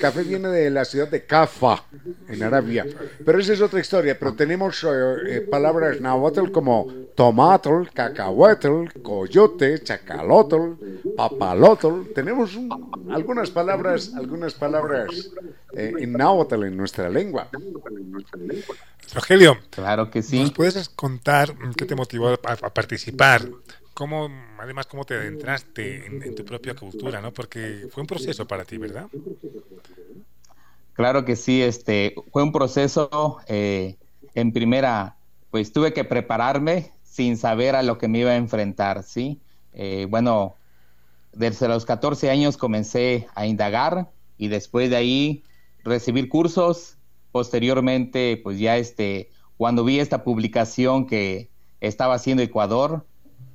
Café 0.00 0.22
viene 0.22 0.48
de 0.48 0.70
la 0.70 0.84
ciudad 0.84 1.08
de 1.08 1.26
Cafa, 1.26 1.84
en 2.28 2.42
Arabia. 2.42 2.86
Pero 3.24 3.38
esa 3.38 3.52
es 3.52 3.60
otra 3.60 3.80
historia. 3.80 4.18
Pero 4.18 4.34
tenemos 4.34 4.82
eh, 4.84 4.88
eh, 5.26 5.40
palabras 5.40 6.00
náhuatl 6.00 6.52
como 6.52 6.86
tomatl, 7.16 7.88
cacahuatl, 7.92 9.00
coyote, 9.02 9.82
chacalotl, 9.82 10.74
papalotl. 11.16 12.12
Tenemos 12.14 12.56
algunas 13.10 13.50
palabras, 13.50 14.12
algunas 14.14 14.54
palabras 14.54 15.30
eh, 15.74 15.92
en 15.98 16.12
náhuatl 16.12 16.64
en 16.64 16.76
nuestra 16.76 17.10
lengua. 17.10 17.48
Rogelio. 19.12 19.58
Claro 19.70 20.10
que 20.10 20.22
sí. 20.22 20.40
¿Nos 20.40 20.52
puedes 20.52 20.88
contar 20.88 21.54
qué 21.76 21.84
te 21.84 21.96
motivó 21.96 22.28
a, 22.28 22.56
participar? 22.56 23.42
¿Cómo, 23.94 24.28
además, 24.58 24.86
cómo 24.86 25.04
te 25.04 25.14
adentraste 25.14 26.06
en, 26.06 26.34
tu 26.34 26.44
propia 26.44 26.74
cultura, 26.74 27.20
¿no? 27.20 27.32
Porque 27.32 27.88
fue 27.90 28.02
un 28.02 28.06
proceso 28.06 28.46
para 28.46 28.64
ti, 28.64 28.78
¿verdad? 28.78 29.08
Claro 30.94 31.24
que 31.24 31.36
sí, 31.36 31.62
este, 31.62 32.14
fue 32.32 32.42
un 32.42 32.52
proceso, 32.52 33.38
eh, 33.46 33.96
en 34.34 34.52
primera, 34.52 35.16
pues 35.50 35.72
tuve 35.72 35.92
que 35.92 36.04
prepararme 36.04 36.92
sin 37.02 37.36
saber 37.36 37.74
a 37.74 37.82
lo 37.82 37.98
que 37.98 38.08
me 38.08 38.20
iba 38.20 38.30
a 38.30 38.36
enfrentar, 38.36 39.02
¿sí? 39.02 39.40
Eh, 39.72 40.06
bueno, 40.08 40.56
desde 41.32 41.68
los 41.68 41.84
14 41.84 42.30
años 42.30 42.56
comencé 42.56 43.28
a 43.34 43.46
indagar 43.46 44.10
y 44.38 44.48
después 44.48 44.90
de 44.90 44.96
ahí 44.96 45.44
recibir 45.84 46.28
cursos, 46.28 46.96
posteriormente, 47.32 48.40
pues 48.42 48.58
ya 48.58 48.76
este, 48.76 49.30
cuando 49.56 49.84
vi 49.84 50.00
esta 50.00 50.24
publicación 50.24 51.06
que 51.06 51.50
estaba 51.80 52.14
haciendo 52.14 52.42
Ecuador, 52.42 53.06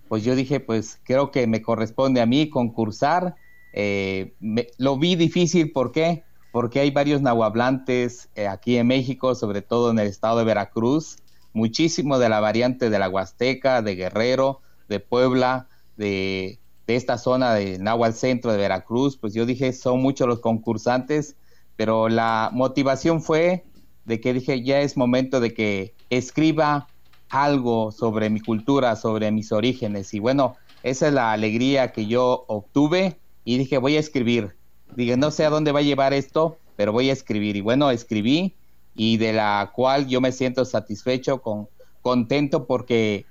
pues 0.07 0.23
yo 0.23 0.35
dije, 0.35 0.59
pues 0.59 0.99
creo 1.03 1.31
que 1.31 1.47
me 1.47 1.61
corresponde 1.61 2.21
a 2.21 2.25
mí 2.25 2.49
concursar. 2.49 3.35
Eh, 3.73 4.33
lo 4.77 4.97
vi 4.97 5.15
difícil, 5.15 5.71
¿por 5.71 5.91
qué? 5.91 6.23
Porque 6.51 6.79
hay 6.79 6.91
varios 6.91 7.21
nahuablantes 7.21 8.29
eh, 8.35 8.47
aquí 8.47 8.77
en 8.77 8.87
México, 8.87 9.35
sobre 9.35 9.61
todo 9.61 9.91
en 9.91 9.99
el 9.99 10.07
estado 10.07 10.39
de 10.39 10.45
Veracruz, 10.45 11.17
muchísimo 11.53 12.19
de 12.19 12.29
la 12.29 12.39
variante 12.39 12.89
de 12.89 12.99
la 12.99 13.09
Huasteca, 13.09 13.81
de 13.81 13.95
Guerrero, 13.95 14.61
de 14.87 14.99
Puebla, 14.99 15.67
de, 15.97 16.59
esta 16.87 17.17
zona 17.17 17.53
de 17.53 17.79
Nahual 17.79 18.13
Centro 18.13 18.51
de 18.51 18.59
Veracruz, 18.59 19.17
pues 19.17 19.33
yo 19.33 19.47
dije, 19.47 19.73
son 19.73 20.01
muchos 20.01 20.27
los 20.27 20.39
concursantes, 20.39 21.35
pero 21.75 22.09
la 22.09 22.51
motivación 22.53 23.23
fue 23.23 23.65
de 24.05 24.19
que 24.19 24.33
dije, 24.33 24.63
ya 24.63 24.81
es 24.81 24.95
momento 24.95 25.39
de 25.39 25.53
que 25.53 25.95
escriba 26.11 26.87
algo 27.30 27.91
sobre 27.91 28.30
mi 28.30 28.39
cultura, 28.39 28.95
sobre 28.95 29.32
mis 29.32 29.51
orígenes. 29.51 30.13
Y 30.13 30.19
bueno, 30.19 30.55
esa 30.84 31.07
es 31.07 31.13
la 31.13 31.32
alegría 31.32 31.91
que 31.91 32.05
yo 32.05 32.45
obtuve 32.47 33.19
y 33.43 33.57
dije, 33.57 33.78
voy 33.78 33.97
a 33.97 33.99
escribir. 33.99 34.55
Dije, 34.95 35.17
no 35.17 35.32
sé 35.32 35.45
a 35.45 35.49
dónde 35.49 35.71
va 35.71 35.80
a 35.80 35.84
llevar 35.84 36.13
esto, 36.13 36.57
pero 36.76 36.91
voy 36.91 37.09
a 37.09 37.13
escribir. 37.13 37.55
Y 37.55 37.61
bueno, 37.61 37.91
escribí 37.91 38.55
y 38.95 39.17
de 39.17 39.34
la 39.34 39.71
cual 39.76 40.07
yo 40.07 40.21
me 40.21 40.32
siento 40.32 40.63
satisfecho, 40.63 41.41
con, 41.41 41.67
contento 42.01 42.67
porque 42.67 43.26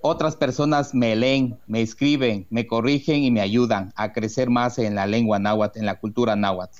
otras 0.00 0.36
personas 0.36 0.94
me 0.94 1.16
leen, 1.16 1.58
me 1.66 1.80
escriben, 1.80 2.46
me 2.50 2.66
corrigen 2.66 3.22
y 3.22 3.30
me 3.30 3.40
ayudan 3.40 3.92
a 3.96 4.12
crecer 4.12 4.50
más 4.50 4.78
en 4.78 4.94
la 4.94 5.06
lengua 5.06 5.38
náhuatl, 5.38 5.78
en 5.78 5.86
la 5.86 5.98
cultura 5.98 6.36
náhuatl. 6.36 6.78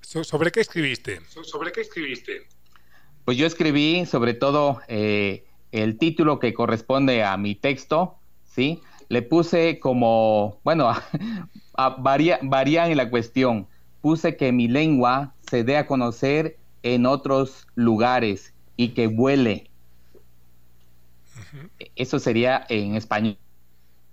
¿Sobre 0.00 0.52
qué 0.52 0.60
escribiste? 0.60 1.20
¿Sobre 1.42 1.72
qué 1.72 1.80
escribiste? 1.80 2.46
Pues 3.24 3.36
yo 3.36 3.46
escribí 3.46 4.06
sobre 4.06 4.34
todo 4.34 4.80
eh, 4.86 5.44
el 5.74 5.98
título 5.98 6.38
que 6.38 6.54
corresponde 6.54 7.24
a 7.24 7.36
mi 7.36 7.56
texto, 7.56 8.14
¿sí? 8.44 8.80
Le 9.08 9.22
puse 9.22 9.80
como, 9.80 10.60
bueno, 10.62 10.92
varía, 11.98 12.38
varía 12.42 12.88
en 12.88 12.96
la 12.96 13.10
cuestión. 13.10 13.66
Puse 14.00 14.36
que 14.36 14.52
mi 14.52 14.68
lengua 14.68 15.34
se 15.50 15.64
dé 15.64 15.76
a 15.76 15.86
conocer 15.86 16.56
en 16.84 17.06
otros 17.06 17.66
lugares 17.74 18.54
y 18.76 18.90
que 18.90 19.08
vuele. 19.08 19.68
Eso 21.96 22.20
sería 22.20 22.64
en 22.68 22.94
español. 22.94 23.36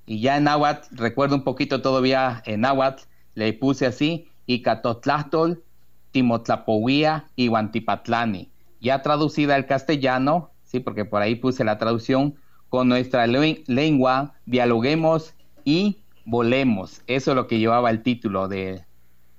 Y 0.08 0.20
ya 0.20 0.38
en 0.38 0.46
náhuatl, 0.46 0.96
recuerdo 0.96 1.36
un 1.36 1.44
poquito 1.44 1.82
todavía 1.84 2.42
en 2.46 2.62
náhuatl, 2.62 3.04
le 3.36 3.54
puse 3.54 3.86
así, 3.86 4.28
y 4.48 4.56
Icatotlastol 4.56 5.64
Timotlapohuía 6.12 7.28
y 7.36 7.50
Huantipatlani. 7.50 8.50
Ya 8.82 9.02
traducida 9.04 9.56
al 9.56 9.68
castellano, 9.68 10.51
sí, 10.72 10.80
porque 10.80 11.06
por 11.06 11.22
ahí 11.22 11.36
puse 11.36 11.64
la 11.64 11.78
traducción, 11.78 12.36
con 12.70 12.88
nuestra 12.88 13.28
lengua 13.28 14.34
dialoguemos 14.46 15.34
y 15.66 15.98
volemos. 16.26 17.02
Eso 17.06 17.32
es 17.32 17.36
lo 17.36 17.48
que 17.48 17.60
llevaba 17.60 17.90
el 17.90 18.02
título 18.02 18.48
de 18.48 18.86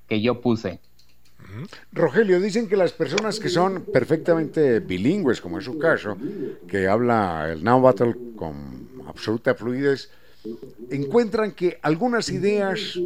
que 0.07 0.21
yo 0.21 0.43
puse. 0.43 0.81
Rogelio, 1.93 2.41
dicen 2.41 2.69
que 2.69 2.77
las 2.77 2.93
personas 2.93 3.41
que 3.41 3.49
son 3.49 3.85
perfectamente 3.93 4.81
bilingües, 4.81 5.41
como 5.41 5.59
es 5.59 5.65
su 5.65 5.79
caso, 5.79 6.17
que 6.69 6.89
habla 6.89 7.51
el 7.53 7.65
náhuatl 7.65 8.11
con 8.37 8.89
absoluta 9.07 9.55
fluidez, 9.55 10.11
encuentran 10.91 11.53
que 11.53 11.79
algunas 11.83 12.29
ideas 12.29 12.99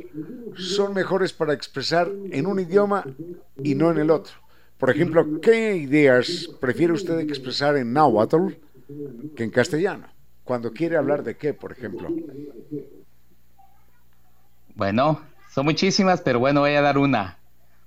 son 0.56 0.94
mejores 0.94 1.32
para 1.32 1.54
expresar 1.54 2.10
en 2.30 2.46
un 2.46 2.60
idioma 2.60 3.04
y 3.62 3.74
no 3.74 3.90
en 3.90 3.98
el 3.98 4.10
otro. 4.10 4.45
Por 4.78 4.90
ejemplo, 4.90 5.40
¿qué 5.40 5.76
ideas 5.76 6.50
prefiere 6.60 6.92
usted 6.92 7.18
expresar 7.20 7.76
en 7.76 7.92
náhuatl 7.92 8.54
que 9.34 9.44
en 9.44 9.50
castellano? 9.50 10.06
Cuando 10.44 10.72
quiere 10.72 10.96
hablar 10.96 11.22
de 11.24 11.36
qué, 11.36 11.54
por 11.54 11.72
ejemplo. 11.72 12.08
Bueno, 14.74 15.20
son 15.52 15.64
muchísimas, 15.64 16.20
pero 16.20 16.38
bueno, 16.38 16.60
voy 16.60 16.72
a 16.72 16.82
dar 16.82 16.98
una. 16.98 17.38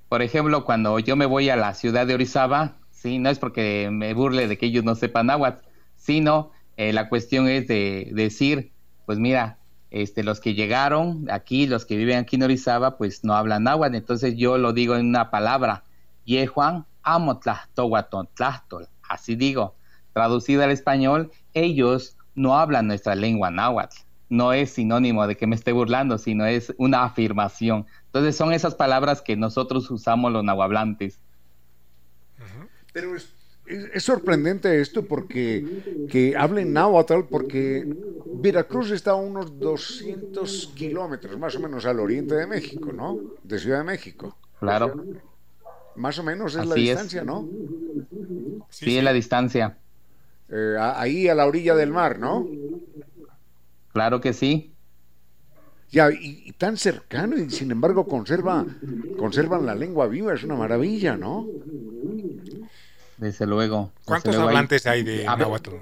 Por 0.10 0.22
ejemplo, 0.22 0.66
cuando 0.66 0.98
yo 1.00 1.16
me 1.16 1.28
voy 1.28 1.50
a 1.50 1.56
la 1.56 1.76
ciudad 1.76 2.08
de 2.08 2.16
Orizaba, 2.16 2.78
sí, 2.90 3.20
no 3.20 3.30
es 3.30 3.38
porque 3.38 3.90
me 3.92 4.14
burle 4.14 4.48
de 4.48 4.58
que 4.58 4.66
ellos 4.66 4.84
no 4.84 4.96
sepan 4.96 5.28
náhuatl, 5.28 5.64
sino 5.96 6.52
eh, 6.78 6.92
la 6.92 7.08
cuestión 7.08 7.48
es 7.48 7.68
de 7.68 8.10
decir 8.14 8.72
pues 9.10 9.18
mira, 9.18 9.58
este, 9.90 10.22
los 10.22 10.40
que 10.40 10.54
llegaron 10.54 11.26
aquí, 11.32 11.66
los 11.66 11.84
que 11.88 11.98
viven 11.98 12.20
aquí 12.20 12.36
en 12.36 12.44
Orizaba, 12.44 12.96
pues 12.96 13.24
no 13.24 13.34
hablan 13.34 13.64
náhuatl, 13.64 13.96
entonces 13.96 14.36
yo 14.38 14.60
lo 14.60 14.72
digo 14.72 14.96
en 14.96 15.08
una 15.08 15.32
palabra, 15.32 15.84
Yehuan 16.30 16.86
amo 17.02 17.40
tlastol, 17.40 18.88
así 19.10 19.36
digo, 19.36 19.76
traducido 20.14 20.64
al 20.64 20.70
español, 20.70 21.32
ellos 21.56 22.18
no 22.36 22.56
hablan 22.56 22.86
nuestra 22.88 23.16
lengua 23.16 23.50
náhuatl, 23.50 23.98
no 24.30 24.54
es 24.54 24.70
sinónimo 24.70 25.26
de 25.26 25.36
que 25.36 25.48
me 25.48 25.56
esté 25.56 25.72
burlando, 25.72 26.20
sino 26.20 26.46
es 26.46 26.72
una 26.78 27.04
afirmación. 27.04 27.88
Entonces 28.06 28.36
son 28.36 28.54
esas 28.54 28.76
palabras 28.76 29.24
que 29.24 29.36
nosotros 29.36 29.90
usamos 29.90 30.32
los 30.32 30.44
nahuablantes. 30.44 31.20
Pero 32.94 33.16
es, 33.16 33.34
sorprendente 34.04 34.82
esto 34.82 35.06
porque 35.06 36.08
que 36.10 36.36
hablen 36.38 36.74
náhuatl 36.74 37.22
porque 37.30 37.88
Veracruz 38.36 38.92
está 38.92 39.12
a 39.12 39.16
unos 39.16 39.60
200 39.60 40.74
kilómetros 40.76 41.38
más 41.40 41.56
o 41.56 41.60
menos 41.60 41.86
al 41.86 42.00
oriente 42.00 42.36
de 42.36 42.46
México, 42.46 42.92
¿no? 42.94 43.18
De 43.44 43.58
Ciudad 43.58 43.80
de 43.80 43.84
México. 43.86 44.38
Claro. 44.60 44.94
Más 46.00 46.18
o 46.18 46.24
menos 46.24 46.56
es 46.56 46.66
la 46.66 46.76
distancia, 46.76 47.24
¿no? 47.24 47.48
Sí, 48.70 48.98
es 48.98 49.04
la 49.04 49.14
distancia. 49.14 49.78
Eh, 50.50 50.76
ahí 50.80 51.28
a 51.28 51.36
la 51.36 51.46
orilla 51.46 51.76
del 51.76 51.92
mar, 51.92 52.18
¿no? 52.18 52.48
Claro 53.94 54.22
que 54.22 54.34
sí. 54.34 54.74
Ya, 55.92 56.10
y, 56.12 56.52
tan 56.54 56.78
cercano 56.78 57.38
y 57.38 57.50
sin 57.50 57.72
embargo 57.72 58.08
conserva, 58.08 58.66
conservan 59.18 59.66
la 59.66 59.76
lengua 59.76 60.08
viva, 60.08 60.34
es 60.34 60.44
una 60.44 60.56
maravilla, 60.56 61.18
¿no? 61.18 61.48
desde 63.20 63.46
luego. 63.46 63.92
¿Cuántos 64.06 64.36
hablantes 64.36 64.88
hay, 64.88 65.04
de 65.04 65.26
náhuatl? 65.26 65.76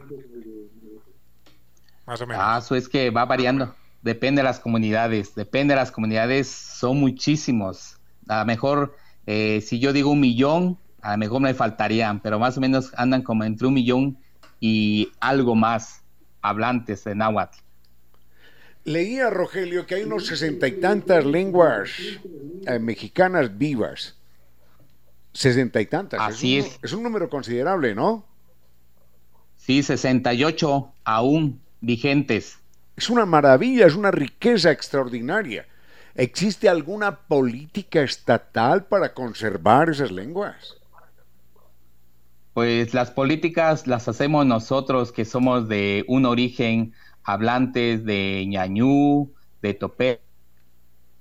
Más 2.05 2.21
o 2.21 2.25
menos. 2.27 2.43
Ah, 2.43 2.59
eso 2.63 2.75
es 2.75 2.89
que 2.89 3.11
va 3.11 3.25
variando. 3.25 3.75
Depende 4.01 4.39
de 4.39 4.43
las 4.43 4.59
comunidades. 4.59 5.35
Depende 5.35 5.73
de 5.73 5.79
las 5.79 5.91
comunidades. 5.91 6.47
Son 6.47 6.99
muchísimos. 6.99 7.97
A 8.27 8.39
lo 8.39 8.45
mejor, 8.45 8.95
eh, 9.27 9.61
si 9.61 9.79
yo 9.79 9.93
digo 9.93 10.09
un 10.09 10.21
millón, 10.21 10.77
a 11.01 11.11
lo 11.11 11.17
mejor 11.17 11.41
me 11.41 11.53
faltarían, 11.53 12.21
pero 12.21 12.39
más 12.39 12.57
o 12.57 12.61
menos 12.61 12.91
andan 12.95 13.21
como 13.21 13.43
entre 13.43 13.67
un 13.67 13.73
millón 13.73 14.17
y 14.59 15.11
algo 15.19 15.53
más 15.53 16.01
hablantes 16.41 17.03
de 17.03 17.13
náhuatl. 17.13 17.59
Leía, 18.85 19.29
Rogelio, 19.29 19.85
que 19.85 19.95
hay 19.95 20.03
unos 20.03 20.25
sesenta 20.25 20.65
y 20.65 20.79
tantas 20.79 21.25
lenguas 21.25 21.91
eh, 22.65 22.79
mexicanas 22.79 23.57
vivas. 23.57 24.15
Sesenta 25.33 25.81
y 25.81 25.87
tantas. 25.87 26.21
Así 26.21 26.57
es. 26.57 26.79
es. 26.81 26.93
un 26.93 27.03
número 27.03 27.29
considerable, 27.29 27.93
¿no? 27.93 28.25
Sí, 29.57 29.83
68 29.83 30.93
aún 31.03 31.61
vigentes. 31.81 32.59
Es 32.95 33.09
una 33.09 33.25
maravilla, 33.25 33.85
es 33.85 33.95
una 33.95 34.09
riqueza 34.09 34.71
extraordinaria. 34.71 35.67
¿Existe 36.17 36.67
alguna 36.67 37.15
política 37.27 38.01
estatal 38.01 38.85
para 38.85 39.13
conservar 39.13 39.91
esas 39.91 40.09
lenguas? 40.09 40.75
Pues 42.55 42.95
las 42.95 43.11
políticas 43.11 43.85
las 43.85 44.07
hacemos 44.07 44.43
nosotros 44.47 45.11
que 45.11 45.25
somos 45.25 45.67
de 45.67 46.03
un 46.07 46.25
origen 46.25 46.93
hablantes 47.23 48.03
de 48.03 48.45
ñañú, 48.47 49.31
de 49.61 49.75
topé, 49.75 50.21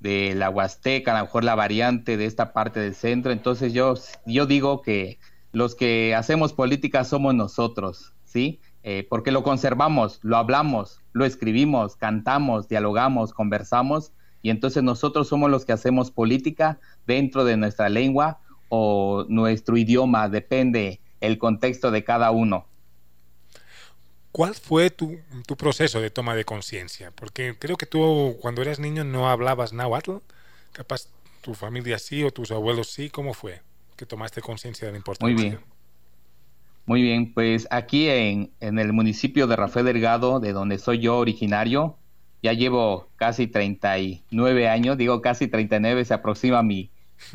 de 0.00 0.34
la 0.34 0.48
huasteca, 0.48 1.12
a 1.12 1.18
lo 1.18 1.26
mejor 1.26 1.44
la 1.44 1.54
variante 1.54 2.16
de 2.16 2.24
esta 2.24 2.54
parte 2.54 2.80
del 2.80 2.94
centro. 2.94 3.32
Entonces 3.32 3.74
yo, 3.74 3.96
yo 4.24 4.46
digo 4.46 4.80
que 4.80 5.18
los 5.52 5.74
que 5.74 6.14
hacemos 6.14 6.54
política 6.54 7.04
somos 7.04 7.34
nosotros, 7.34 8.14
¿sí? 8.24 8.60
Eh, 8.82 9.06
porque 9.10 9.30
lo 9.30 9.42
conservamos, 9.42 10.20
lo 10.22 10.38
hablamos, 10.38 11.02
lo 11.12 11.26
escribimos, 11.26 11.96
cantamos, 11.96 12.66
dialogamos, 12.66 13.34
conversamos, 13.34 14.12
y 14.46 14.50
entonces 14.50 14.84
nosotros 14.84 15.26
somos 15.26 15.50
los 15.50 15.64
que 15.64 15.72
hacemos 15.72 16.12
política 16.12 16.78
dentro 17.04 17.44
de 17.44 17.56
nuestra 17.56 17.88
lengua 17.88 18.38
o 18.68 19.26
nuestro 19.28 19.76
idioma, 19.76 20.28
depende 20.28 21.00
el 21.20 21.36
contexto 21.36 21.90
de 21.90 22.04
cada 22.04 22.30
uno. 22.30 22.64
¿Cuál 24.30 24.54
fue 24.54 24.90
tu, 24.90 25.18
proceso 25.58 26.00
de 26.00 26.10
toma 26.10 26.36
de 26.36 26.44
conciencia? 26.44 27.10
Porque 27.10 27.56
creo 27.58 27.76
que 27.76 27.86
tú 27.86 28.36
cuando 28.40 28.62
eras 28.62 28.78
niño 28.78 29.02
no 29.02 29.28
hablabas 29.28 29.72
náhuatl, 29.72 30.18
capaz 30.70 31.08
tu 31.40 31.54
familia 31.54 31.98
sí 31.98 32.22
o 32.22 32.30
tus 32.30 32.52
abuelos 32.52 32.90
sí, 32.90 33.10
¿cómo 33.10 33.34
fue 33.34 33.62
que 33.96 34.06
tomaste 34.06 34.42
conciencia 34.42 34.86
de 34.86 34.92
la 34.92 34.98
importancia? 34.98 35.34
Muy 35.34 35.42
bien. 35.42 35.60
Muy 36.84 37.02
bien, 37.02 37.34
pues 37.34 37.66
aquí 37.72 38.08
en, 38.08 38.52
en, 38.60 38.78
el 38.78 38.92
municipio 38.92 39.48
de 39.48 39.56
Rafael 39.56 39.86
Delgado, 39.86 40.38
de 40.38 40.52
donde 40.52 40.78
soy 40.78 41.00
yo 41.00 41.18
originario, 41.18 41.96
ya 42.42 42.52
llevo 42.52 43.08
casi 43.16 43.46
39 43.46 44.68
años, 44.68 44.96
digo 44.96 45.20
casi 45.20 45.48
39, 45.48 46.04
se 46.04 46.14
aproxima 46.14 46.62
mi, 46.62 46.90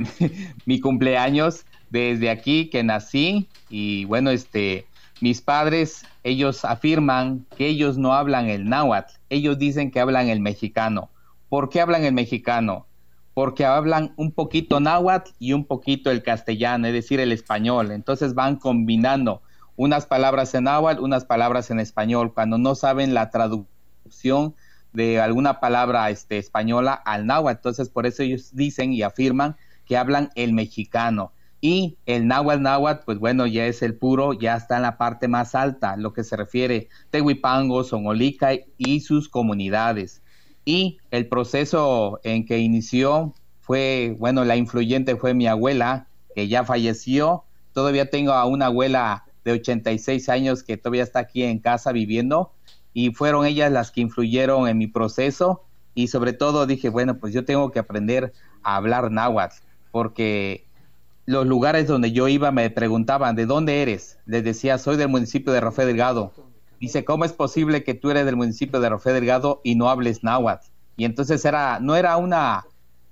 mi 0.66 0.80
cumpleaños 0.80 1.66
desde 1.90 2.30
aquí 2.30 2.70
que 2.70 2.84
nací 2.84 3.48
y 3.70 4.06
bueno, 4.06 4.30
este, 4.32 4.86
mis 5.22 5.42
padres, 5.42 6.04
ellos 6.24 6.66
afirman 6.66 7.46
que 7.56 7.68
ellos 7.68 7.98
no 7.98 8.14
hablan 8.14 8.50
el 8.50 8.68
náhuatl, 8.68 9.14
ellos 9.30 9.60
dicen 9.60 9.92
que 9.92 10.00
hablan 10.00 10.30
el 10.30 10.40
mexicano. 10.40 11.10
¿Por 11.48 11.70
qué 11.70 11.82
hablan 11.82 12.04
el 12.06 12.14
mexicano? 12.14 12.88
Porque 13.34 13.66
hablan 13.66 14.14
un 14.16 14.32
poquito 14.32 14.80
náhuatl 14.80 15.32
y 15.38 15.54
un 15.54 15.66
poquito 15.66 16.10
el 16.10 16.24
castellano, 16.24 16.88
es 16.88 16.94
decir, 16.94 17.20
el 17.20 17.32
español. 17.32 17.92
Entonces 17.92 18.34
van 18.34 18.56
combinando 18.56 19.42
unas 19.76 20.06
palabras 20.06 20.54
en 20.56 20.64
náhuatl, 20.64 21.02
unas 21.02 21.26
palabras 21.26 21.70
en 21.72 21.80
español, 21.80 22.34
cuando 22.34 22.58
no 22.58 22.74
saben 22.76 23.14
la 23.14 23.30
traducción 23.30 24.56
de 24.94 25.20
alguna 25.22 25.60
palabra 25.60 26.10
este, 26.10 26.38
española 26.38 26.94
al 26.94 27.26
náhuatl. 27.26 27.58
Entonces, 27.58 27.90
por 27.90 28.06
eso 28.06 28.24
ellos 28.24 28.56
dicen 28.56 28.94
y 28.94 29.04
afirman 29.04 29.56
que 29.86 29.98
hablan 29.98 30.30
el 30.36 30.54
mexicano. 30.54 31.32
Y 31.62 31.98
el 32.08 32.28
náhuatl 32.28 32.64
náhuatl, 32.64 33.06
pues 33.06 33.20
bueno, 33.20 33.46
ya 33.46 33.68
es 33.68 33.84
el 33.84 33.96
puro, 33.96 34.34
ya 34.34 34.56
está 34.56 34.78
en 34.78 34.82
la 34.82 34.98
parte 34.98 35.28
más 35.28 35.54
alta, 35.54 35.96
lo 35.96 36.12
que 36.12 36.24
se 36.24 36.36
refiere 36.36 36.90
Tehuipango, 37.12 37.84
Sonolica 37.84 38.50
y 38.78 39.02
sus 39.02 39.30
comunidades. 39.30 40.24
Y 40.66 40.98
el 41.12 41.28
proceso 41.28 42.20
en 42.24 42.46
que 42.46 42.60
inició 42.60 43.34
fue, 43.60 44.16
bueno, 44.20 44.44
la 44.44 44.56
influyente 44.56 45.16
fue 45.16 45.34
mi 45.34 45.48
abuela, 45.48 46.08
que 46.36 46.48
ya 46.48 46.64
falleció. 46.64 47.44
Todavía 47.74 48.10
tengo 48.10 48.34
a 48.34 48.46
una 48.46 48.68
abuela 48.68 49.26
de 49.44 49.54
86 49.54 50.30
años 50.30 50.64
que 50.64 50.78
todavía 50.78 51.04
está 51.04 51.20
aquí 51.20 51.44
en 51.44 51.60
casa 51.60 51.92
viviendo 51.92 52.52
y 52.94 53.12
fueron 53.12 53.46
ellas 53.46 53.72
las 53.72 53.92
que 53.92 54.02
influyeron 54.02 54.68
en 54.68 54.78
mi 54.78 54.88
proceso 54.88 55.64
y 55.94 56.08
sobre 56.08 56.34
todo 56.34 56.66
dije, 56.66 56.90
bueno, 56.90 57.18
pues 57.18 57.34
yo 57.34 57.46
tengo 57.46 57.72
que 57.72 57.80
aprender 57.80 58.34
a 58.64 58.76
hablar 58.76 59.12
náhuatl 59.12 59.56
porque 59.92 60.66
los 61.26 61.46
lugares 61.46 61.88
donde 61.88 62.12
yo 62.12 62.28
iba 62.28 62.52
me 62.52 62.70
preguntaban, 62.70 63.36
¿de 63.36 63.46
dónde 63.46 63.82
eres? 63.82 64.18
Les 64.26 64.44
decía, 64.44 64.78
soy 64.78 64.98
del 64.98 65.10
municipio 65.10 65.54
de 65.54 65.62
Rafael 65.62 65.88
Delgado. 65.88 66.34
Dice, 66.80 67.06
¿cómo 67.06 67.26
es 67.26 67.34
posible 67.34 67.84
que 67.84 67.94
tú 67.94 68.10
eres 68.10 68.26
del 68.26 68.36
municipio 68.36 68.80
de 68.80 68.90
Rafael 68.90 69.16
Delgado 69.16 69.62
y 69.64 69.76
no 69.76 69.90
hables 69.90 70.24
náhuatl? 70.24 70.68
Y 70.98 71.06
entonces 71.06 71.46
era, 71.46 71.80
no 71.80 71.96
era 71.96 72.18
una, 72.18 72.66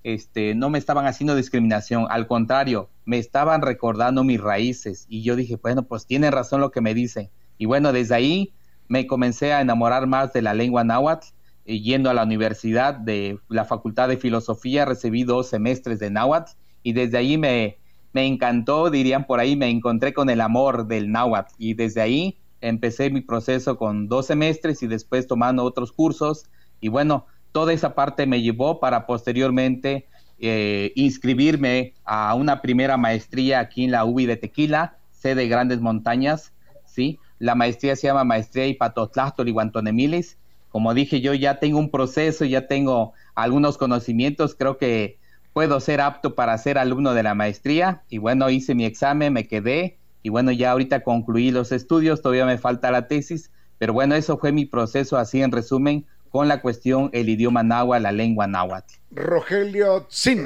este, 0.04 0.56
no 0.56 0.70
me 0.70 0.80
estaban 0.80 1.06
haciendo 1.06 1.36
discriminación, 1.36 2.08
al 2.10 2.28
contrario, 2.28 2.90
me 3.06 3.20
estaban 3.20 3.62
recordando 3.62 4.24
mis 4.24 4.42
raíces. 4.42 5.06
Y 5.08 5.22
yo 5.22 5.36
dije, 5.36 5.58
bueno, 5.62 5.84
pues 5.84 6.06
tienen 6.06 6.32
razón 6.32 6.62
lo 6.62 6.72
que 6.72 6.82
me 6.82 6.94
dicen. 6.94 7.30
Y 7.58 7.66
bueno, 7.66 7.94
desde 7.94 8.16
ahí 8.16 8.54
me 8.90 9.08
comencé 9.08 9.54
a 9.54 9.62
enamorar 9.62 10.06
más 10.08 10.34
de 10.34 10.42
la 10.42 10.54
lengua 10.54 10.84
náhuatl, 10.84 11.28
y 11.70 11.82
yendo 11.84 12.10
a 12.10 12.16
la 12.16 12.24
universidad 12.24 12.96
de 12.96 13.38
la 13.48 13.64
Facultad 13.64 14.10
de 14.10 14.18
Filosofía, 14.18 14.86
recibí 14.86 15.24
dos 15.24 15.50
semestres 15.50 16.00
de 16.00 16.10
náhuatl 16.10 16.54
y 16.82 16.94
desde 16.94 17.20
ahí 17.20 17.38
me, 17.38 17.78
me 18.12 18.26
encantó, 18.26 18.90
dirían 18.90 19.28
por 19.28 19.40
ahí, 19.40 19.56
me 19.56 19.70
encontré 19.70 20.12
con 20.12 20.32
el 20.32 20.42
amor 20.42 20.88
del 20.88 21.12
náhuatl 21.12 21.54
y 21.60 21.76
desde 21.76 22.02
ahí 22.02 22.40
empecé 22.60 23.12
mi 23.12 23.22
proceso 23.22 23.78
con 23.78 24.08
dos 24.08 24.26
semestres 24.26 24.82
y 24.82 24.88
después 24.88 25.28
tomando 25.28 25.64
otros 25.64 25.92
cursos 25.92 26.46
y 26.82 26.88
bueno, 26.88 27.28
toda 27.52 27.72
esa 27.72 27.94
parte 27.94 28.26
me 28.26 28.42
llevó 28.42 28.80
para 28.80 29.06
posteriormente 29.06 30.08
eh, 30.40 30.92
inscribirme 30.96 31.94
a 32.04 32.34
una 32.34 32.62
primera 32.62 32.98
maestría 32.98 33.60
aquí 33.60 33.84
en 33.84 33.92
la 33.92 34.06
UBI 34.06 34.26
de 34.26 34.38
Tequila, 34.38 34.98
sede 35.12 35.48
Grandes 35.48 35.82
Montañas, 35.82 36.52
¿sí? 36.86 37.20
La 37.40 37.56
maestría 37.56 37.96
se 37.96 38.08
llama 38.08 38.24
Maestría 38.24 38.68
Ipatotlastol 38.68 39.48
y 39.48 39.52
Guantonemilis. 39.52 40.38
Como 40.70 40.94
dije, 40.94 41.22
yo 41.22 41.34
ya 41.34 41.60
tengo 41.60 41.80
un 41.80 41.90
proceso, 41.90 42.46
ya 42.46 42.68
tengo 42.68 43.14
algunos 43.34 43.78
conocimientos, 43.78 44.56
creo 44.56 44.78
que 44.78 45.18
puedo 45.54 45.80
ser 45.80 46.02
apto 46.02 46.36
para 46.36 46.58
ser 46.58 46.78
alumno 46.78 47.14
de 47.14 47.24
la 47.24 47.34
maestría. 47.34 48.04
Y 48.10 48.18
bueno, 48.20 48.50
hice 48.50 48.76
mi 48.76 48.86
examen, 48.86 49.34
me 49.34 49.48
quedé. 49.48 49.98
Y 50.22 50.30
bueno, 50.30 50.52
ya 50.52 50.72
ahorita 50.72 51.02
concluí 51.02 51.50
los 51.52 51.72
estudios, 51.72 52.22
todavía 52.22 52.46
me 52.46 52.58
falta 52.58 52.92
la 52.92 53.08
tesis, 53.08 53.52
pero 53.78 53.94
bueno, 53.94 54.16
eso 54.16 54.38
fue 54.38 54.52
mi 54.52 54.66
proceso 54.66 55.18
así 55.18 55.42
en 55.42 55.52
resumen 55.52 56.06
con 56.32 56.48
la 56.48 56.62
cuestión 56.62 57.10
el 57.14 57.30
idioma 57.30 57.64
náhuatl, 57.64 58.04
la 58.04 58.12
lengua 58.12 58.48
náhuatl. 58.48 58.96
Rogelio 59.12 60.04
Tzin. 60.04 60.46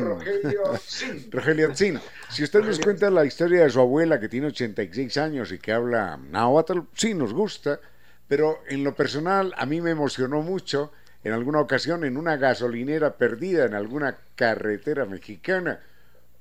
Rogelio 1.31 1.71
Tzin. 1.71 1.99
Si 2.29 2.43
usted 2.43 2.63
nos 2.63 2.79
cuenta 2.79 3.11
la 3.11 3.25
historia 3.25 3.61
de 3.61 3.69
su 3.69 3.79
abuela 3.79 4.19
que 4.19 4.27
tiene 4.27 4.47
86 4.47 5.17
años 5.17 5.51
y 5.51 5.59
que 5.59 5.71
habla 5.71 6.17
náhuatl, 6.17 6.79
sí 6.95 7.13
nos 7.13 7.31
gusta, 7.31 7.79
pero 8.27 8.57
en 8.67 8.84
lo 8.84 8.95
personal 8.95 9.53
a 9.55 9.67
mí 9.67 9.81
me 9.81 9.91
emocionó 9.91 10.41
mucho 10.41 10.91
en 11.23 11.34
alguna 11.34 11.59
ocasión 11.59 12.03
en 12.03 12.17
una 12.17 12.38
gasolinera 12.38 13.17
perdida 13.17 13.65
en 13.65 13.75
alguna 13.75 14.17
carretera 14.36 15.05
mexicana, 15.05 15.79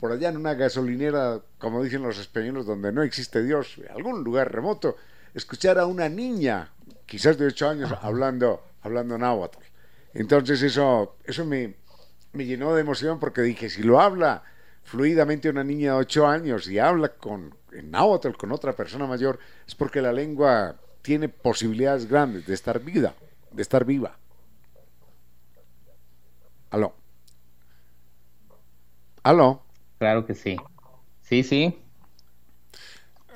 por 0.00 0.12
allá 0.12 0.30
en 0.30 0.36
una 0.36 0.54
gasolinera, 0.54 1.40
como 1.58 1.82
dicen 1.82 2.02
los 2.02 2.18
españoles, 2.18 2.66
donde 2.66 2.90
no 2.90 3.02
existe 3.02 3.42
Dios, 3.42 3.80
algún 3.94 4.24
lugar 4.24 4.50
remoto, 4.50 4.96
escuchar 5.34 5.78
a 5.78 5.86
una 5.86 6.08
niña, 6.08 6.70
quizás 7.06 7.38
de 7.38 7.46
ocho 7.46 7.68
años, 7.68 7.92
hablando, 8.00 8.64
hablando 8.82 9.16
náhuatl. 9.18 9.58
Entonces 10.14 10.62
eso, 10.62 11.16
eso 11.24 11.44
me, 11.44 11.74
me 12.32 12.44
llenó 12.44 12.74
de 12.74 12.82
emoción 12.82 13.18
porque 13.18 13.40
dije, 13.42 13.70
si 13.70 13.82
lo 13.82 14.00
habla 14.00 14.42
fluidamente 14.84 15.48
una 15.48 15.64
niña 15.64 15.92
de 15.92 15.98
ocho 15.98 16.26
años 16.26 16.68
y 16.68 16.78
habla 16.78 17.10
con, 17.10 17.54
en 17.72 17.90
náhuatl 17.90 18.32
con 18.32 18.52
otra 18.52 18.74
persona 18.74 19.06
mayor, 19.06 19.38
es 19.66 19.74
porque 19.74 20.02
la 20.02 20.12
lengua 20.12 20.76
tiene 21.02 21.28
posibilidades 21.28 22.06
grandes 22.06 22.46
de 22.46 22.54
estar 22.54 22.80
viva, 22.80 23.14
de 23.50 23.62
estar 23.62 23.84
viva. 23.84 24.18
Aló. 26.70 26.94
Aló. 29.22 29.62
Claro 29.98 30.26
que 30.26 30.34
sí. 30.34 30.56
Sí, 31.22 31.42
sí. 31.42 31.78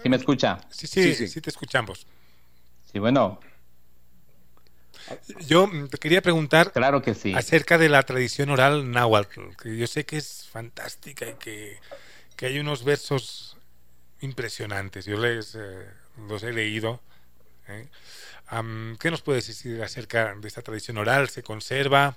¿Sí 0.03 0.09
me 0.09 0.17
escucha? 0.17 0.59
Sí, 0.69 0.87
sí, 0.87 1.15
sí, 1.15 1.29
sí, 1.29 1.41
te 1.41 1.51
escuchamos. 1.51 2.07
Sí, 2.91 2.99
bueno. 2.99 3.41
Yo 5.47 5.71
te 5.91 5.99
quería 5.99 6.23
preguntar 6.23 6.73
claro 6.73 7.03
que 7.03 7.15
sí. 7.15 7.33
acerca 7.35 7.79
de 7.79 7.89
la 7.89 8.03
tradición 8.03 8.51
oral 8.51 8.91
náhuatl, 8.91 9.57
que 9.61 9.77
yo 9.77 9.87
sé 9.87 10.05
que 10.05 10.17
es 10.17 10.49
fantástica 10.51 11.27
y 11.29 11.35
que, 11.35 11.81
hay 12.47 12.59
unos 12.59 12.85
versos 12.85 13.57
impresionantes. 14.21 15.07
Yo 15.07 15.19
les, 15.19 15.55
eh, 15.55 15.87
los 16.29 16.43
he 16.43 16.53
leído. 16.53 17.01
¿eh? 17.69 17.89
¿Qué 18.99 19.11
nos 19.11 19.23
puedes 19.23 19.47
decir 19.47 19.83
acerca 19.83 20.35
de 20.35 20.49
esta 20.49 20.63
tradición 20.63 20.99
oral? 20.99 21.29
¿Se 21.29 21.43
conserva? 21.43 22.17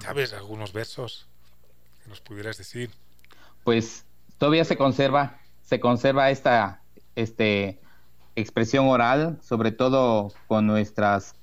¿Sabes 0.00 0.32
algunos 0.32 0.72
versos 0.72 1.26
que 2.02 2.08
nos 2.08 2.20
pudieras 2.20 2.58
decir? 2.58 2.90
Pues 3.64 4.04
todavía 4.38 4.64
se 4.64 4.76
conserva, 4.76 5.38
se 5.62 5.80
conserva 5.80 6.30
esta 6.30 6.82
este, 7.16 7.80
expresión 8.36 8.86
oral, 8.86 9.38
sobre 9.42 9.72
todo 9.72 10.28
con 10.46 10.66
nuestras 10.66 11.34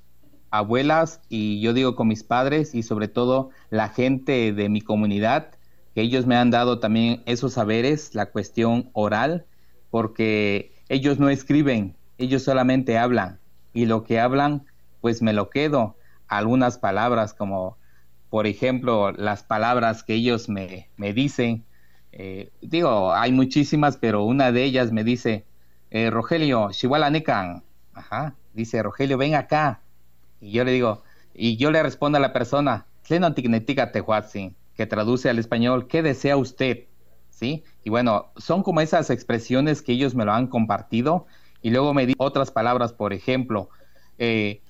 abuelas 0.52 1.20
y 1.30 1.60
yo 1.62 1.74
digo 1.74 1.96
con 1.96 2.08
mis 2.08 2.24
padres 2.24 2.76
y 2.76 2.84
sobre 2.84 3.08
todo 3.08 3.50
la 3.72 3.90
gente 3.90 4.54
de 4.54 4.70
mi 4.70 4.82
comunidad, 4.82 5.50
que 5.96 6.02
ellos 6.02 6.28
me 6.28 6.36
han 6.36 6.52
dado 6.52 6.80
también 6.80 7.24
esos 7.26 7.54
saberes, 7.54 8.14
la 8.14 8.28
cuestión 8.28 8.90
oral, 8.94 9.46
porque 9.90 10.76
ellos 10.90 11.20
no 11.20 11.30
escriben, 11.30 11.96
ellos 12.20 12.44
solamente 12.44 12.98
hablan 12.98 13.40
y 13.74 13.86
lo 13.86 14.04
que 14.04 14.20
hablan 14.20 14.66
pues 15.02 15.22
me 15.22 15.34
lo 15.34 15.50
quedo. 15.50 15.98
Algunas 16.28 16.78
palabras 16.78 17.34
como 17.34 17.78
por 18.30 18.46
ejemplo 18.46 19.12
las 19.12 19.44
palabras 19.44 20.04
que 20.04 20.14
ellos 20.14 20.50
me, 20.50 20.90
me 20.98 21.14
dicen, 21.14 21.66
eh, 22.12 22.52
digo, 22.62 23.12
hay 23.14 23.32
muchísimas, 23.32 23.98
pero 23.98 24.24
una 24.24 24.52
de 24.52 24.64
ellas 24.64 24.92
me 24.92 25.04
dice, 25.04 25.46
eh, 25.94 26.10
Rogelio, 26.10 26.72
Necan, 27.12 27.64
ajá, 27.94 28.36
dice 28.54 28.82
Rogelio, 28.82 29.18
ven 29.18 29.36
acá. 29.36 29.82
Y 30.42 30.52
yo 30.52 30.64
le 30.64 30.72
digo, 30.72 31.04
y 31.36 31.56
yo 31.58 31.70
le 31.70 31.84
respondo 31.84 32.18
a 32.18 32.22
la 32.22 32.34
persona, 32.34 32.88
que 34.76 34.88
traduce 34.88 35.30
al 35.30 35.38
español, 35.38 35.88
¿qué 35.88 36.02
desea 36.02 36.36
usted? 36.36 36.86
¿Sí? 37.30 37.64
Y 37.84 37.92
bueno, 37.92 38.32
son 38.38 38.64
como 38.64 38.82
esas 38.82 39.12
expresiones 39.12 39.84
que 39.84 39.92
ellos 39.92 40.16
me 40.16 40.26
lo 40.26 40.34
han 40.34 40.48
compartido 40.48 41.28
y 41.62 41.70
luego 41.70 41.94
me 41.94 42.08
di 42.08 42.16
otras 42.18 42.50
palabras, 42.50 42.92
por 42.92 43.14
ejemplo, 43.14 43.70
eh, 44.18 44.62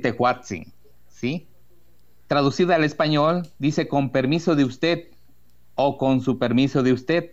Tehuatzin, 0.00 0.72
¿sí? 1.08 1.46
Traducida 2.26 2.76
al 2.76 2.84
español, 2.84 3.48
dice 3.58 3.86
con 3.86 4.10
permiso 4.10 4.56
de 4.56 4.64
usted 4.64 5.08
o 5.74 5.98
con 5.98 6.22
su 6.22 6.38
permiso 6.38 6.82
de 6.82 6.94
usted. 6.94 7.32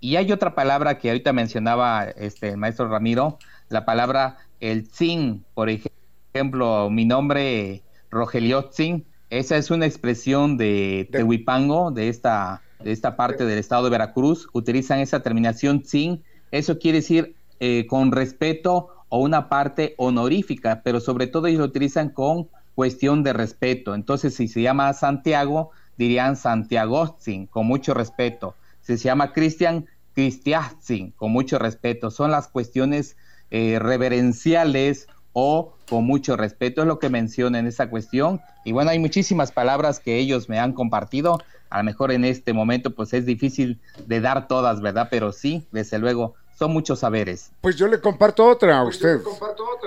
Y 0.00 0.16
hay 0.16 0.30
otra 0.32 0.54
palabra 0.54 0.98
que 0.98 1.08
ahorita 1.08 1.32
mencionaba 1.32 2.04
este, 2.04 2.50
el 2.50 2.56
maestro 2.56 2.88
Ramiro, 2.88 3.38
la 3.68 3.84
palabra 3.84 4.38
el 4.60 4.88
tzin, 4.88 5.44
por 5.54 5.68
ejemplo, 5.68 6.88
mi 6.90 7.04
nombre 7.04 7.82
Rogelio 8.10 8.66
Tzin, 8.66 9.06
esa 9.30 9.56
es 9.56 9.70
una 9.70 9.86
expresión 9.86 10.56
de 10.56 11.08
Tehuipango, 11.10 11.90
de 11.90 12.08
esta, 12.08 12.62
de 12.82 12.92
esta 12.92 13.16
parte 13.16 13.44
del 13.44 13.58
estado 13.58 13.84
de 13.84 13.90
Veracruz, 13.90 14.48
utilizan 14.52 15.00
esa 15.00 15.20
terminación 15.20 15.82
tzin, 15.82 16.22
eso 16.50 16.78
quiere 16.78 16.98
decir 16.98 17.34
eh, 17.60 17.86
con 17.88 18.12
respeto 18.12 18.90
o 19.08 19.18
una 19.18 19.48
parte 19.48 19.94
honorífica, 19.96 20.82
pero 20.84 21.00
sobre 21.00 21.26
todo 21.26 21.46
ellos 21.46 21.60
lo 21.60 21.66
utilizan 21.66 22.10
con 22.10 22.48
cuestión 22.74 23.22
de 23.22 23.32
respeto. 23.32 23.94
Entonces, 23.94 24.34
si 24.34 24.48
se 24.48 24.62
llama 24.62 24.92
Santiago, 24.92 25.70
dirían 25.96 26.36
Santiagotzin, 26.36 27.46
con 27.46 27.66
mucho 27.66 27.94
respeto. 27.94 28.54
Se 28.84 28.96
llama 28.96 29.32
Cristian, 29.32 29.86
Cristiazin, 30.14 31.10
con 31.12 31.32
mucho 31.32 31.58
respeto. 31.58 32.10
Son 32.10 32.30
las 32.30 32.48
cuestiones 32.48 33.16
eh, 33.50 33.78
reverenciales 33.80 35.08
o 35.32 35.74
con 35.88 36.04
mucho 36.04 36.36
respeto, 36.36 36.82
es 36.82 36.86
lo 36.86 36.98
que 36.98 37.10
menciona 37.10 37.58
en 37.58 37.66
esa 37.66 37.90
cuestión. 37.90 38.40
Y 38.64 38.72
bueno, 38.72 38.90
hay 38.90 38.98
muchísimas 38.98 39.52
palabras 39.52 40.00
que 40.00 40.18
ellos 40.18 40.48
me 40.48 40.58
han 40.58 40.72
compartido. 40.72 41.38
A 41.70 41.78
lo 41.78 41.84
mejor 41.84 42.12
en 42.12 42.24
este 42.24 42.52
momento 42.52 42.94
pues 42.94 43.12
es 43.12 43.26
difícil 43.26 43.80
de 44.06 44.20
dar 44.20 44.46
todas, 44.48 44.80
¿verdad? 44.80 45.08
Pero 45.10 45.32
sí, 45.32 45.66
desde 45.72 45.98
luego, 45.98 46.34
son 46.56 46.72
muchos 46.72 47.00
saberes. 47.00 47.50
Pues 47.60 47.76
yo 47.76 47.88
le 47.88 48.00
comparto 48.00 48.46
otra 48.46 48.80
a 48.80 48.84
pues 48.84 48.96
usted. 48.96 49.20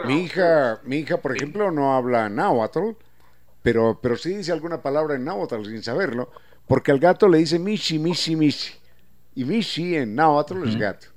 Mi 0.05 0.23
hija, 0.23 0.79
mi 0.83 0.97
hija, 0.97 1.17
por 1.17 1.35
ejemplo, 1.35 1.71
no 1.71 1.95
habla 1.95 2.29
náhuatl, 2.29 2.91
pero, 3.63 3.99
pero 4.01 4.17
sí 4.17 4.35
dice 4.35 4.51
alguna 4.51 4.81
palabra 4.81 5.15
en 5.15 5.23
náhuatl 5.23 5.63
sin 5.65 5.81
saberlo, 5.81 6.29
porque 6.67 6.91
al 6.91 6.99
gato 6.99 7.27
le 7.29 7.37
dice 7.37 7.57
mishi, 7.57 7.99
mishi, 7.99 8.35
mishi. 8.35 8.73
Y 9.37 9.45
mishi 9.45 9.95
en 9.95 10.15
náhuatl 10.15 10.67
es 10.67 10.75
gato. 10.75 11.09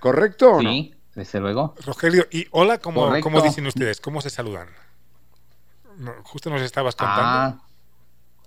¿Correcto 0.00 0.56
o 0.56 0.60
sí, 0.60 0.92
desde 1.14 1.38
luego. 1.38 1.76
Rogelio, 1.86 2.26
¿y 2.32 2.48
hola 2.50 2.78
cómo, 2.78 3.12
cómo 3.20 3.40
dicen 3.42 3.64
ustedes? 3.64 4.00
¿Cómo 4.00 4.20
se 4.20 4.28
saludan? 4.28 4.66
justo 6.24 6.50
nos 6.50 6.60
estabas 6.62 6.96
contando. 6.96 7.22
Ah. 7.22 7.62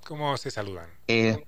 ¿Cómo 0.05 0.35
se 0.35 0.51
saludan? 0.51 0.89
Eh, 1.07 1.45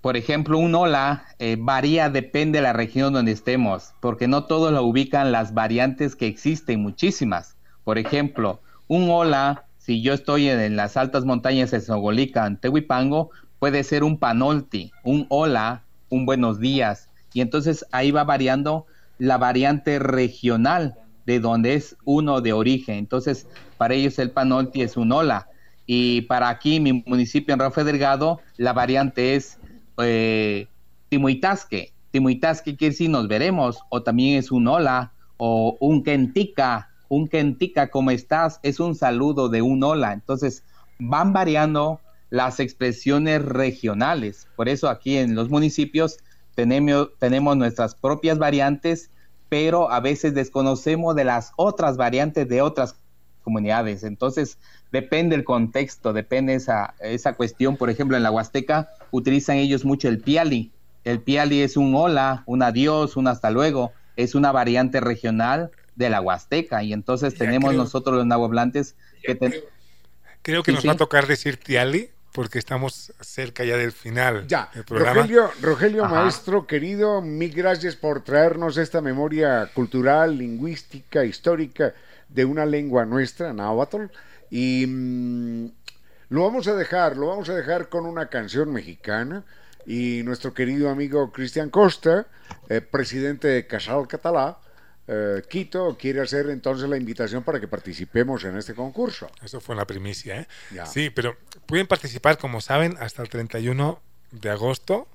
por 0.00 0.16
ejemplo, 0.16 0.56
un 0.56 0.74
hola 0.74 1.26
eh, 1.38 1.58
varía, 1.60 2.08
depende 2.08 2.60
de 2.60 2.62
la 2.62 2.72
región 2.72 3.12
donde 3.12 3.32
estemos, 3.32 3.92
porque 4.00 4.26
no 4.26 4.44
todos 4.46 4.72
lo 4.72 4.82
ubican 4.84 5.32
las 5.32 5.52
variantes 5.52 6.16
que 6.16 6.28
existen, 6.28 6.80
muchísimas. 6.80 7.58
Por 7.84 7.98
ejemplo, 7.98 8.62
un 8.88 9.10
hola, 9.10 9.66
si 9.76 10.00
yo 10.00 10.14
estoy 10.14 10.48
en, 10.48 10.76
las 10.76 10.96
altas 10.96 11.26
montañas 11.26 11.72
de 11.72 11.82
en 11.86 12.56
Tehuipango, 12.56 13.32
puede 13.64 13.82
ser 13.82 14.04
un 14.04 14.18
panolti, 14.18 14.92
un 15.04 15.24
hola, 15.30 15.84
un 16.10 16.26
buenos 16.26 16.60
días. 16.60 17.08
Y 17.32 17.40
entonces 17.40 17.86
ahí 17.92 18.10
va 18.10 18.22
variando 18.22 18.84
la 19.16 19.38
variante 19.38 19.98
regional 19.98 20.96
de 21.24 21.40
donde 21.40 21.72
es 21.72 21.96
uno 22.04 22.42
de 22.42 22.52
origen. 22.52 22.96
Entonces, 22.96 23.46
para 23.78 23.94
ellos 23.94 24.18
el 24.18 24.32
panolti 24.32 24.82
es 24.82 24.98
un 24.98 25.12
hola. 25.12 25.48
Y 25.86 26.20
para 26.28 26.50
aquí, 26.50 26.78
mi 26.78 27.02
municipio 27.06 27.54
en 27.54 27.60
Rafa 27.60 27.84
Delgado, 27.84 28.38
la 28.58 28.74
variante 28.74 29.34
es 29.34 29.58
eh, 29.96 30.68
Timuitasque. 31.08 31.94
Timuitasque 32.10 32.76
quiere 32.76 32.92
decir 32.92 33.08
nos 33.08 33.28
veremos, 33.28 33.78
o 33.88 34.02
también 34.02 34.36
es 34.36 34.52
un 34.52 34.68
hola, 34.68 35.14
o 35.38 35.78
un 35.80 36.02
kentika, 36.02 36.90
un 37.08 37.28
kentika, 37.28 37.88
¿cómo 37.88 38.10
estás? 38.10 38.60
Es 38.62 38.78
un 38.78 38.94
saludo 38.94 39.48
de 39.48 39.62
un 39.62 39.82
hola. 39.82 40.12
Entonces, 40.12 40.64
van 40.98 41.32
variando 41.32 42.02
las 42.34 42.58
expresiones 42.58 43.44
regionales. 43.44 44.48
Por 44.56 44.68
eso 44.68 44.88
aquí 44.88 45.18
en 45.18 45.36
los 45.36 45.50
municipios 45.50 46.18
tenemos, 46.56 47.10
tenemos 47.20 47.56
nuestras 47.56 47.94
propias 47.94 48.38
variantes, 48.38 49.08
pero 49.48 49.88
a 49.88 50.00
veces 50.00 50.34
desconocemos 50.34 51.14
de 51.14 51.22
las 51.22 51.52
otras 51.54 51.96
variantes 51.96 52.48
de 52.48 52.60
otras 52.60 52.96
comunidades. 53.44 54.02
Entonces, 54.02 54.58
depende 54.90 55.36
el 55.36 55.44
contexto, 55.44 56.12
depende 56.12 56.56
esa, 56.56 56.94
esa 56.98 57.34
cuestión. 57.34 57.76
Por 57.76 57.88
ejemplo, 57.88 58.16
en 58.16 58.24
la 58.24 58.32
Huasteca 58.32 58.88
utilizan 59.12 59.58
ellos 59.58 59.84
mucho 59.84 60.08
el 60.08 60.18
piali. 60.18 60.72
El 61.04 61.20
piali 61.20 61.62
es 61.62 61.76
un 61.76 61.94
hola, 61.94 62.42
un 62.46 62.64
adiós, 62.64 63.16
un 63.16 63.28
hasta 63.28 63.52
luego. 63.52 63.92
Es 64.16 64.34
una 64.34 64.50
variante 64.50 64.98
regional 64.98 65.70
de 65.94 66.10
la 66.10 66.20
Huasteca. 66.20 66.82
Y 66.82 66.94
entonces 66.94 67.36
tenemos 67.36 67.74
nosotros 67.74 68.16
los 68.16 68.26
nahuablantes 68.26 68.96
que... 69.22 69.38
Creo 70.42 70.64
que 70.64 70.72
nos 70.72 70.86
va 70.86 70.92
a 70.92 70.96
tocar 70.96 71.26
decir 71.28 71.56
tiali 71.56 72.10
porque 72.34 72.58
estamos 72.58 73.12
cerca 73.20 73.64
ya 73.64 73.76
del 73.76 73.92
final 73.92 74.48
ya. 74.48 74.68
Rogelio, 74.88 75.52
Rogelio 75.62 76.04
maestro 76.06 76.66
querido, 76.66 77.22
mil 77.22 77.54
gracias 77.54 77.94
por 77.94 78.24
traernos 78.24 78.76
esta 78.76 79.00
memoria 79.00 79.70
cultural, 79.72 80.36
lingüística, 80.36 81.24
histórica 81.24 81.94
de 82.28 82.44
una 82.44 82.66
lengua 82.66 83.06
nuestra, 83.06 83.52
náhuatl, 83.52 84.06
y 84.50 84.84
mm, 84.84 85.66
lo 86.30 86.42
vamos 86.42 86.66
a 86.66 86.74
dejar, 86.74 87.16
lo 87.16 87.28
vamos 87.28 87.48
a 87.50 87.54
dejar 87.54 87.88
con 87.88 88.04
una 88.04 88.26
canción 88.26 88.72
mexicana. 88.72 89.44
Y 89.86 90.22
nuestro 90.24 90.54
querido 90.54 90.90
amigo 90.90 91.30
Cristian 91.30 91.70
Costa, 91.70 92.26
eh, 92.68 92.80
presidente 92.80 93.46
de 93.46 93.66
Casal 93.68 94.08
Catalá, 94.08 94.58
eh, 95.06 95.42
Quito, 95.48 95.96
quiere 95.98 96.20
hacer 96.20 96.50
entonces 96.50 96.88
la 96.88 96.96
invitación 96.96 97.42
para 97.42 97.60
que 97.60 97.68
participemos 97.68 98.44
en 98.44 98.56
este 98.56 98.74
concurso. 98.74 99.30
Eso 99.42 99.60
fue 99.60 99.76
la 99.76 99.86
primicia, 99.86 100.40
¿eh? 100.40 100.48
Sí, 100.86 101.10
pero 101.10 101.36
pueden 101.66 101.86
participar, 101.86 102.38
como 102.38 102.60
saben, 102.60 102.96
hasta 103.00 103.22
el 103.22 103.28
31 103.28 104.00
de 104.32 104.50
agosto, 104.50 105.06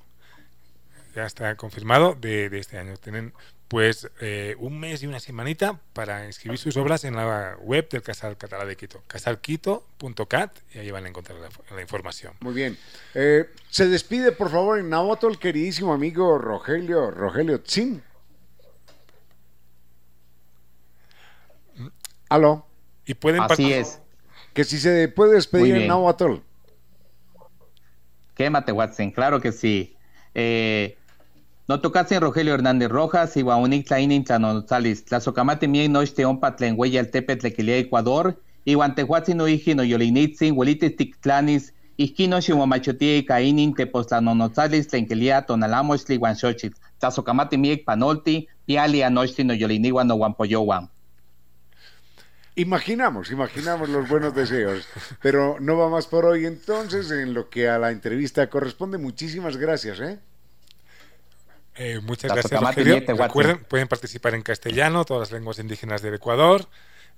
ya 1.15 1.25
está 1.25 1.55
confirmado, 1.55 2.15
de, 2.19 2.49
de 2.49 2.59
este 2.59 2.77
año. 2.77 2.95
Tienen 2.97 3.33
pues 3.69 4.09
eh, 4.19 4.55
un 4.57 4.79
mes 4.79 5.03
y 5.03 5.07
una 5.07 5.19
semanita 5.19 5.79
para 5.93 6.25
inscribir 6.25 6.57
sus 6.57 6.75
obras 6.75 7.03
en 7.03 7.15
la 7.15 7.55
web 7.61 7.87
del 7.87 8.01
Casal 8.01 8.35
Catalá 8.35 8.65
de 8.65 8.75
Quito, 8.75 9.03
casalquito.cat, 9.07 10.57
y 10.73 10.79
ahí 10.79 10.91
van 10.91 11.05
a 11.05 11.09
encontrar 11.09 11.37
la, 11.71 11.81
información. 11.81 12.33
Muy 12.39 12.55
bien. 12.55 12.77
Eh, 13.13 13.47
se 13.69 13.87
despide, 13.87 14.31
por 14.31 14.49
favor, 14.49 14.79
en 14.79 14.89
Nahuatl, 14.89 15.27
el 15.27 15.37
queridísimo 15.37 15.93
amigo 15.93 16.39
Rogelio, 16.39 17.11
Rogelio 17.11 17.61
Tzin. 17.61 18.01
Aló. 22.29 22.65
Y 23.05 23.15
pueden 23.15 23.41
Así 23.41 23.73
es. 23.73 24.01
Que 24.53 24.63
si 24.63 24.77
se 24.77 25.07
puede 25.09 25.33
despedir 25.33 25.75
en 25.75 25.87
Nahuatl. 25.87 26.35
Quémate, 28.35 28.71
Watson, 28.71 29.11
claro 29.11 29.41
que 29.41 29.51
sí. 29.51 29.95
Eh, 30.33 30.95
no 31.67 31.81
tocasen 31.81 32.21
Rogelio 32.21 32.53
Hernández 32.53 32.89
Rojas, 32.89 33.35
Iwaonik 33.35 33.87
Tlainin 33.87 34.23
Tlanotalis, 34.23 35.05
Tlazocamate 35.05 35.67
Mien 35.67 35.91
Nochte 35.91 36.25
Ompa 36.25 36.55
Tlenhueya 36.55 37.01
el 37.01 37.11
Tepe 37.11 37.35
Tlequilia 37.35 37.77
Ecuador, 37.77 38.41
Iwantehuatzin 38.65 39.37
no 39.37 39.47
Iji 39.47 39.75
no 39.75 39.83
Yolinitzin, 39.83 40.55
Huelitis 40.55 40.95
Tictlanis, 40.95 41.73
Iskino 41.97 42.41
Xihuamachotie 42.41 43.25
Cainin 43.25 43.73
Tepoztlanonotalis 43.73 44.87
Tlenquilia 44.87 45.45
Tonalamochtli 45.45 46.17
Huanxochit, 46.17 46.73
Tlazocamate 46.99 47.57
Miek 47.57 47.85
Panolti, 47.85 48.47
Piali 48.65 49.03
Anochtli 49.03 49.43
no 49.43 49.53
Yoliniwan 49.53 50.07
no 50.07 50.15
Huampoyowan. 50.15 50.89
Imaginamos, 52.59 53.31
imaginamos 53.31 53.87
los 53.87 54.09
buenos 54.09 54.35
deseos, 54.35 54.85
pero 55.21 55.55
no 55.61 55.77
va 55.77 55.87
más 55.87 56.07
por 56.07 56.25
hoy. 56.25 56.45
Entonces, 56.45 57.09
en 57.09 57.33
lo 57.33 57.49
que 57.49 57.69
a 57.69 57.79
la 57.79 57.89
entrevista 57.89 58.49
corresponde, 58.49 58.97
muchísimas 58.97 59.55
gracias, 59.55 60.01
¿eh? 60.01 60.19
Eh, 61.75 62.01
muchas 62.03 62.33
gracias, 62.33 62.59
Rogelio. 62.59 63.01
Recuerden, 63.15 63.63
pueden 63.63 63.87
participar 63.87 64.35
en 64.35 64.41
castellano, 64.41 65.05
todas 65.05 65.29
las 65.29 65.31
lenguas 65.31 65.57
indígenas 65.59 66.01
del 66.01 66.15
Ecuador, 66.15 66.65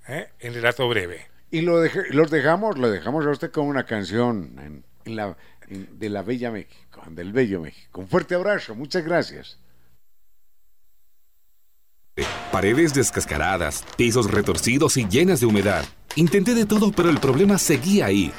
¿eh? 0.06 0.28
en 0.38 0.54
relato 0.54 0.88
breve. 0.88 1.26
Y 1.50 1.62
lo 1.62 1.82
los 2.10 2.30
dejamos, 2.30 2.78
lo 2.78 2.88
dejamos 2.88 3.26
a 3.26 3.30
usted 3.30 3.50
con 3.50 3.66
una 3.66 3.84
canción 3.84 4.84
en, 5.04 5.16
la, 5.16 5.36
de 5.68 6.08
la 6.08 6.22
Bella 6.22 6.52
México, 6.52 7.02
del 7.10 7.32
Bello 7.32 7.60
México. 7.60 8.00
Un 8.00 8.06
fuerte 8.06 8.36
abrazo, 8.36 8.76
muchas 8.76 9.04
gracias. 9.04 9.58
Paredes 12.50 12.92
descascaradas, 12.92 13.84
pisos 13.96 14.30
retorcidos 14.30 14.96
y 14.96 15.08
llenas 15.08 15.40
de 15.40 15.46
humedad. 15.46 15.84
Intenté 16.14 16.54
de 16.54 16.66
todo, 16.66 16.92
pero 16.92 17.08
el 17.08 17.18
problema 17.18 17.56
seguía 17.56 18.06
ahí 18.06 18.32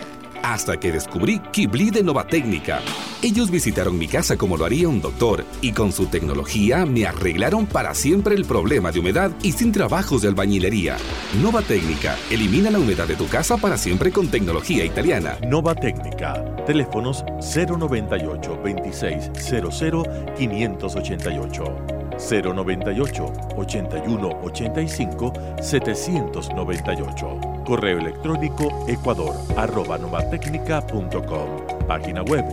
hasta 0.44 0.78
que 0.78 0.92
descubrí 0.92 1.40
Kibli 1.52 1.90
de 1.90 2.04
Nova 2.04 2.28
Técnica. 2.28 2.82
Ellos 3.24 3.50
visitaron 3.50 3.98
mi 3.98 4.08
casa 4.08 4.38
como 4.38 4.58
lo 4.58 4.66
haría 4.66 4.90
un 4.90 5.02
doctor 5.02 5.46
y 5.62 5.72
con 5.72 5.92
su 5.92 6.08
tecnología 6.08 6.86
me 6.86 7.08
arreglaron 7.08 7.66
para 7.66 7.96
siempre 7.96 8.36
el 8.36 8.46
problema 8.46 8.92
de 8.92 9.00
humedad 9.00 9.32
y 9.42 9.54
sin 9.54 9.72
trabajos 9.72 10.22
de 10.22 10.28
albañilería. 10.28 10.98
Nova 11.42 11.62
Técnica, 11.62 12.18
elimina 12.30 12.70
la 12.70 12.80
humedad 12.80 13.08
de 13.08 13.16
tu 13.16 13.28
casa 13.28 13.58
para 13.58 13.78
siempre 13.78 14.12
con 14.12 14.28
tecnología 14.28 14.84
italiana. 14.84 15.38
Nova 15.48 15.74
Técnica, 15.74 16.44
teléfonos 16.66 17.24
098 17.40 18.60
2600 18.64 20.08
588. 20.38 22.03
098 22.18 23.34
81 23.56 24.40
85 24.44 25.34
798. 25.62 27.40
Correo 27.66 28.00
electrónico 28.00 28.86
ecuador 28.88 29.36
arroba 29.58 29.98
novatecnica.com. 29.98 31.88
Página 31.88 32.22
web 32.24 32.46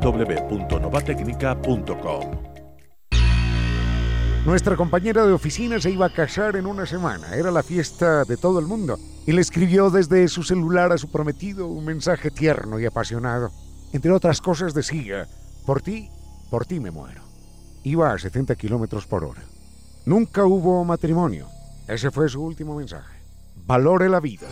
www.novatecnica.com. 0.00 2.56
Nuestra 4.46 4.76
compañera 4.76 5.26
de 5.26 5.32
oficina 5.32 5.80
se 5.80 5.90
iba 5.90 6.06
a 6.06 6.12
casar 6.12 6.54
en 6.54 6.66
una 6.66 6.86
semana. 6.86 7.34
Era 7.34 7.50
la 7.50 7.64
fiesta 7.64 8.22
de 8.22 8.36
todo 8.36 8.60
el 8.60 8.66
mundo. 8.66 8.96
Y 9.26 9.32
le 9.32 9.40
escribió 9.40 9.90
desde 9.90 10.28
su 10.28 10.44
celular 10.44 10.92
a 10.92 10.98
su 10.98 11.10
prometido 11.10 11.66
un 11.66 11.84
mensaje 11.84 12.30
tierno 12.30 12.78
y 12.78 12.86
apasionado. 12.86 13.50
Entre 13.92 14.12
otras 14.12 14.40
cosas 14.40 14.72
decía, 14.72 15.26
por 15.66 15.82
ti, 15.82 16.10
por 16.48 16.64
ti 16.64 16.78
me 16.78 16.92
muero 16.92 17.25
iba 17.86 18.12
a 18.12 18.18
70 18.18 18.56
kilómetros 18.56 19.06
por 19.06 19.24
hora. 19.24 19.42
Nunca 20.06 20.44
hubo 20.44 20.84
matrimonio. 20.84 21.46
Ese 21.86 22.10
fue 22.10 22.28
su 22.28 22.42
último 22.42 22.74
mensaje. 22.74 23.16
Valore 23.64 24.08
la 24.08 24.18
vida. 24.18 24.48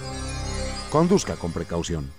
Conduzca 0.89 1.35
con 1.35 1.51
precaución. 1.51 2.13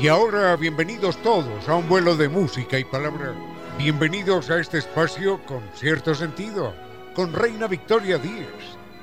Y 0.00 0.08
ahora, 0.08 0.56
bienvenidos 0.56 1.18
todos 1.18 1.68
a 1.68 1.74
un 1.76 1.86
vuelo 1.86 2.16
de 2.16 2.30
música 2.30 2.78
y 2.78 2.84
palabra. 2.84 3.34
Bienvenidos 3.76 4.48
a 4.48 4.60
este 4.60 4.78
espacio 4.78 5.44
con 5.44 5.60
cierto 5.74 6.14
sentido, 6.14 6.72
con 7.14 7.34
Reina 7.34 7.66
Victoria 7.66 8.16
Díez, 8.16 8.48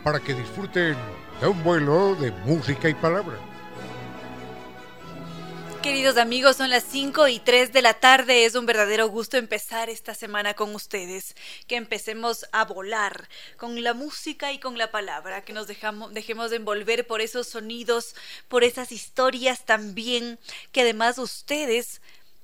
para 0.03 0.19
que 0.19 0.33
disfruten 0.33 0.95
de 1.39 1.47
un 1.47 1.63
vuelo 1.63 2.15
de 2.15 2.31
música 2.45 2.89
y 2.89 2.95
palabra. 2.95 3.50
Queridos 5.81 6.17
amigos, 6.17 6.57
son 6.57 6.69
las 6.69 6.83
5 6.83 7.27
y 7.27 7.39
3 7.39 7.73
de 7.73 7.81
la 7.81 7.95
tarde. 7.95 8.45
Es 8.45 8.53
un 8.53 8.67
verdadero 8.67 9.09
gusto 9.09 9.37
empezar 9.37 9.89
esta 9.89 10.13
semana 10.13 10.53
con 10.53 10.75
ustedes. 10.75 11.35
Que 11.65 11.75
empecemos 11.75 12.45
a 12.51 12.65
volar 12.65 13.27
con 13.57 13.81
la 13.81 13.95
música 13.95 14.51
y 14.51 14.59
con 14.59 14.77
la 14.77 14.91
palabra. 14.91 15.41
Que 15.43 15.53
nos 15.53 15.65
dejamos, 15.65 16.13
dejemos 16.13 16.51
de 16.51 16.57
envolver 16.57 17.07
por 17.07 17.19
esos 17.19 17.47
sonidos, 17.47 18.15
por 18.47 18.63
esas 18.63 18.91
historias 18.91 19.65
también. 19.65 20.37
Que 20.71 20.81
además 20.81 21.17
ustedes 21.17 22.00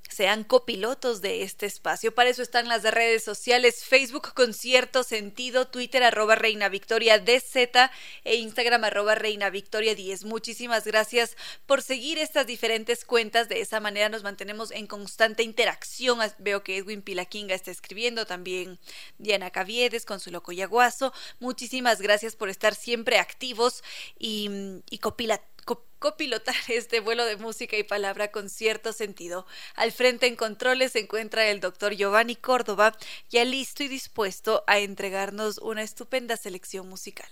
sean 0.08 0.44
copilotos 0.44 1.20
de 1.20 1.42
este 1.42 1.66
espacio. 1.66 2.14
Para 2.14 2.30
eso 2.30 2.42
están 2.42 2.68
las 2.68 2.82
redes 2.82 3.22
sociales, 3.22 3.84
Facebook 3.84 4.32
con 4.34 4.54
cierto 4.54 5.02
sentido, 5.02 5.68
Twitter 5.68 6.02
arroba 6.02 6.34
Reina 6.34 6.68
Victoria 6.68 7.18
DZ 7.18 7.90
e 8.24 8.36
Instagram 8.36 8.84
arroba 8.84 9.14
Reina 9.14 9.50
Victoria 9.50 9.94
10. 9.94 10.24
Muchísimas 10.24 10.84
gracias 10.84 11.36
por 11.66 11.82
seguir 11.82 12.18
estas 12.18 12.46
diferentes 12.46 13.04
cuentas. 13.04 13.48
De 13.48 13.60
esa 13.60 13.80
manera 13.80 14.08
nos 14.08 14.22
mantenemos 14.22 14.70
en 14.70 14.86
constante 14.86 15.42
interacción. 15.42 16.18
Veo 16.38 16.62
que 16.62 16.78
Edwin 16.78 17.02
Pilaquinga 17.02 17.54
está 17.54 17.70
escribiendo 17.70 18.26
también. 18.26 18.78
Diana 19.18 19.50
Caviedes, 19.50 20.04
Consuelo 20.04 20.42
Coyaguazo. 20.42 21.12
Muchísimas 21.38 22.00
gracias 22.00 22.36
por 22.36 22.48
estar 22.48 22.74
siempre 22.74 23.18
activos 23.18 23.84
y, 24.18 24.50
y 24.90 24.98
copilotar 25.98 26.54
este 26.68 27.00
vuelo 27.00 27.24
de 27.24 27.36
música 27.36 27.76
y 27.76 27.82
palabra 27.82 28.30
con 28.30 28.48
cierto 28.48 28.92
sentido. 28.92 29.46
Al 29.74 29.92
frente 29.92 30.26
en 30.26 30.36
controles 30.36 30.92
se 30.92 31.00
encuentra 31.00 31.46
el 31.48 31.60
doctor 31.60 31.94
Giovanni 31.94 32.36
Córdoba, 32.36 32.96
ya 33.30 33.44
listo 33.44 33.82
y 33.82 33.88
dispuesto 33.88 34.64
a 34.66 34.78
entregarnos 34.78 35.58
una 35.58 35.82
estupenda 35.82 36.36
selección 36.36 36.88
musical. 36.88 37.28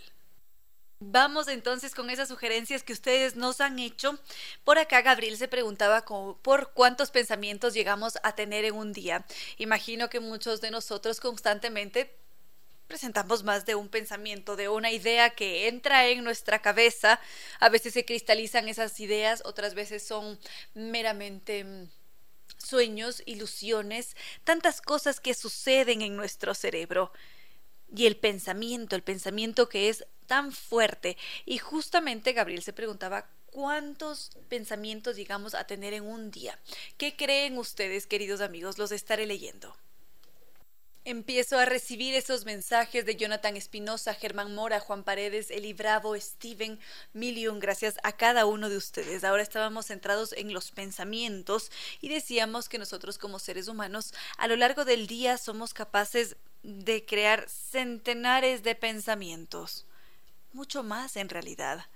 Vamos 0.99 1.49
entonces 1.49 1.95
con 1.95 2.09
esas 2.09 2.29
sugerencias 2.29 2.83
que 2.83 2.95
ustedes 2.95 3.37
nos 3.37 3.61
han 3.61 3.79
hecho. 3.79 4.19
Por 4.65 4.79
acá 4.79 5.03
Gabriel 5.03 5.37
se 5.37 5.47
preguntaba 5.47 6.07
por 6.07 6.73
cuántos 6.73 7.11
pensamientos 7.11 7.75
llegamos 7.75 8.19
a 8.23 8.35
tener 8.35 8.65
en 8.65 8.75
un 8.75 8.95
día. 8.95 9.27
Imagino 9.59 10.09
que 10.09 10.21
muchos 10.21 10.63
de 10.63 10.71
nosotros 10.71 11.21
constantemente 11.21 12.17
presentamos 12.87 13.45
más 13.45 13.67
de 13.67 13.75
un 13.75 13.89
pensamiento, 13.89 14.57
de 14.57 14.69
una 14.69 14.91
idea 14.91 15.31
que 15.31 15.69
entra 15.69 16.07
en 16.07 16.25
nuestra 16.25 16.61
cabeza. 16.61 17.21
A 17.61 17.69
veces 17.69 17.95
se 17.95 18.05
cristalizan 18.05 18.69
esas 18.69 18.99
ideas, 19.01 19.43
otras 19.45 19.75
veces 19.75 20.03
son 20.03 20.39
meramente 20.75 21.65
mm, 21.65 21.89
sueños, 22.59 23.23
ilusiones, 23.27 24.17
tantas 24.45 24.81
cosas 24.81 25.21
que 25.21 25.35
suceden 25.35 26.03
en 26.03 26.17
nuestro 26.17 26.55
cerebro. 26.55 27.13
Y 27.95 28.07
el 28.07 28.17
pensamiento, 28.17 28.97
el 28.97 29.03
pensamiento 29.03 29.69
que 29.69 29.89
es 29.89 30.07
tan 30.27 30.53
fuerte. 30.53 31.17
Y 31.45 31.59
justamente 31.59 32.33
Gabriel 32.33 32.63
se 32.63 32.73
preguntaba 32.73 33.29
cuántos 33.47 34.31
pensamientos 34.49 35.17
llegamos 35.17 35.55
a 35.55 35.65
tener 35.65 35.95
en 35.95 36.05
un 36.05 36.31
día. 36.31 36.59
¿Qué 36.99 37.17
creen 37.17 37.59
ustedes, 37.59 38.07
queridos 38.07 38.41
amigos? 38.41 38.77
Los 38.79 38.93
estaré 38.93 39.27
leyendo. 39.27 39.77
Empiezo 41.09 41.57
a 41.57 41.67
recibir 41.67 42.17
esos 42.17 42.45
mensajes 42.45 43.07
de 43.07 43.15
Jonathan 43.15 43.57
Espinosa, 43.57 44.13
Germán 44.13 44.57
Mora, 44.57 44.81
Juan 44.81 45.05
Paredes, 45.05 45.53
Eli 45.53 45.73
Bravo, 45.73 46.17
Steven, 46.17 46.81
Million, 47.13 47.61
gracias 47.61 47.95
a 48.03 48.11
cada 48.11 48.45
uno 48.45 48.69
de 48.69 48.77
ustedes. 48.77 49.23
Ahora 49.23 49.45
estábamos 49.45 49.87
centrados 49.87 50.33
en 50.33 50.53
los 50.53 50.73
pensamientos 50.73 51.71
y 52.01 52.09
decíamos 52.09 52.69
que 52.69 52.81
nosotros 52.81 53.19
como 53.19 53.39
seres 53.39 53.69
humanos 53.69 54.15
a 54.37 54.49
lo 54.49 54.57
largo 54.57 54.85
del 54.85 55.07
día 55.07 55.39
somos 55.39 55.75
capaces 55.75 56.35
de 56.65 57.07
crear 57.07 57.49
centenares 57.49 58.65
de 58.65 58.75
pensamientos, 58.75 59.87
mucho 60.53 60.83
más 60.83 61.15
en 61.15 61.29
realidad. 61.29 61.87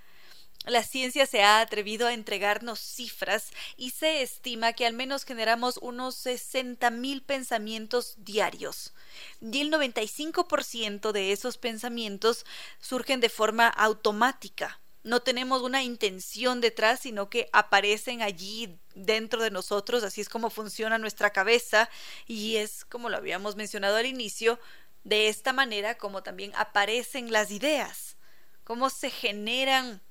La 0.67 0.83
ciencia 0.83 1.25
se 1.25 1.43
ha 1.43 1.61
atrevido 1.61 2.07
a 2.07 2.13
entregarnos 2.13 2.81
cifras 2.81 3.51
y 3.79 3.91
se 3.91 4.21
estima 4.21 4.75
que 4.75 4.85
al 4.85 4.93
menos 4.93 5.25
generamos 5.25 5.79
unos 5.79 6.17
60 6.17 6.91
mil 6.91 7.23
pensamientos 7.23 8.15
diarios. 8.19 8.93
Y 9.41 9.63
el 9.63 9.73
95% 9.73 11.13
de 11.13 11.33
esos 11.33 11.57
pensamientos 11.57 12.45
surgen 12.79 13.21
de 13.21 13.31
forma 13.31 13.69
automática. 13.69 14.81
No 15.03 15.21
tenemos 15.21 15.63
una 15.63 15.83
intención 15.83 16.61
detrás, 16.61 17.01
sino 17.01 17.31
que 17.31 17.49
aparecen 17.55 18.21
allí 18.21 18.79
dentro 18.95 19.43
de 19.43 19.51
nosotros, 19.51 20.05
así 20.05 20.21
es 20.21 20.29
como 20.29 20.51
funciona 20.51 20.99
nuestra 20.99 21.31
cabeza 21.31 21.89
y 22.27 22.57
es 22.57 22.85
como 22.85 23.09
lo 23.09 23.17
habíamos 23.17 23.57
mencionado 23.57 23.97
al 23.97 24.05
inicio, 24.05 24.61
de 25.05 25.29
esta 25.29 25.55
manera 25.55 25.97
como 25.97 26.23
también 26.23 26.53
aparecen 26.55 27.33
las 27.33 27.51
ideas, 27.51 28.19
cómo 28.63 28.91
se 28.91 29.09
generan 29.09 30.03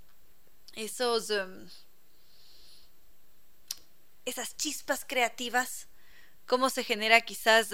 esos 0.76 1.30
em, 1.30 1.70
esas 4.30 4.56
chispas 4.56 5.06
creativas, 5.06 5.88
cómo 6.46 6.70
se 6.70 6.84
genera 6.84 7.22
quizás 7.22 7.70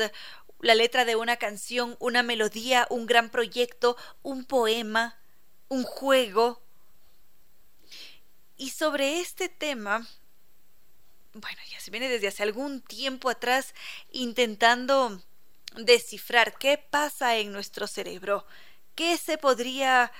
la 0.59 0.75
letra 0.75 1.05
de 1.05 1.15
una 1.15 1.37
canción, 1.37 1.95
una 1.99 2.23
melodía, 2.23 2.87
un 2.89 3.05
gran 3.05 3.29
proyecto, 3.29 3.97
un 4.23 4.45
poema, 4.45 5.19
un 5.67 5.83
juego. 5.83 6.61
Y 8.57 8.69
sobre 8.69 9.19
este 9.19 9.49
tema, 9.49 10.07
bueno, 11.33 11.59
ya 11.69 11.79
se 11.79 11.91
viene 11.91 12.07
desde 12.07 12.29
hace 12.29 12.43
algún 12.43 12.81
tiempo 12.81 13.29
atrás 13.29 13.73
intentando 14.11 15.21
descifrar 15.75 16.57
qué 16.57 16.77
pasa 16.77 17.37
en 17.37 17.51
nuestro 17.51 17.85
cerebro, 17.85 18.45
qué 18.95 19.17
se 19.17 19.37
podría 19.37 20.11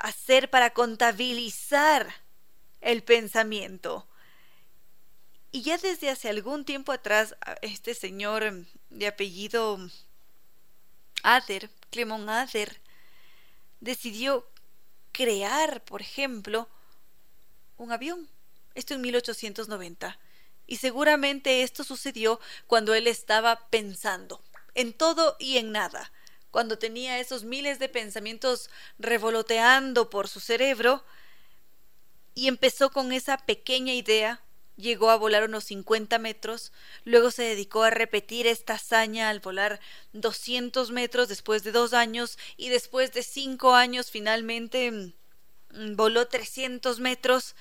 hacer 0.00 0.50
para 0.50 0.70
contabilizar 0.70 2.12
el 2.80 3.02
pensamiento. 3.02 4.06
Y 5.52 5.62
ya 5.62 5.78
desde 5.78 6.10
hace 6.10 6.28
algún 6.28 6.64
tiempo 6.64 6.92
atrás, 6.92 7.36
este 7.60 7.94
señor 7.94 8.66
de 8.88 9.06
apellido 9.06 9.78
Ader, 11.22 11.70
Clemón 11.90 12.28
Ader, 12.28 12.80
decidió 13.80 14.48
crear, 15.12 15.82
por 15.84 16.00
ejemplo, 16.00 16.68
un 17.76 17.92
avión. 17.92 18.28
Esto 18.74 18.94
en 18.94 19.02
1890. 19.02 20.18
Y 20.66 20.76
seguramente 20.76 21.62
esto 21.62 21.84
sucedió 21.84 22.40
cuando 22.66 22.94
él 22.94 23.06
estaba 23.06 23.68
pensando 23.70 24.40
en 24.74 24.92
todo 24.92 25.36
y 25.40 25.58
en 25.58 25.72
nada 25.72 26.12
cuando 26.50 26.78
tenía 26.78 27.18
esos 27.18 27.44
miles 27.44 27.78
de 27.78 27.88
pensamientos 27.88 28.70
revoloteando 28.98 30.10
por 30.10 30.28
su 30.28 30.40
cerebro 30.40 31.04
y 32.34 32.48
empezó 32.48 32.90
con 32.90 33.12
esa 33.12 33.38
pequeña 33.38 33.94
idea 33.94 34.42
llegó 34.80 35.10
a 35.10 35.16
volar 35.16 35.44
unos 35.44 35.64
50 35.64 36.18
metros, 36.18 36.72
luego 37.04 37.30
se 37.30 37.42
dedicó 37.42 37.84
a 37.84 37.90
repetir 37.90 38.46
esta 38.46 38.74
hazaña 38.74 39.28
al 39.28 39.40
volar 39.40 39.80
200 40.12 40.90
metros 40.90 41.28
después 41.28 41.62
de 41.62 41.72
dos 41.72 41.92
años 41.92 42.38
y 42.56 42.68
después 42.70 43.12
de 43.12 43.22
cinco 43.22 43.74
años 43.74 44.10
finalmente 44.10 44.90
mm, 44.90 45.96
voló 45.96 46.26
300 46.26 47.00
metros. 47.00 47.54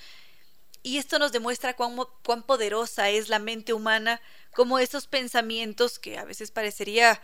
Y 0.81 0.97
esto 0.97 1.19
nos 1.19 1.33
demuestra 1.33 1.75
cuán, 1.75 1.97
cuán 2.23 2.43
poderosa 2.43 3.09
es 3.09 3.27
la 3.27 3.39
mente 3.39 3.73
humana, 3.73 4.21
como 4.53 4.79
esos 4.79 5.07
pensamientos 5.07 5.99
que 5.99 6.17
a 6.17 6.23
veces 6.23 6.51
parecería 6.51 7.21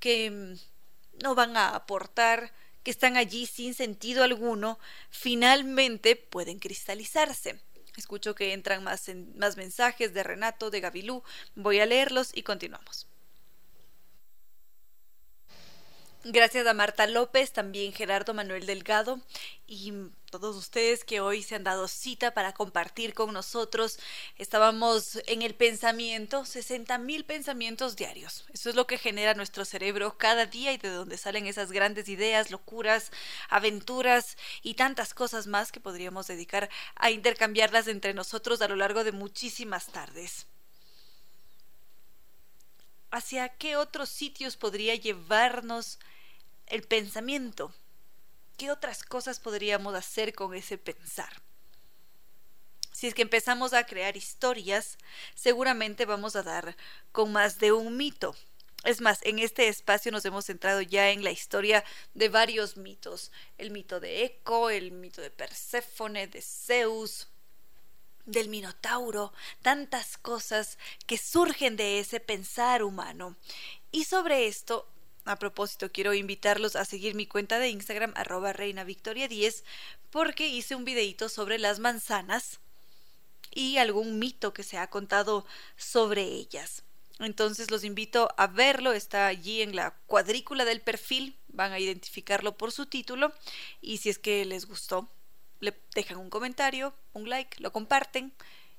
que 0.00 0.30
mm, 0.30 0.73
no 1.22 1.34
van 1.34 1.56
a 1.56 1.74
aportar, 1.74 2.52
que 2.82 2.90
están 2.90 3.16
allí 3.16 3.46
sin 3.46 3.74
sentido 3.74 4.24
alguno, 4.24 4.78
finalmente 5.10 6.16
pueden 6.16 6.58
cristalizarse. 6.58 7.60
Escucho 7.96 8.34
que 8.34 8.52
entran 8.52 8.84
más, 8.84 9.10
más 9.36 9.56
mensajes 9.56 10.12
de 10.12 10.22
Renato, 10.22 10.70
de 10.70 10.80
Gavilú. 10.80 11.22
Voy 11.54 11.80
a 11.80 11.86
leerlos 11.86 12.30
y 12.34 12.42
continuamos. 12.42 13.06
Gracias 16.26 16.66
a 16.66 16.72
Marta 16.72 17.06
López, 17.06 17.52
también 17.52 17.92
Gerardo 17.92 18.32
Manuel 18.32 18.64
Delgado 18.64 19.20
y 19.66 19.92
todos 20.30 20.56
ustedes 20.56 21.04
que 21.04 21.20
hoy 21.20 21.42
se 21.42 21.54
han 21.54 21.64
dado 21.64 21.86
cita 21.86 22.32
para 22.32 22.54
compartir 22.54 23.12
con 23.12 23.34
nosotros. 23.34 23.98
Estábamos 24.38 25.18
en 25.26 25.42
el 25.42 25.54
pensamiento, 25.54 26.46
60 26.46 26.96
mil 26.96 27.26
pensamientos 27.26 27.94
diarios. 27.94 28.46
Eso 28.54 28.70
es 28.70 28.74
lo 28.74 28.86
que 28.86 28.96
genera 28.96 29.34
nuestro 29.34 29.66
cerebro 29.66 30.16
cada 30.16 30.46
día 30.46 30.72
y 30.72 30.78
de 30.78 30.88
donde 30.88 31.18
salen 31.18 31.46
esas 31.46 31.70
grandes 31.70 32.08
ideas, 32.08 32.50
locuras, 32.50 33.12
aventuras 33.50 34.38
y 34.62 34.74
tantas 34.74 35.12
cosas 35.12 35.46
más 35.46 35.72
que 35.72 35.80
podríamos 35.80 36.26
dedicar 36.26 36.70
a 36.96 37.10
intercambiarlas 37.10 37.86
entre 37.86 38.14
nosotros 38.14 38.62
a 38.62 38.68
lo 38.68 38.76
largo 38.76 39.04
de 39.04 39.12
muchísimas 39.12 39.88
tardes. 39.88 40.46
¿Hacia 43.14 43.48
qué 43.48 43.76
otros 43.76 44.08
sitios 44.08 44.56
podría 44.56 44.96
llevarnos 44.96 46.00
el 46.66 46.82
pensamiento. 46.82 47.72
¿Qué 48.56 48.72
otras 48.72 49.04
cosas 49.04 49.38
podríamos 49.38 49.94
hacer 49.94 50.34
con 50.34 50.52
ese 50.52 50.78
pensar? 50.78 51.40
Si 52.90 53.06
es 53.06 53.14
que 53.14 53.22
empezamos 53.22 53.72
a 53.72 53.86
crear 53.86 54.16
historias, 54.16 54.98
seguramente 55.36 56.06
vamos 56.06 56.34
a 56.34 56.42
dar 56.42 56.76
con 57.12 57.30
más 57.30 57.60
de 57.60 57.70
un 57.70 57.96
mito. 57.96 58.34
Es 58.82 59.00
más, 59.00 59.20
en 59.22 59.38
este 59.38 59.68
espacio 59.68 60.10
nos 60.10 60.24
hemos 60.24 60.46
centrado 60.46 60.80
ya 60.82 61.10
en 61.10 61.22
la 61.22 61.30
historia 61.30 61.84
de 62.14 62.28
varios 62.28 62.76
mitos. 62.76 63.30
El 63.58 63.70
mito 63.70 64.00
de 64.00 64.24
Eco, 64.24 64.70
el 64.70 64.90
mito 64.90 65.20
de 65.20 65.30
Perséfone, 65.30 66.26
de 66.26 66.42
Zeus, 66.42 67.28
del 68.26 68.48
Minotauro, 68.48 69.32
tantas 69.62 70.16
cosas 70.16 70.78
que 71.06 71.18
surgen 71.18 71.76
de 71.76 71.98
ese 71.98 72.20
pensar 72.20 72.82
humano. 72.82 73.36
Y 73.92 74.04
sobre 74.04 74.46
esto 74.46 74.86
a 75.24 75.38
propósito, 75.38 75.90
quiero 75.90 76.12
invitarlos 76.12 76.76
a 76.76 76.84
seguir 76.84 77.14
mi 77.14 77.26
cuenta 77.26 77.58
de 77.58 77.70
Instagram, 77.70 78.12
arroba 78.14 78.52
reina 78.52 78.84
victoria 78.84 79.26
10, 79.26 79.64
porque 80.10 80.48
hice 80.48 80.74
un 80.74 80.84
videito 80.84 81.28
sobre 81.28 81.58
las 81.58 81.78
manzanas 81.78 82.60
y 83.50 83.78
algún 83.78 84.18
mito 84.18 84.52
que 84.52 84.62
se 84.62 84.76
ha 84.76 84.88
contado 84.88 85.46
sobre 85.76 86.22
ellas. 86.24 86.82
Entonces 87.20 87.70
los 87.70 87.84
invito 87.84 88.28
a 88.36 88.48
verlo, 88.48 88.92
está 88.92 89.26
allí 89.26 89.62
en 89.62 89.76
la 89.76 89.94
cuadrícula 90.06 90.64
del 90.64 90.80
perfil, 90.80 91.36
van 91.48 91.72
a 91.72 91.78
identificarlo 91.78 92.56
por 92.56 92.72
su 92.72 92.86
título 92.86 93.32
y 93.80 93.98
si 93.98 94.10
es 94.10 94.18
que 94.18 94.44
les 94.44 94.66
gustó, 94.66 95.08
le 95.64 95.74
dejan 95.94 96.18
un 96.18 96.30
comentario, 96.30 96.94
un 97.12 97.28
like, 97.28 97.60
lo 97.60 97.72
comparten 97.72 98.32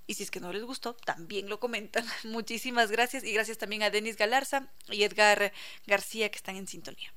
y 0.07 0.13
si 0.13 0.23
es 0.23 0.31
que 0.31 0.39
no 0.39 0.53
les 0.53 0.63
gustó, 0.63 0.93
también 0.93 1.49
lo 1.49 1.59
comentan. 1.59 2.05
Muchísimas 2.23 2.91
gracias 2.91 3.23
y 3.23 3.33
gracias 3.33 3.57
también 3.57 3.83
a 3.83 3.89
Denis 3.89 4.17
Galarza 4.17 4.67
y 4.89 5.03
Edgar 5.03 5.51
García 5.87 6.29
que 6.29 6.37
están 6.37 6.55
en 6.55 6.67
sintonía. 6.67 7.13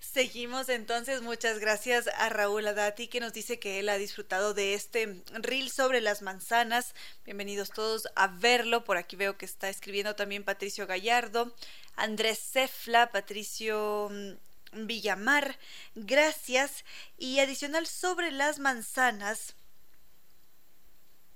Seguimos 0.00 0.68
entonces, 0.68 1.22
muchas 1.22 1.60
gracias 1.60 2.08
a 2.16 2.28
Raúl 2.28 2.66
Adati 2.66 3.06
que 3.06 3.20
nos 3.20 3.32
dice 3.32 3.60
que 3.60 3.78
él 3.78 3.88
ha 3.88 3.96
disfrutado 3.96 4.52
de 4.52 4.74
este 4.74 5.22
reel 5.32 5.70
sobre 5.70 6.00
las 6.00 6.22
manzanas. 6.22 6.94
Bienvenidos 7.24 7.70
todos 7.70 8.08
a 8.16 8.26
verlo. 8.26 8.84
Por 8.84 8.96
aquí 8.96 9.14
veo 9.14 9.38
que 9.38 9.46
está 9.46 9.68
escribiendo 9.68 10.16
también 10.16 10.42
Patricio 10.42 10.88
Gallardo, 10.88 11.54
Andrés 11.94 12.40
Cefla, 12.52 13.12
Patricio 13.12 14.08
mm, 14.10 14.32
Villamar. 14.72 15.58
Gracias. 15.94 16.84
Y 17.18 17.40
adicional 17.40 17.86
sobre 17.86 18.30
las 18.30 18.58
manzanas, 18.58 19.54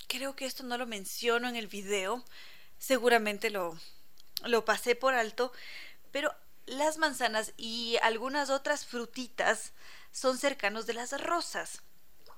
creo 0.08 0.36
que 0.36 0.46
esto 0.46 0.62
no 0.62 0.78
lo 0.78 0.86
menciono 0.86 1.48
en 1.48 1.56
el 1.56 1.66
video, 1.66 2.24
seguramente 2.78 3.50
lo, 3.50 3.78
lo 4.44 4.64
pasé 4.64 4.94
por 4.94 5.14
alto, 5.14 5.52
pero 6.12 6.34
las 6.66 6.98
manzanas 6.98 7.52
y 7.56 7.96
algunas 8.02 8.50
otras 8.50 8.86
frutitas 8.86 9.72
son 10.12 10.38
cercanos 10.38 10.86
de 10.86 10.94
las 10.94 11.20
rosas 11.20 11.82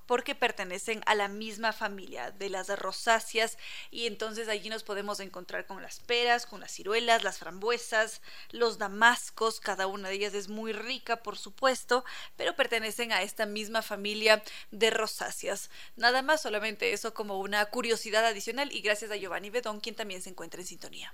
porque 0.09 0.33
pertenecen 0.33 1.03
a 1.05 1.13
la 1.13 1.27
misma 1.27 1.71
familia 1.71 2.31
de 2.31 2.49
las 2.49 2.67
rosáceas 2.79 3.59
y 3.91 4.07
entonces 4.07 4.47
allí 4.47 4.67
nos 4.67 4.81
podemos 4.81 5.19
encontrar 5.19 5.67
con 5.67 5.83
las 5.83 5.99
peras, 5.99 6.47
con 6.47 6.61
las 6.61 6.71
ciruelas, 6.71 7.23
las 7.23 7.37
frambuesas, 7.37 8.23
los 8.49 8.79
damascos, 8.79 9.59
cada 9.59 9.85
una 9.85 10.09
de 10.09 10.15
ellas 10.15 10.33
es 10.33 10.47
muy 10.47 10.73
rica 10.73 11.17
por 11.17 11.37
supuesto, 11.37 12.03
pero 12.37 12.55
pertenecen 12.55 13.11
a 13.11 13.21
esta 13.21 13.45
misma 13.45 13.83
familia 13.83 14.41
de 14.71 14.89
rosáceas. 14.89 15.69
Nada 15.95 16.23
más, 16.23 16.41
solamente 16.41 16.91
eso 16.91 17.13
como 17.13 17.37
una 17.37 17.63
curiosidad 17.67 18.25
adicional 18.25 18.73
y 18.73 18.81
gracias 18.81 19.11
a 19.11 19.15
Giovanni 19.15 19.51
Bedón 19.51 19.79
quien 19.79 19.93
también 19.93 20.23
se 20.23 20.31
encuentra 20.31 20.59
en 20.59 20.65
sintonía. 20.65 21.13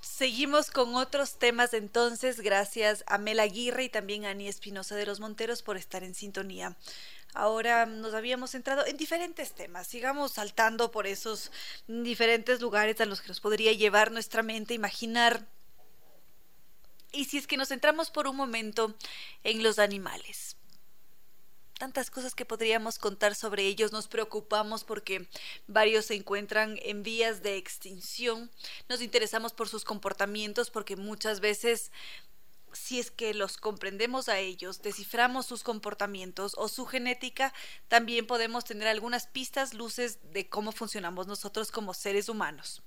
Seguimos 0.00 0.70
con 0.70 0.94
otros 0.94 1.38
temas 1.38 1.74
entonces, 1.74 2.40
gracias 2.40 3.04
a 3.06 3.18
Mel 3.18 3.38
Aguirre 3.38 3.84
y 3.84 3.88
también 3.90 4.24
a 4.24 4.30
Ani 4.30 4.48
Espinosa 4.48 4.96
de 4.96 5.04
los 5.04 5.20
Monteros 5.20 5.62
por 5.62 5.76
estar 5.76 6.02
en 6.04 6.14
sintonía. 6.14 6.74
Ahora 7.34 7.86
nos 7.86 8.14
habíamos 8.14 8.50
centrado 8.50 8.84
en 8.86 8.96
diferentes 8.96 9.52
temas. 9.52 9.86
Sigamos 9.86 10.32
saltando 10.32 10.90
por 10.90 11.06
esos 11.06 11.52
diferentes 11.86 12.60
lugares 12.60 13.00
a 13.00 13.06
los 13.06 13.20
que 13.20 13.28
nos 13.28 13.40
podría 13.40 13.72
llevar 13.72 14.10
nuestra 14.10 14.42
mente, 14.42 14.74
imaginar. 14.74 15.46
Y 17.12 17.26
si 17.26 17.38
es 17.38 17.46
que 17.46 17.56
nos 17.56 17.68
centramos 17.68 18.10
por 18.10 18.26
un 18.26 18.36
momento 18.36 18.94
en 19.44 19.62
los 19.62 19.78
animales. 19.78 20.56
Tantas 21.78 22.10
cosas 22.10 22.34
que 22.34 22.44
podríamos 22.44 22.98
contar 22.98 23.34
sobre 23.34 23.64
ellos, 23.64 23.90
nos 23.90 24.06
preocupamos 24.06 24.84
porque 24.84 25.26
varios 25.66 26.04
se 26.04 26.14
encuentran 26.14 26.78
en 26.82 27.02
vías 27.02 27.42
de 27.42 27.56
extinción, 27.56 28.50
nos 28.86 29.00
interesamos 29.00 29.54
por 29.54 29.66
sus 29.66 29.82
comportamientos 29.82 30.68
porque 30.68 30.96
muchas 30.96 31.40
veces 31.40 31.90
si 32.72 32.98
es 32.98 33.10
que 33.10 33.34
los 33.34 33.56
comprendemos 33.56 34.28
a 34.28 34.38
ellos, 34.38 34.82
desciframos 34.82 35.46
sus 35.46 35.62
comportamientos 35.62 36.54
o 36.56 36.68
su 36.68 36.86
genética, 36.86 37.52
también 37.88 38.26
podemos 38.26 38.64
tener 38.64 38.88
algunas 38.88 39.26
pistas, 39.26 39.74
luces 39.74 40.18
de 40.32 40.48
cómo 40.48 40.72
funcionamos 40.72 41.26
nosotros 41.26 41.70
como 41.70 41.94
seres 41.94 42.28
humanos. 42.28 42.82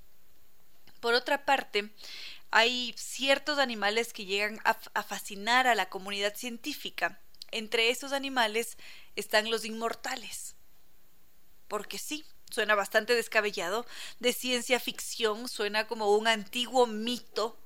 Por 0.99 1.13
otra 1.13 1.45
parte, 1.45 1.89
hay 2.49 2.93
ciertos 2.97 3.59
animales 3.59 4.13
que 4.13 4.25
llegan 4.25 4.59
a, 4.63 5.03
fascinar 5.03 5.67
a 5.67 5.75
la 5.75 5.89
comunidad 5.89 6.35
científica. 6.35 7.19
Entre 7.51 7.89
esos 7.89 8.13
animales 8.13 8.77
están 9.15 9.51
los 9.51 9.65
inmortales. 9.65 10.55
Porque 11.67 11.97
sí, 11.97 12.23
suena 12.51 12.75
bastante 12.75 13.15
descabellado, 13.15 13.85
de 14.19 14.33
ciencia 14.33 14.79
ficción, 14.79 15.49
suena 15.49 15.87
como 15.87 16.15
un 16.15 16.27
antiguo 16.27 16.85
mito 16.87 17.57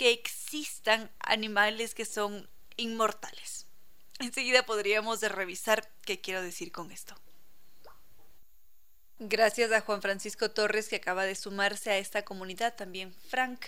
que 0.00 0.12
existan 0.12 1.10
animales 1.18 1.94
que 1.94 2.06
son 2.06 2.48
inmortales. 2.78 3.66
Enseguida 4.18 4.62
podríamos 4.62 5.20
revisar 5.20 5.86
qué 6.06 6.22
quiero 6.22 6.40
decir 6.40 6.72
con 6.72 6.90
esto. 6.90 7.14
Gracias 9.18 9.70
a 9.72 9.82
Juan 9.82 10.00
Francisco 10.00 10.52
Torres 10.52 10.88
que 10.88 10.96
acaba 10.96 11.26
de 11.26 11.34
sumarse 11.34 11.90
a 11.90 11.98
esta 11.98 12.24
comunidad, 12.24 12.76
también 12.76 13.12
Frank 13.28 13.60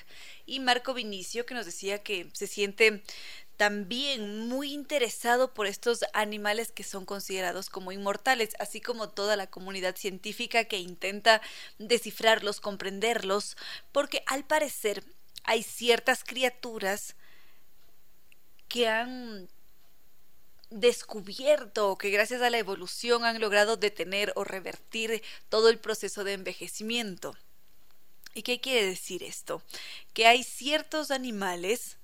y 0.47 0.61
Marco 0.61 0.95
Vinicio 0.95 1.45
que 1.45 1.53
nos 1.53 1.67
decía 1.67 2.03
que 2.03 2.31
se 2.33 2.47
siente 2.47 3.03
también 3.59 4.49
muy 4.49 4.73
interesado 4.73 5.53
por 5.53 5.67
estos 5.67 6.03
animales 6.15 6.73
que 6.73 6.83
son 6.83 7.05
considerados 7.05 7.69
como 7.69 7.93
inmortales, 7.93 8.55
así 8.59 8.81
como 8.81 9.11
toda 9.11 9.37
la 9.37 9.49
comunidad 9.49 9.97
científica 9.97 10.65
que 10.65 10.79
intenta 10.79 11.43
descifrarlos, 11.77 12.63
comprenderlos, 12.63 13.59
porque 13.93 14.23
al 14.25 14.47
parecer 14.47 15.05
hay 15.45 15.63
ciertas 15.63 16.25
criaturas 16.25 17.17
que 18.69 18.89
han 18.89 19.49
descubierto 20.71 21.99
que 21.99 22.11
gracias 22.11 22.41
a 22.43 22.51
la 22.51 22.59
evolución 22.59 23.25
han 23.25 23.41
logrado 23.41 23.77
detener 23.77 24.33
o 24.37 24.45
revertir 24.45 25.23
todo 25.49 25.69
el 25.69 25.79
proceso 25.79 26.25
de 26.25 26.33
envejecimiento. 26.33 27.37
¿Y 28.35 28.43
qué 28.43 28.61
quiere 28.61 28.87
decir 28.87 29.23
esto? 29.23 29.63
Que 30.15 30.27
hay 30.27 30.43
ciertos 30.43 31.11
animales 31.11 31.99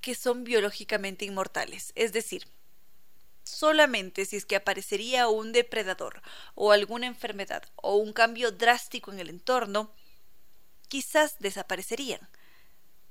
que 0.00 0.14
son 0.14 0.44
biológicamente 0.44 1.24
inmortales, 1.24 1.92
es 1.94 2.12
decir, 2.12 2.46
solamente 3.44 4.24
si 4.24 4.36
es 4.36 4.44
que 4.44 4.56
aparecería 4.56 5.28
un 5.28 5.52
depredador 5.52 6.22
o 6.54 6.72
alguna 6.72 7.06
enfermedad 7.06 7.62
o 7.76 7.96
un 7.96 8.12
cambio 8.12 8.50
drástico 8.50 9.12
en 9.12 9.20
el 9.20 9.30
entorno, 9.30 9.92
quizás 10.88 11.36
desaparecerían. 11.38 12.20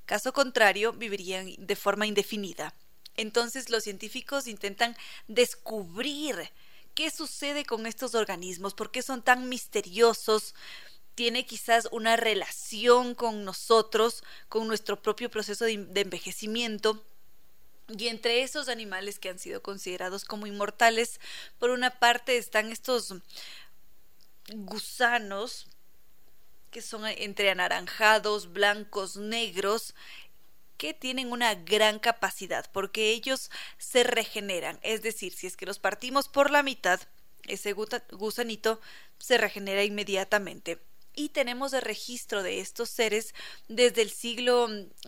Caso 0.06 0.34
contrario, 0.34 0.94
vivirían 0.94 1.56
de 1.58 1.76
forma 1.76 2.06
indefinida. 2.06 2.74
Entonces 3.18 3.70
los 3.70 3.84
científicos 3.84 4.48
intentan 4.48 4.96
descubrir 5.28 6.52
qué 6.94 7.10
sucede 7.10 7.66
con 7.66 7.86
estos 7.86 8.16
organismos, 8.16 8.74
por 8.74 8.92
qué 8.92 9.02
son 9.02 9.22
tan 9.22 9.50
misteriosos, 9.50 10.54
tiene 11.16 11.46
quizás 11.46 11.88
una 11.92 12.18
relación 12.18 13.16
con 13.16 13.46
nosotros, 13.46 14.24
con 14.50 14.68
nuestro 14.68 15.02
propio 15.02 15.32
proceso 15.32 15.66
de, 15.66 15.74
envejecimiento. 15.74 17.04
Y 17.88 18.08
entre 18.08 18.44
esos 18.44 18.68
animales 18.68 19.18
que 19.18 19.30
han 19.30 19.40
sido 19.40 19.62
considerados 19.62 20.26
como 20.26 20.46
inmortales, 20.46 21.22
por 21.58 21.70
una 21.70 21.92
parte 22.00 22.38
están 22.38 22.72
estos 22.72 23.14
gusanos 24.54 25.68
que 26.76 26.82
son 26.82 27.06
entre 27.06 27.50
anaranjados, 27.50 28.52
blancos, 28.52 29.16
negros, 29.16 29.96
que 30.76 30.94
tienen 30.94 31.32
una 31.32 31.56
gran 31.56 32.00
capacidad 32.00 32.70
porque 32.74 33.12
ellos 33.12 33.50
se 33.78 34.04
regeneran. 34.04 34.78
Es 34.82 35.02
decir, 35.02 35.32
si 35.32 35.48
es 35.48 35.56
que 35.56 35.66
los 35.66 35.80
partimos 35.80 36.28
por 36.28 36.52
la 36.52 36.64
mitad, 36.64 37.00
ese 37.44 37.72
gusanito 37.72 38.82
se 39.20 39.38
regenera 39.38 39.86
inmediatamente. 39.86 40.82
Y 41.16 41.30
tenemos 41.30 41.72
el 41.72 41.82
registro 41.82 42.44
de 42.44 42.60
estos 42.60 42.90
seres 42.90 43.34
desde 43.70 44.02
el 44.02 44.10
siglo 44.10 44.68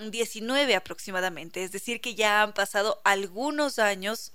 XIX 0.10 0.74
aproximadamente, 0.74 1.66
es 1.66 1.74
decir, 1.74 2.00
que 2.00 2.16
ya 2.16 2.44
han 2.44 2.54
pasado 2.54 3.02
algunos 3.04 3.78
años 3.78 4.32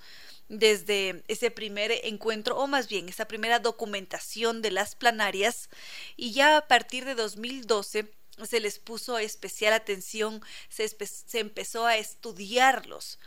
desde 0.52 1.24
ese 1.28 1.50
primer 1.50 1.90
encuentro, 2.04 2.58
o 2.58 2.66
más 2.66 2.86
bien 2.86 3.08
esa 3.08 3.26
primera 3.26 3.58
documentación 3.58 4.60
de 4.60 4.70
las 4.70 4.94
planarias, 4.94 5.70
y 6.14 6.32
ya 6.32 6.58
a 6.58 6.68
partir 6.68 7.06
de 7.06 7.14
2012 7.14 8.12
se 8.42 8.60
les 8.60 8.78
puso 8.78 9.18
especial 9.18 9.72
atención, 9.72 10.42
se, 10.68 10.86
se 10.88 11.40
empezó 11.40 11.86
a 11.86 11.96
estudiarlos, 11.96 13.18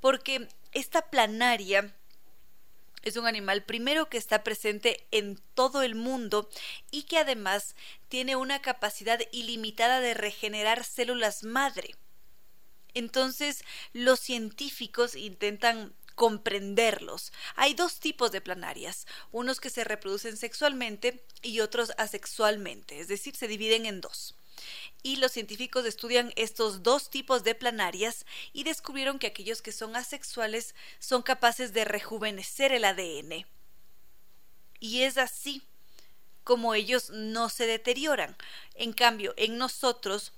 porque 0.00 0.46
esta 0.72 1.00
planaria 1.10 1.94
es 3.00 3.16
un 3.16 3.26
animal 3.26 3.64
primero 3.64 4.10
que 4.10 4.18
está 4.18 4.44
presente 4.44 5.06
en 5.10 5.40
todo 5.54 5.82
el 5.82 5.94
mundo 5.94 6.50
y 6.90 7.04
que 7.04 7.16
además 7.16 7.76
tiene 8.08 8.36
una 8.36 8.60
capacidad 8.60 9.20
ilimitada 9.32 10.00
de 10.00 10.12
regenerar 10.12 10.84
células 10.84 11.44
madre. 11.44 11.94
Entonces 12.92 13.64
los 13.94 14.20
científicos 14.20 15.16
intentan 15.16 15.94
comprenderlos. 16.14 17.32
Hay 17.56 17.74
dos 17.74 18.00
tipos 18.00 18.32
de 18.32 18.40
planarias, 18.40 19.06
unos 19.32 19.60
que 19.60 19.70
se 19.70 19.84
reproducen 19.84 20.36
sexualmente 20.36 21.24
y 21.42 21.60
otros 21.60 21.92
asexualmente, 21.98 23.00
es 23.00 23.08
decir, 23.08 23.36
se 23.36 23.48
dividen 23.48 23.86
en 23.86 24.00
dos 24.00 24.36
y 25.02 25.16
los 25.16 25.32
científicos 25.32 25.84
estudian 25.84 26.32
estos 26.34 26.82
dos 26.82 27.10
tipos 27.10 27.44
de 27.44 27.54
planarias 27.54 28.24
y 28.52 28.64
descubrieron 28.64 29.18
que 29.18 29.26
aquellos 29.26 29.60
que 29.60 29.70
son 29.70 29.96
asexuales 29.96 30.74
son 30.98 31.22
capaces 31.22 31.72
de 31.72 31.84
rejuvenecer 31.84 32.72
el 32.72 32.84
ADN. 32.84 33.46
Y 34.80 35.02
es 35.02 35.18
así 35.18 35.62
como 36.42 36.74
ellos 36.74 37.10
no 37.10 37.50
se 37.50 37.66
deterioran. 37.66 38.36
En 38.74 38.92
cambio, 38.92 39.34
en 39.36 39.58
nosotros, 39.58 40.32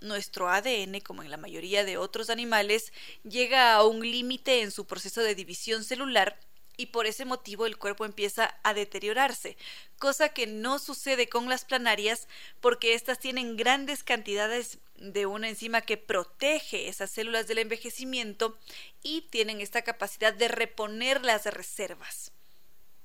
nuestro 0.00 0.48
ADN, 0.48 1.00
como 1.00 1.22
en 1.22 1.30
la 1.30 1.36
mayoría 1.36 1.84
de 1.84 1.98
otros 1.98 2.30
animales, 2.30 2.92
llega 3.22 3.74
a 3.74 3.84
un 3.84 4.00
límite 4.00 4.62
en 4.62 4.70
su 4.70 4.86
proceso 4.86 5.22
de 5.22 5.34
división 5.34 5.84
celular 5.84 6.38
y 6.76 6.86
por 6.86 7.06
ese 7.06 7.24
motivo 7.24 7.66
el 7.66 7.78
cuerpo 7.78 8.04
empieza 8.04 8.58
a 8.62 8.74
deteriorarse, 8.74 9.56
cosa 9.98 10.28
que 10.28 10.46
no 10.46 10.78
sucede 10.78 11.28
con 11.28 11.48
las 11.48 11.64
planarias 11.64 12.28
porque 12.60 12.94
éstas 12.94 13.18
tienen 13.18 13.56
grandes 13.56 14.02
cantidades 14.02 14.78
de 14.96 15.26
una 15.26 15.48
enzima 15.48 15.80
que 15.80 15.96
protege 15.96 16.88
esas 16.88 17.10
células 17.10 17.46
del 17.46 17.58
envejecimiento 17.58 18.58
y 19.02 19.22
tienen 19.22 19.60
esta 19.60 19.82
capacidad 19.82 20.32
de 20.32 20.48
reponer 20.48 21.24
las 21.24 21.46
reservas. 21.46 22.32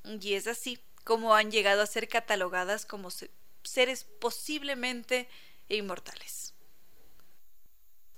Y 0.03 0.33
es 0.33 0.47
así 0.47 0.79
como 1.03 1.35
han 1.35 1.51
llegado 1.51 1.81
a 1.81 1.87
ser 1.87 2.07
catalogadas 2.07 2.85
como 2.85 3.09
seres 3.63 4.05
posiblemente 4.19 5.27
inmortales. 5.69 6.50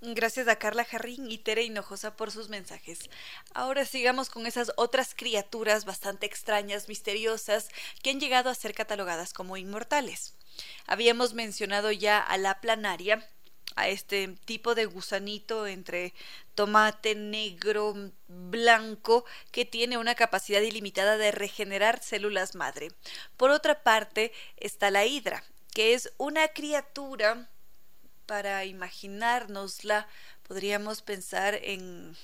Gracias 0.06 0.50
a 0.50 0.58
Carla 0.58 0.84
Jarrín 0.84 1.32
y 1.32 1.38
Tere 1.38 1.64
Hinojosa 1.64 2.18
por 2.18 2.30
sus 2.30 2.50
mensajes. 2.50 3.10
Ahora 3.54 3.86
sigamos 3.86 4.30
con 4.30 4.46
esas 4.46 4.74
otras 4.76 5.16
criaturas 5.16 5.86
bastante 5.86 6.26
extrañas, 6.26 6.90
misteriosas, 6.90 7.70
que 8.02 8.10
han 8.10 8.20
llegado 8.20 8.50
a 8.50 8.56
ser 8.56 8.74
catalogadas 8.74 9.32
como 9.32 9.56
inmortales. 9.56 10.34
Habíamos 10.88 11.34
mencionado 11.34 11.90
ya 11.94 12.20
a 12.20 12.38
la 12.38 12.60
planaria, 12.60 13.26
a 13.78 13.88
este 13.88 14.28
tipo 14.44 14.76
de 14.76 14.88
gusanito 14.88 15.68
entre 15.68 16.14
tomate 16.54 17.16
negro, 17.16 17.96
blanco, 18.28 19.24
que 19.54 19.64
tiene 19.64 19.98
una 19.98 20.16
capacidad 20.16 20.60
ilimitada 20.60 21.16
de 21.16 21.32
regenerar 21.32 22.04
células 22.04 22.56
madre. 22.56 22.90
Por 23.38 23.52
otra 23.52 23.84
parte 23.84 24.34
está 24.58 24.92
la 24.92 25.06
hidra, 25.06 25.46
que 25.74 25.94
es 25.94 26.12
una 26.18 26.50
criatura 26.50 27.50
para 28.26 28.66
imaginárnosla, 28.66 30.08
podríamos 30.48 31.02
pensar 31.02 31.56
en, 31.62 32.16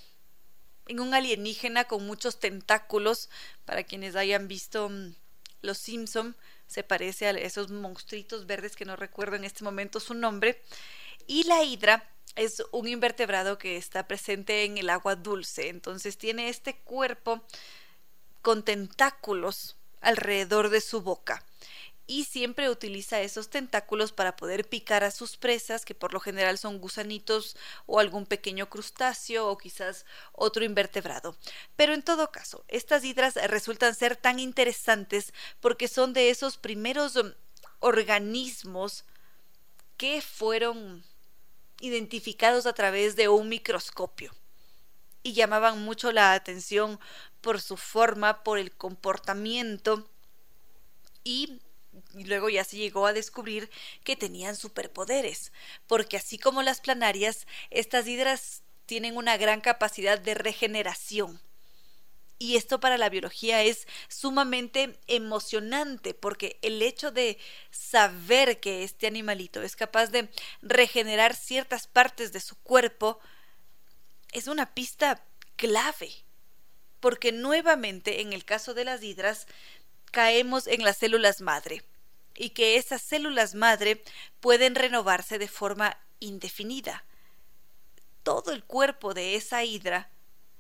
en 0.88 0.99
un 0.99 1.13
alienígena 1.13 1.85
con 1.85 2.05
muchos 2.05 2.39
tentáculos. 2.39 3.30
Para 3.65 3.84
quienes 3.84 4.15
hayan 4.15 4.47
visto 4.47 4.89
mm, 4.89 5.13
Los 5.61 5.77
Simpson, 5.77 6.35
se 6.67 6.84
parece 6.84 7.27
a 7.27 7.31
esos 7.31 7.71
monstruitos 7.71 8.45
verdes 8.45 8.76
que 8.76 8.85
no 8.85 8.95
recuerdo 8.95 9.35
en 9.35 9.43
este 9.43 9.63
momento 9.63 9.99
su 9.99 10.13
nombre. 10.13 10.61
Y 11.27 11.43
la 11.43 11.63
hidra 11.63 12.09
es 12.35 12.63
un 12.71 12.88
invertebrado 12.88 13.57
que 13.57 13.77
está 13.77 14.07
presente 14.07 14.63
en 14.63 14.77
el 14.77 14.89
agua 14.89 15.15
dulce. 15.15 15.69
Entonces 15.69 16.17
tiene 16.17 16.49
este 16.49 16.76
cuerpo 16.77 17.43
con 18.41 18.63
tentáculos 18.63 19.76
alrededor 20.01 20.69
de 20.69 20.81
su 20.81 21.01
boca 21.01 21.43
y 22.10 22.23
siempre 22.23 22.72
utiliza 22.72 23.22
esos 23.22 23.52
tentáculos 23.52 24.11
para 24.11 24.36
poder 24.36 24.68
picar 24.68 25.03
a 25.03 25.11
sus 25.11 25.38
presas, 25.38 25.86
que 25.86 25.94
por 25.94 26.11
lo 26.11 26.19
general 26.19 26.57
son 26.57 26.80
gusanitos 26.80 27.56
o 27.86 27.99
algún 27.99 28.26
pequeño 28.26 28.68
crustáceo 28.68 29.48
o 29.48 29.60
quizás 29.60 30.07
otro 30.31 30.65
invertebrado. 30.65 31.38
Pero 31.76 31.94
en 31.94 32.02
todo 32.02 32.31
caso, 32.31 32.65
estas 32.68 33.03
hidras 33.03 33.36
resultan 33.36 33.94
ser 33.94 34.15
tan 34.15 34.40
interesantes 34.40 35.36
porque 35.60 35.88
son 35.88 36.14
de 36.14 36.31
esos 36.31 36.57
primeros 36.57 37.15
mm, 37.15 37.27
organismos 37.77 39.06
que 39.95 40.23
fueron 40.23 41.03
identificados 41.80 42.65
a 42.65 42.73
través 42.73 43.18
de 43.18 43.27
un 43.27 43.49
microscopio 43.49 44.34
y 45.22 45.34
llamaban 45.34 45.84
mucho 45.84 46.11
la 46.11 46.34
atención 46.34 46.99
por 47.41 47.61
su 47.61 47.77
forma, 47.77 48.44
por 48.44 48.57
el 48.57 48.72
comportamiento 48.72 50.10
y 51.23 51.60
y 52.13 52.26
luego 52.26 52.49
ya 52.49 52.63
se 52.63 52.77
llegó 52.77 53.07
a 53.07 53.13
descubrir 53.13 53.69
que 54.03 54.15
tenían 54.15 54.55
superpoderes, 54.55 55.51
porque 55.88 56.17
así 56.17 56.38
como 56.38 56.63
las 56.63 56.81
planarias, 56.81 57.47
estas 57.69 58.07
hidras 58.07 58.63
tienen 58.85 59.17
una 59.17 59.38
gran 59.38 59.61
capacidad 59.61 60.19
de 60.19 60.34
regeneración. 60.34 61.39
Y 62.41 62.55
esto 62.55 62.80
para 62.80 62.97
la 62.97 63.09
biología 63.09 63.61
es 63.63 63.85
sumamente 64.07 64.97
emocionante 65.07 66.13
porque 66.13 66.57
el 66.61 66.81
hecho 66.81 67.11
de 67.11 67.38
saber 67.69 68.61
que 68.61 68.84
este 68.84 69.07
animalito 69.07 69.61
es 69.61 69.76
capaz 69.76 70.07
de 70.07 70.30
regenerar 70.61 71.35
ciertas 71.35 71.85
partes 71.85 72.31
de 72.31 72.39
su 72.39 72.55
cuerpo 72.55 73.19
es 74.31 74.47
una 74.47 74.73
pista 74.73 75.21
clave. 75.57 76.11
Porque 77.01 77.34
nuevamente 77.34 78.21
en 78.21 78.31
el 78.31 78.45
caso 78.45 78.73
de 78.73 78.85
las 78.85 79.03
hidras 79.03 79.45
caemos 80.11 80.65
en 80.67 80.84
las 80.84 80.97
células 80.97 81.41
madre 81.41 81.84
y 82.39 82.51
que 82.51 82.77
esas 82.77 83.01
células 83.01 83.53
madre 83.53 84.01
pueden 84.39 84.73
renovarse 84.73 85.37
de 85.37 85.49
forma 85.49 85.97
indefinida. 86.19 87.03
Todo 88.23 88.51
el 88.51 88.63
cuerpo 88.63 89.13
de 89.13 89.35
esa 89.35 89.63
hidra, 89.63 90.09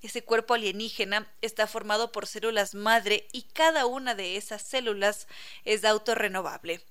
ese 0.01 0.21
cuerpo 0.21 0.53
alienígena, 0.53 1.31
está 1.41 1.65
formado 1.65 2.11
por 2.11 2.27
células 2.27 2.75
madre 2.75 3.27
y 3.31 3.43
cada 3.43 3.85
una 3.85 4.13
de 4.13 4.35
esas 4.35 4.61
células 4.61 5.27
es 5.63 5.85
autorrenovable. 5.85 6.81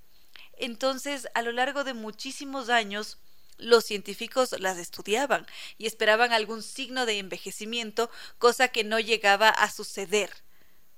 Entonces, 0.56 1.28
a 1.34 1.42
lo 1.42 1.52
largo 1.52 1.84
de 1.84 1.94
muchísimos 1.94 2.70
años, 2.70 3.18
los 3.58 3.84
científicos 3.84 4.54
las 4.58 4.78
estudiaban 4.78 5.46
y 5.76 5.86
esperaban 5.86 6.32
algún 6.32 6.62
signo 6.62 7.06
de 7.06 7.18
envejecimiento, 7.18 8.10
cosa 8.38 8.68
que 8.68 8.84
no 8.84 8.98
llegaba 8.98 9.50
a 9.50 9.70
suceder 9.70 10.30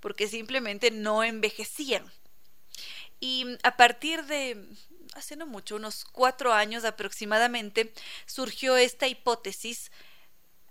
porque 0.00 0.28
simplemente 0.28 0.90
no 0.90 1.22
envejecían. 1.22 2.10
Y 3.20 3.58
a 3.62 3.76
partir 3.76 4.24
de 4.24 4.66
hace 5.14 5.36
no 5.36 5.46
mucho, 5.46 5.76
unos 5.76 6.04
cuatro 6.04 6.52
años 6.52 6.84
aproximadamente, 6.84 7.92
surgió 8.26 8.76
esta 8.76 9.08
hipótesis 9.08 9.90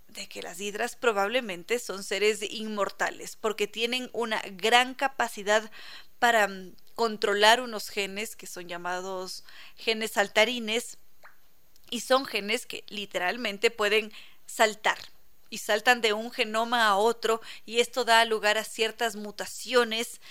de 0.07 0.27
que 0.27 0.41
las 0.41 0.59
hidras 0.59 0.95
probablemente 0.95 1.77
son 1.80 2.03
seres 2.03 2.41
inmortales 2.41 3.35
porque 3.35 3.67
tienen 3.67 4.09
una 4.11 4.41
gran 4.53 4.95
capacidad 4.95 5.69
para 6.17 6.47
mm, 6.47 6.73
controlar 6.95 7.61
unos 7.61 7.89
genes 7.89 8.35
que 8.35 8.47
son 8.47 8.67
llamados 8.67 9.43
genes 9.76 10.11
saltarines 10.11 10.97
y 11.91 11.99
son 12.01 12.26
genes 12.26 12.65
que 12.65 12.84
literalmente 12.88 13.69
pueden 13.69 14.11
saltar 14.47 14.97
y 15.51 15.59
saltan 15.59 16.01
de 16.01 16.13
un 16.13 16.31
genoma 16.31 16.88
a 16.88 16.95
otro 16.95 17.41
y 17.65 17.80
esto 17.80 18.03
da 18.03 18.26
lugar 18.26 18.57
a 18.57 18.63
ciertas 18.63 19.15
mutaciones 19.15 20.21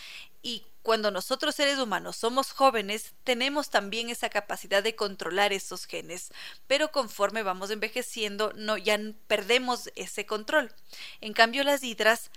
y 0.43 0.67
cuando 0.83 1.11
nosotros 1.11 1.55
seres 1.55 1.79
humanos 1.79 2.17
somos 2.17 2.53
jóvenes, 2.53 3.13
tenemos 3.25 3.69
también 3.69 4.09
esa 4.09 4.31
capacidad 4.31 4.83
de 4.83 4.97
controlar 4.97 5.53
esos 5.53 5.85
genes, 5.85 6.31
pero 6.67 6.91
conforme 6.93 7.43
vamos 7.43 7.71
envejeciendo, 7.71 8.53
no 8.57 8.79
ya 8.79 8.99
perdemos 9.27 9.91
ese 9.97 10.25
control. 10.25 10.73
En 11.21 11.35
cambio, 11.35 11.65
las 11.65 11.83
hidras 11.83 12.31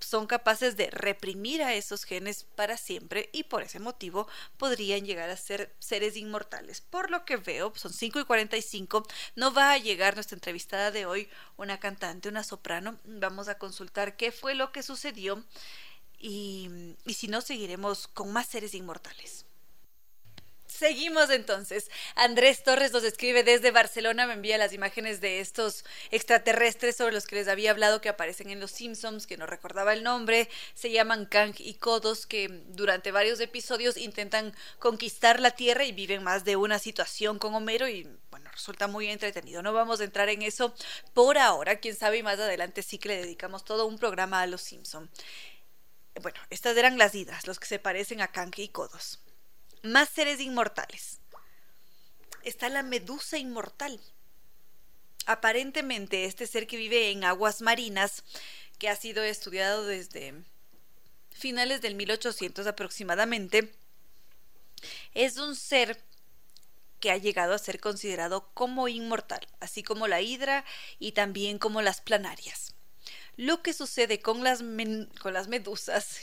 son 0.00 0.26
capaces 0.26 0.76
de 0.76 0.90
reprimir 0.90 1.62
a 1.62 1.74
esos 1.74 2.04
genes 2.04 2.44
para 2.54 2.76
siempre 2.76 3.30
y 3.32 3.44
por 3.44 3.62
ese 3.62 3.80
motivo 3.80 4.28
podrían 4.56 5.04
llegar 5.04 5.30
a 5.30 5.36
ser 5.36 5.74
seres 5.78 6.16
inmortales. 6.16 6.80
Por 6.80 7.10
lo 7.10 7.24
que 7.24 7.36
veo, 7.36 7.72
son 7.76 7.92
5 7.92 8.20
y 8.20 8.24
45, 8.24 9.06
no 9.36 9.52
va 9.52 9.72
a 9.72 9.78
llegar 9.78 10.14
nuestra 10.14 10.36
entrevistada 10.36 10.90
de 10.90 11.06
hoy, 11.06 11.28
una 11.56 11.80
cantante, 11.80 12.28
una 12.28 12.44
soprano. 12.44 12.98
Vamos 13.04 13.48
a 13.48 13.58
consultar 13.58 14.16
qué 14.16 14.32
fue 14.32 14.54
lo 14.54 14.72
que 14.72 14.82
sucedió 14.82 15.42
y, 16.18 16.96
si 17.14 17.28
no, 17.28 17.40
seguiremos 17.40 18.08
con 18.08 18.32
más 18.32 18.46
seres 18.46 18.74
inmortales. 18.74 19.44
Seguimos 20.66 21.30
entonces. 21.30 21.90
Andrés 22.14 22.62
Torres 22.62 22.92
nos 22.92 23.02
escribe 23.02 23.42
desde 23.42 23.72
Barcelona, 23.72 24.26
me 24.26 24.34
envía 24.34 24.58
las 24.58 24.72
imágenes 24.72 25.20
de 25.20 25.40
estos 25.40 25.84
extraterrestres 26.12 26.94
sobre 26.94 27.14
los 27.14 27.26
que 27.26 27.36
les 27.36 27.48
había 27.48 27.72
hablado 27.72 28.00
que 28.00 28.08
aparecen 28.08 28.50
en 28.50 28.60
Los 28.60 28.70
Simpsons, 28.70 29.26
que 29.26 29.36
no 29.36 29.46
recordaba 29.46 29.92
el 29.92 30.04
nombre. 30.04 30.48
Se 30.74 30.92
llaman 30.92 31.26
Kang 31.26 31.54
y 31.58 31.74
Kodos, 31.74 32.26
que 32.26 32.48
durante 32.68 33.10
varios 33.10 33.40
episodios 33.40 33.96
intentan 33.96 34.54
conquistar 34.78 35.40
la 35.40 35.52
Tierra 35.52 35.84
y 35.84 35.90
viven 35.90 36.22
más 36.22 36.44
de 36.44 36.54
una 36.54 36.78
situación 36.78 37.40
con 37.40 37.54
Homero 37.54 37.88
y 37.88 38.06
bueno, 38.30 38.48
resulta 38.52 38.86
muy 38.86 39.08
entretenido. 39.08 39.62
No 39.62 39.72
vamos 39.72 40.00
a 40.00 40.04
entrar 40.04 40.28
en 40.28 40.42
eso 40.42 40.74
por 41.12 41.38
ahora, 41.38 41.80
quién 41.80 41.96
sabe, 41.96 42.18
y 42.18 42.22
más 42.22 42.38
adelante 42.38 42.82
sí 42.82 42.98
que 42.98 43.08
le 43.08 43.16
dedicamos 43.16 43.64
todo 43.64 43.86
un 43.86 43.98
programa 43.98 44.42
a 44.42 44.46
Los 44.46 44.60
Simpsons. 44.60 45.10
Bueno, 46.20 46.40
estas 46.50 46.76
eran 46.76 46.98
las 46.98 47.14
hidras, 47.14 47.46
los 47.46 47.58
que 47.58 47.66
se 47.66 47.78
parecen 47.78 48.20
a 48.20 48.28
Kang 48.28 48.52
y 48.56 48.68
Kodos. 48.68 49.20
Más 49.82 50.08
seres 50.08 50.40
inmortales. 50.40 51.20
Está 52.42 52.68
la 52.68 52.82
medusa 52.82 53.38
inmortal. 53.38 54.00
Aparentemente, 55.26 56.24
este 56.24 56.46
ser 56.46 56.66
que 56.66 56.76
vive 56.76 57.10
en 57.10 57.24
aguas 57.24 57.60
marinas, 57.60 58.24
que 58.78 58.88
ha 58.88 58.96
sido 58.96 59.22
estudiado 59.22 59.84
desde 59.84 60.34
finales 61.30 61.80
del 61.80 61.94
1800 61.94 62.66
aproximadamente, 62.66 63.72
es 65.14 65.36
un 65.36 65.54
ser 65.54 66.02
que 67.00 67.10
ha 67.10 67.16
llegado 67.16 67.54
a 67.54 67.58
ser 67.58 67.80
considerado 67.80 68.50
como 68.54 68.88
inmortal, 68.88 69.46
así 69.60 69.82
como 69.82 70.08
la 70.08 70.20
hidra 70.20 70.64
y 70.98 71.12
también 71.12 71.58
como 71.58 71.82
las 71.82 72.00
planarias. 72.00 72.74
Lo 73.38 73.62
que 73.62 73.72
sucede 73.72 74.18
con 74.18 74.42
las, 74.42 74.64
con 75.22 75.32
las 75.32 75.46
medusas, 75.46 76.18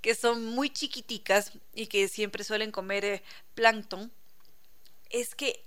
que 0.00 0.16
son 0.16 0.44
muy 0.44 0.68
chiquiticas 0.68 1.52
y 1.72 1.86
que 1.86 2.08
siempre 2.08 2.42
suelen 2.42 2.72
comer 2.72 3.04
eh, 3.04 3.22
plancton, 3.54 4.10
es 5.10 5.36
que 5.36 5.64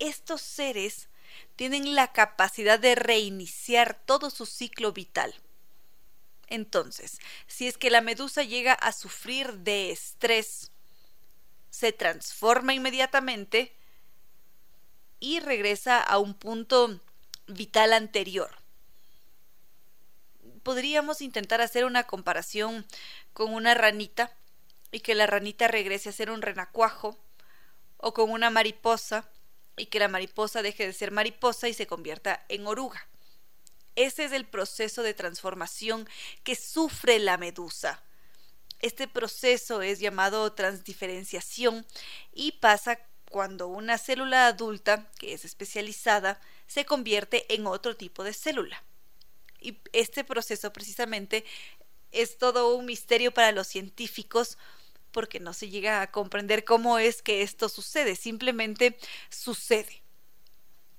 estos 0.00 0.40
seres 0.40 1.08
tienen 1.54 1.94
la 1.94 2.12
capacidad 2.12 2.80
de 2.80 2.96
reiniciar 2.96 3.94
todo 4.04 4.28
su 4.28 4.44
ciclo 4.44 4.92
vital. 4.92 5.32
Entonces, 6.48 7.20
si 7.46 7.68
es 7.68 7.78
que 7.78 7.88
la 7.88 8.00
medusa 8.00 8.42
llega 8.42 8.72
a 8.72 8.90
sufrir 8.90 9.52
de 9.58 9.92
estrés, 9.92 10.72
se 11.70 11.92
transforma 11.92 12.74
inmediatamente 12.74 13.72
y 15.20 15.38
regresa 15.38 16.02
a 16.02 16.18
un 16.18 16.34
punto 16.34 17.00
vital 17.46 17.92
anterior 17.92 18.59
podríamos 20.62 21.20
intentar 21.20 21.60
hacer 21.60 21.84
una 21.84 22.04
comparación 22.04 22.86
con 23.32 23.52
una 23.52 23.74
ranita 23.74 24.32
y 24.92 25.00
que 25.00 25.14
la 25.14 25.26
ranita 25.26 25.68
regrese 25.68 26.08
a 26.08 26.12
ser 26.12 26.30
un 26.30 26.42
renacuajo 26.42 27.16
o 27.96 28.14
con 28.14 28.30
una 28.30 28.50
mariposa 28.50 29.28
y 29.76 29.86
que 29.86 29.98
la 29.98 30.08
mariposa 30.08 30.62
deje 30.62 30.86
de 30.86 30.92
ser 30.92 31.10
mariposa 31.10 31.68
y 31.68 31.74
se 31.74 31.86
convierta 31.86 32.44
en 32.48 32.66
oruga. 32.66 33.06
Ese 33.96 34.24
es 34.24 34.32
el 34.32 34.46
proceso 34.46 35.02
de 35.02 35.14
transformación 35.14 36.08
que 36.44 36.54
sufre 36.54 37.18
la 37.18 37.36
medusa. 37.36 38.02
Este 38.80 39.08
proceso 39.08 39.82
es 39.82 40.00
llamado 40.00 40.52
transdiferenciación 40.52 41.86
y 42.32 42.52
pasa 42.52 42.98
cuando 43.30 43.68
una 43.68 43.98
célula 43.98 44.46
adulta, 44.46 45.10
que 45.18 45.34
es 45.34 45.44
especializada, 45.44 46.40
se 46.66 46.84
convierte 46.84 47.52
en 47.54 47.66
otro 47.66 47.96
tipo 47.96 48.24
de 48.24 48.32
célula. 48.32 48.82
Y 49.60 49.78
este 49.92 50.24
proceso 50.24 50.72
precisamente 50.72 51.44
es 52.12 52.38
todo 52.38 52.74
un 52.74 52.86
misterio 52.86 53.32
para 53.32 53.52
los 53.52 53.66
científicos 53.66 54.58
porque 55.12 55.40
no 55.40 55.52
se 55.52 55.68
llega 55.68 56.02
a 56.02 56.10
comprender 56.10 56.64
cómo 56.64 56.98
es 56.98 57.22
que 57.22 57.42
esto 57.42 57.68
sucede, 57.68 58.16
simplemente 58.16 58.96
sucede. 59.28 60.02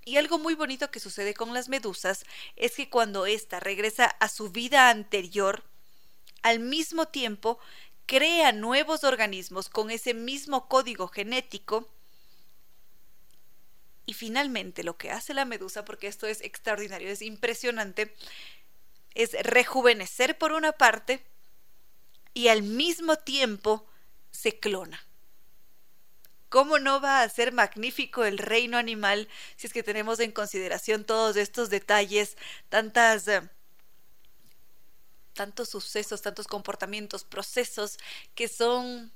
Y 0.03 0.17
algo 0.17 0.39
muy 0.39 0.55
bonito 0.55 0.89
que 0.89 0.99
sucede 0.99 1.33
con 1.33 1.53
las 1.53 1.69
medusas 1.69 2.25
es 2.55 2.75
que 2.75 2.89
cuando 2.89 3.25
ésta 3.25 3.59
regresa 3.59 4.05
a 4.05 4.29
su 4.29 4.49
vida 4.49 4.89
anterior, 4.89 5.63
al 6.41 6.59
mismo 6.59 7.07
tiempo 7.07 7.59
crea 8.07 8.51
nuevos 8.51 9.03
organismos 9.03 9.69
con 9.69 9.91
ese 9.91 10.13
mismo 10.13 10.67
código 10.67 11.07
genético 11.07 11.87
y 14.05 14.13
finalmente 14.13 14.83
lo 14.83 14.97
que 14.97 15.11
hace 15.11 15.33
la 15.33 15.45
medusa, 15.45 15.85
porque 15.85 16.07
esto 16.07 16.27
es 16.27 16.41
extraordinario, 16.41 17.09
es 17.09 17.21
impresionante, 17.21 18.13
es 19.13 19.33
rejuvenecer 19.43 20.37
por 20.37 20.51
una 20.51 20.71
parte 20.71 21.23
y 22.33 22.47
al 22.47 22.63
mismo 22.63 23.17
tiempo 23.17 23.85
se 24.31 24.59
clona. 24.59 25.05
¿Cómo 26.49 26.79
no 26.79 26.99
va 26.99 27.21
a 27.21 27.29
ser 27.29 27.53
magnífico 27.53 28.25
el 28.25 28.37
reino 28.37 28.77
animal 28.77 29.29
si 29.55 29.67
es 29.67 29.73
que 29.73 29.83
tenemos 29.83 30.19
en 30.19 30.31
consideración 30.31 31.05
todos 31.05 31.37
estos 31.37 31.69
detalles, 31.69 32.37
tantas... 32.69 33.27
Eh, 33.27 33.41
tantos 35.33 35.69
sucesos, 35.69 36.21
tantos 36.21 36.45
comportamientos, 36.45 37.23
procesos 37.23 37.97
que 38.35 38.47
son 38.47 39.11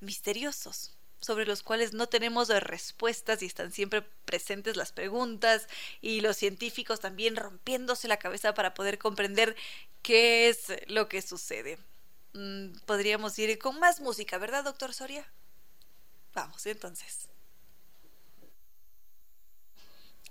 misteriosos? 0.00 0.96
Sobre 1.20 1.46
los 1.46 1.62
cuales 1.62 1.92
no 1.92 2.06
tenemos 2.08 2.48
respuestas 2.48 3.42
y 3.42 3.46
están 3.46 3.72
siempre 3.72 4.02
presentes 4.24 4.76
las 4.76 4.92
preguntas 4.92 5.68
y 6.00 6.20
los 6.20 6.36
científicos 6.36 7.00
también 7.00 7.36
rompiéndose 7.36 8.08
la 8.08 8.18
cabeza 8.18 8.54
para 8.54 8.74
poder 8.74 8.98
comprender 8.98 9.56
qué 10.02 10.48
es 10.48 10.66
lo 10.88 11.08
que 11.08 11.22
sucede. 11.22 11.78
Mm, 12.32 12.78
podríamos 12.86 13.38
ir 13.38 13.58
con 13.58 13.78
más 13.80 14.00
música, 14.00 14.38
¿verdad, 14.38 14.64
doctor 14.64 14.94
Soria? 14.94 15.30
Vamos 16.34 16.64
entonces. 16.66 17.28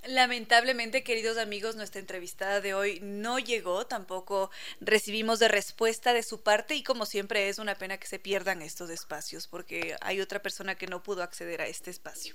Lamentablemente, 0.06 1.04
queridos 1.04 1.38
amigos, 1.38 1.76
nuestra 1.76 2.00
entrevistada 2.00 2.62
de 2.62 2.74
hoy 2.74 3.00
no 3.02 3.38
llegó, 3.38 3.86
tampoco 3.86 4.50
recibimos 4.80 5.40
de 5.40 5.50
respuesta 5.50 6.14
de 6.14 6.24
su 6.24 6.42
parte 6.42 6.74
y 6.76 6.84
como 6.84 7.06
siempre 7.06 7.50
es 7.50 7.60
una 7.60 7.76
pena 7.76 7.98
que 7.98 8.08
se 8.08 8.18
pierdan 8.18 8.62
estos 8.62 8.90
espacios 8.90 9.48
porque 9.48 9.98
hay 10.00 10.22
otra 10.22 10.42
persona 10.42 10.76
que 10.76 10.88
no 10.88 11.04
pudo 11.04 11.22
acceder 11.22 11.62
a 11.62 11.68
este 11.68 11.92
espacio. 11.92 12.34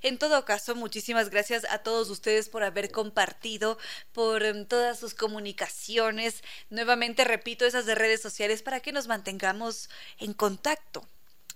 En 0.00 0.16
todo 0.16 0.46
caso, 0.46 0.74
muchísimas 0.74 1.28
gracias 1.28 1.66
a 1.68 1.78
todos 1.78 2.08
ustedes 2.08 2.48
por 2.48 2.62
haber 2.62 2.90
compartido, 2.90 3.76
por 4.12 4.42
em, 4.42 4.64
todas 4.64 4.98
sus 4.98 5.12
comunicaciones. 5.12 6.42
Nuevamente 6.70 7.24
repito 7.24 7.66
esas 7.66 7.84
de 7.84 7.94
redes 7.94 8.22
sociales 8.22 8.62
para 8.62 8.80
que 8.80 8.90
nos 8.92 9.06
mantengamos 9.06 9.90
en 10.18 10.32
contacto. 10.32 11.06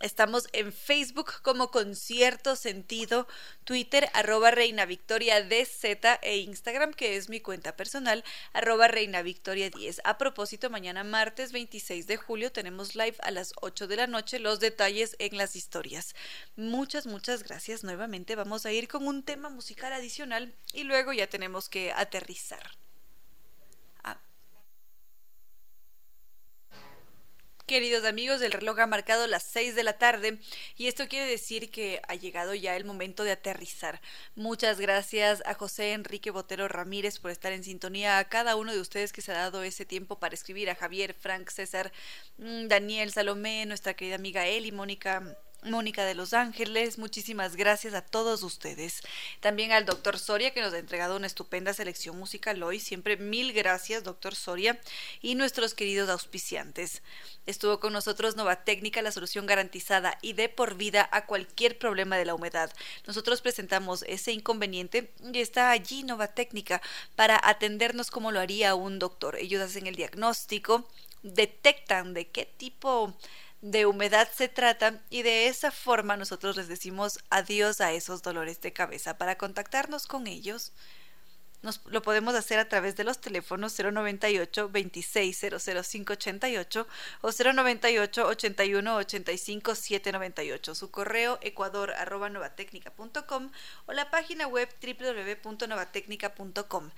Estamos 0.00 0.46
en 0.52 0.74
Facebook 0.74 1.40
como 1.40 1.70
Concierto 1.70 2.54
Sentido, 2.54 3.26
Twitter 3.64 4.10
arroba 4.12 4.50
Reina 4.50 4.84
Victoria 4.84 5.42
DZ 5.42 5.84
e 6.20 6.36
Instagram 6.38 6.92
que 6.92 7.16
es 7.16 7.30
mi 7.30 7.40
cuenta 7.40 7.76
personal 7.76 8.22
arroba 8.52 8.88
Reina 8.88 9.22
Victoria 9.22 9.70
10. 9.70 10.02
A 10.04 10.18
propósito, 10.18 10.68
mañana 10.68 11.02
martes 11.02 11.52
26 11.52 12.06
de 12.06 12.18
julio 12.18 12.52
tenemos 12.52 12.94
live 12.94 13.16
a 13.20 13.30
las 13.30 13.54
8 13.62 13.86
de 13.86 13.96
la 13.96 14.06
noche 14.06 14.38
los 14.38 14.60
detalles 14.60 15.16
en 15.18 15.38
las 15.38 15.56
historias. 15.56 16.14
Muchas, 16.56 17.06
muchas 17.06 17.42
gracias. 17.42 17.82
Nuevamente 17.82 18.36
vamos 18.36 18.66
a 18.66 18.72
ir 18.72 18.88
con 18.88 19.06
un 19.06 19.22
tema 19.22 19.48
musical 19.48 19.94
adicional 19.94 20.54
y 20.74 20.84
luego 20.84 21.14
ya 21.14 21.26
tenemos 21.26 21.70
que 21.70 21.92
aterrizar. 21.92 22.70
Queridos 27.66 28.04
amigos, 28.04 28.42
el 28.42 28.52
reloj 28.52 28.78
ha 28.78 28.86
marcado 28.86 29.26
las 29.26 29.42
6 29.42 29.74
de 29.74 29.82
la 29.82 29.98
tarde 29.98 30.38
y 30.76 30.86
esto 30.86 31.08
quiere 31.08 31.26
decir 31.28 31.68
que 31.72 32.00
ha 32.06 32.14
llegado 32.14 32.54
ya 32.54 32.76
el 32.76 32.84
momento 32.84 33.24
de 33.24 33.32
aterrizar. 33.32 34.00
Muchas 34.36 34.78
gracias 34.78 35.42
a 35.44 35.54
José 35.54 35.92
Enrique 35.92 36.30
Botero 36.30 36.68
Ramírez 36.68 37.18
por 37.18 37.32
estar 37.32 37.52
en 37.52 37.64
sintonía, 37.64 38.18
a 38.18 38.28
cada 38.28 38.54
uno 38.54 38.72
de 38.72 38.78
ustedes 38.78 39.12
que 39.12 39.20
se 39.20 39.32
ha 39.32 39.38
dado 39.38 39.64
ese 39.64 39.84
tiempo 39.84 40.20
para 40.20 40.36
escribir, 40.36 40.70
a 40.70 40.76
Javier, 40.76 41.12
Frank, 41.12 41.50
César, 41.50 41.90
mm, 42.38 42.68
Daniel, 42.68 43.10
Salomé, 43.10 43.66
nuestra 43.66 43.94
querida 43.94 44.14
amiga 44.14 44.46
Eli, 44.46 44.70
Mónica, 44.70 45.36
Mónica 45.66 46.04
de 46.04 46.14
Los 46.14 46.32
Ángeles, 46.32 46.98
muchísimas 46.98 47.56
gracias 47.56 47.94
a 47.94 48.02
todos 48.02 48.42
ustedes. 48.42 49.02
También 49.40 49.72
al 49.72 49.84
doctor 49.84 50.18
Soria 50.18 50.52
que 50.52 50.60
nos 50.60 50.72
ha 50.72 50.78
entregado 50.78 51.16
una 51.16 51.26
estupenda 51.26 51.74
selección 51.74 52.18
musical 52.18 52.62
hoy. 52.62 52.80
Siempre 52.80 53.16
mil 53.16 53.52
gracias, 53.52 54.04
doctor 54.04 54.34
Soria. 54.34 54.80
Y 55.20 55.34
nuestros 55.34 55.74
queridos 55.74 56.08
auspiciantes. 56.08 57.02
Estuvo 57.46 57.80
con 57.80 57.92
nosotros 57.92 58.36
Nova 58.36 58.64
Técnica, 58.64 59.02
la 59.02 59.12
solución 59.12 59.46
garantizada 59.46 60.18
y 60.22 60.32
de 60.32 60.48
por 60.48 60.76
vida 60.76 61.08
a 61.12 61.26
cualquier 61.26 61.78
problema 61.78 62.16
de 62.16 62.24
la 62.24 62.34
humedad. 62.34 62.72
Nosotros 63.06 63.42
presentamos 63.42 64.04
ese 64.08 64.32
inconveniente 64.32 65.12
y 65.32 65.40
está 65.40 65.70
allí 65.70 66.02
Nova 66.02 66.28
Técnica 66.28 66.80
para 67.14 67.40
atendernos 67.42 68.10
como 68.10 68.32
lo 68.32 68.40
haría 68.40 68.74
un 68.74 68.98
doctor. 68.98 69.36
Ellos 69.36 69.62
hacen 69.62 69.86
el 69.86 69.96
diagnóstico, 69.96 70.88
detectan 71.22 72.14
de 72.14 72.28
qué 72.28 72.44
tipo 72.44 73.16
de 73.70 73.84
humedad 73.84 74.28
se 74.32 74.48
trata 74.48 75.02
y 75.10 75.22
de 75.22 75.48
esa 75.48 75.72
forma 75.72 76.16
nosotros 76.16 76.56
les 76.56 76.68
decimos 76.68 77.18
adiós 77.30 77.80
a 77.80 77.92
esos 77.92 78.22
dolores 78.22 78.60
de 78.60 78.72
cabeza. 78.72 79.18
Para 79.18 79.36
contactarnos 79.36 80.06
con 80.06 80.28
ellos, 80.28 80.72
nos, 81.62 81.80
lo 81.86 82.02
podemos 82.02 82.36
hacer 82.36 82.60
a 82.60 82.68
través 82.68 82.94
de 82.94 83.02
los 83.02 83.20
teléfonos 83.20 83.76
098 83.76 84.70
2600588 84.70 86.86
o 87.22 87.32
098 87.32 88.26
81 88.26 88.96
85 88.96 89.74
798, 89.74 90.74
su 90.76 90.92
correo 90.92 91.40
ecuador 91.42 91.90
arroba 91.92 92.28
novatecnica.com 92.28 93.50
o 93.86 93.92
la 93.92 94.10
página 94.10 94.46
web 94.46 94.68
www.novatecnica.com. 94.80 96.90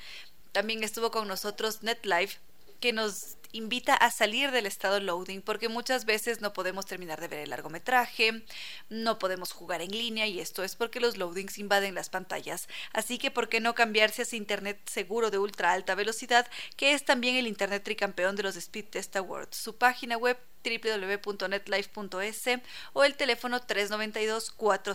También 0.52 0.84
estuvo 0.84 1.10
con 1.10 1.28
nosotros 1.28 1.82
NetLife 1.82 2.38
que 2.80 2.92
nos 2.92 3.38
invita 3.52 3.94
a 3.94 4.10
salir 4.10 4.50
del 4.50 4.66
estado 4.66 5.00
loading 5.00 5.40
porque 5.40 5.68
muchas 5.68 6.04
veces 6.04 6.40
no 6.40 6.52
podemos 6.52 6.86
terminar 6.86 7.20
de 7.20 7.28
ver 7.28 7.40
el 7.40 7.50
largometraje, 7.50 8.44
no 8.88 9.18
podemos 9.18 9.52
jugar 9.52 9.80
en 9.80 9.90
línea 9.90 10.26
y 10.26 10.40
esto 10.40 10.62
es 10.64 10.76
porque 10.76 11.00
los 11.00 11.16
loadings 11.16 11.58
invaden 11.58 11.94
las 11.94 12.10
pantallas. 12.10 12.68
Así 12.92 13.18
que 13.18 13.30
¿por 13.30 13.48
qué 13.48 13.60
no 13.60 13.74
cambiarse 13.74 14.22
a 14.22 14.24
ese 14.24 14.36
internet 14.36 14.80
seguro 14.86 15.30
de 15.30 15.38
ultra 15.38 15.72
alta 15.72 15.94
velocidad 15.94 16.46
que 16.76 16.92
es 16.92 17.04
también 17.04 17.36
el 17.36 17.46
internet 17.46 17.82
tricampeón 17.82 18.36
de 18.36 18.42
los 18.42 18.56
Speed 18.56 18.86
Test 18.86 19.16
Awards? 19.16 19.56
Su 19.56 19.76
página 19.76 20.16
web 20.16 20.38
www.netlife.es 20.64 22.44
o 22.92 23.04
el 23.04 23.14
teléfono 23.14 23.60
392 23.60 24.50
40 24.50 24.92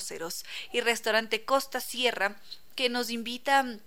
y 0.72 0.82
restaurante 0.82 1.46
Costa 1.46 1.80
Sierra 1.80 2.36
que 2.76 2.90
nos 2.90 3.10
invita 3.10 3.80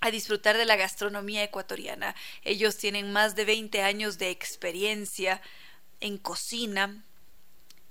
a 0.00 0.10
disfrutar 0.10 0.56
de 0.56 0.64
la 0.64 0.76
gastronomía 0.76 1.44
ecuatoriana. 1.44 2.14
Ellos 2.42 2.76
tienen 2.76 3.12
más 3.12 3.34
de 3.34 3.44
20 3.44 3.82
años 3.82 4.18
de 4.18 4.30
experiencia 4.30 5.42
en 6.00 6.16
cocina 6.18 7.04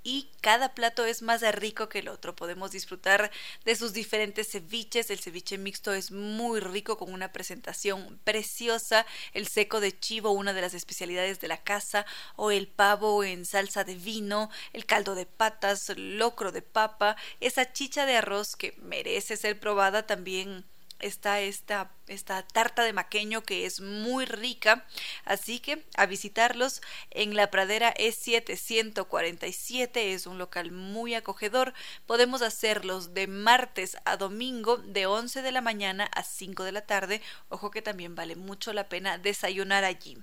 y 0.02 0.30
cada 0.40 0.74
plato 0.74 1.04
es 1.04 1.20
más 1.20 1.42
rico 1.54 1.90
que 1.90 1.98
el 1.98 2.08
otro. 2.08 2.34
Podemos 2.34 2.70
disfrutar 2.70 3.30
de 3.64 3.76
sus 3.76 3.92
diferentes 3.92 4.50
ceviches. 4.50 5.10
El 5.10 5.18
ceviche 5.18 5.58
mixto 5.58 5.92
es 5.92 6.10
muy 6.10 6.60
rico 6.60 6.96
con 6.96 7.12
una 7.12 7.32
presentación 7.32 8.18
preciosa. 8.24 9.04
El 9.34 9.46
seco 9.46 9.78
de 9.80 9.98
chivo, 9.98 10.30
una 10.30 10.54
de 10.54 10.62
las 10.62 10.72
especialidades 10.72 11.40
de 11.40 11.48
la 11.48 11.62
casa, 11.62 12.06
o 12.36 12.50
el 12.50 12.66
pavo 12.66 13.24
en 13.24 13.44
salsa 13.44 13.84
de 13.84 13.94
vino, 13.94 14.50
el 14.72 14.86
caldo 14.86 15.14
de 15.14 15.26
patas, 15.26 15.92
locro 15.96 16.50
de 16.50 16.62
papa, 16.62 17.16
esa 17.40 17.70
chicha 17.70 18.06
de 18.06 18.16
arroz 18.16 18.56
que 18.56 18.72
merece 18.78 19.36
ser 19.36 19.60
probada 19.60 20.06
también 20.06 20.64
está 21.00 21.40
esta, 21.40 21.90
esta 22.06 22.42
tarta 22.42 22.84
de 22.84 22.92
maqueño 22.92 23.42
que 23.42 23.66
es 23.66 23.80
muy 23.80 24.24
rica. 24.24 24.86
Así 25.24 25.60
que 25.60 25.84
a 25.96 26.06
visitarlos 26.06 26.80
en 27.10 27.34
la 27.34 27.50
pradera 27.50 27.94
E747 27.94 29.96
es 29.96 30.26
un 30.26 30.38
local 30.38 30.72
muy 30.72 31.14
acogedor. 31.14 31.74
Podemos 32.06 32.42
hacerlos 32.42 33.14
de 33.14 33.26
martes 33.26 33.96
a 34.04 34.16
domingo 34.16 34.76
de 34.76 35.06
11 35.06 35.42
de 35.42 35.52
la 35.52 35.60
mañana 35.60 36.08
a 36.14 36.22
5 36.22 36.64
de 36.64 36.72
la 36.72 36.86
tarde. 36.86 37.22
Ojo 37.48 37.70
que 37.70 37.82
también 37.82 38.14
vale 38.14 38.36
mucho 38.36 38.72
la 38.72 38.88
pena 38.88 39.18
desayunar 39.18 39.84
allí. 39.84 40.18